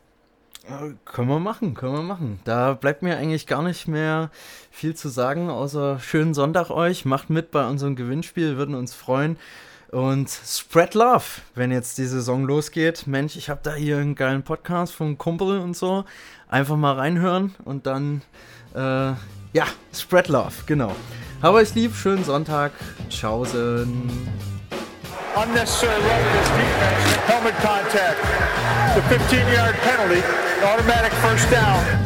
Äh, 0.65 0.93
können 1.03 1.27
wir 1.27 1.39
machen, 1.39 1.73
können 1.73 1.93
wir 1.93 2.03
machen. 2.03 2.39
Da 2.45 2.73
bleibt 2.73 3.01
mir 3.01 3.17
eigentlich 3.17 3.47
gar 3.47 3.63
nicht 3.63 3.87
mehr 3.87 4.31
viel 4.71 4.95
zu 4.95 5.09
sagen, 5.09 5.49
außer 5.49 5.99
schönen 5.99 6.33
Sonntag 6.33 6.69
euch. 6.69 7.03
Macht 7.03 7.29
mit 7.29 7.51
bei 7.51 7.67
unserem 7.67 7.95
Gewinnspiel, 7.95 8.57
würden 8.57 8.75
uns 8.75 8.93
freuen. 8.93 9.37
Und 9.91 10.29
spread 10.29 10.95
love, 10.95 11.41
wenn 11.53 11.71
jetzt 11.71 11.97
die 11.97 12.05
Saison 12.05 12.45
losgeht. 12.45 13.05
Mensch, 13.05 13.35
ich 13.35 13.49
habe 13.49 13.59
da 13.61 13.75
hier 13.75 13.97
einen 13.97 14.15
geilen 14.15 14.43
Podcast 14.43 14.93
vom 14.93 15.17
Kumpel 15.17 15.59
und 15.59 15.75
so. 15.75 16.05
Einfach 16.47 16.77
mal 16.77 16.93
reinhören 16.93 17.53
und 17.63 17.85
dann, 17.85 18.21
äh, 18.73 18.79
ja, 18.79 19.65
spread 19.93 20.29
love, 20.29 20.63
genau. 20.65 20.95
Hab 21.43 21.53
euch 21.53 21.75
lieb, 21.75 21.93
schönen 21.93 22.23
Sonntag. 22.23 22.71
Tschaußen. 23.09 24.09
unnecessary 25.35 25.93
roughness 25.93 26.49
defense, 26.57 27.17
helmet 27.27 27.55
contact, 27.55 28.19
the 28.93 29.01
15-yard 29.01 29.73
penalty, 29.77 30.21
automatic 30.63 31.11
first 31.13 31.49
down. 31.49 32.02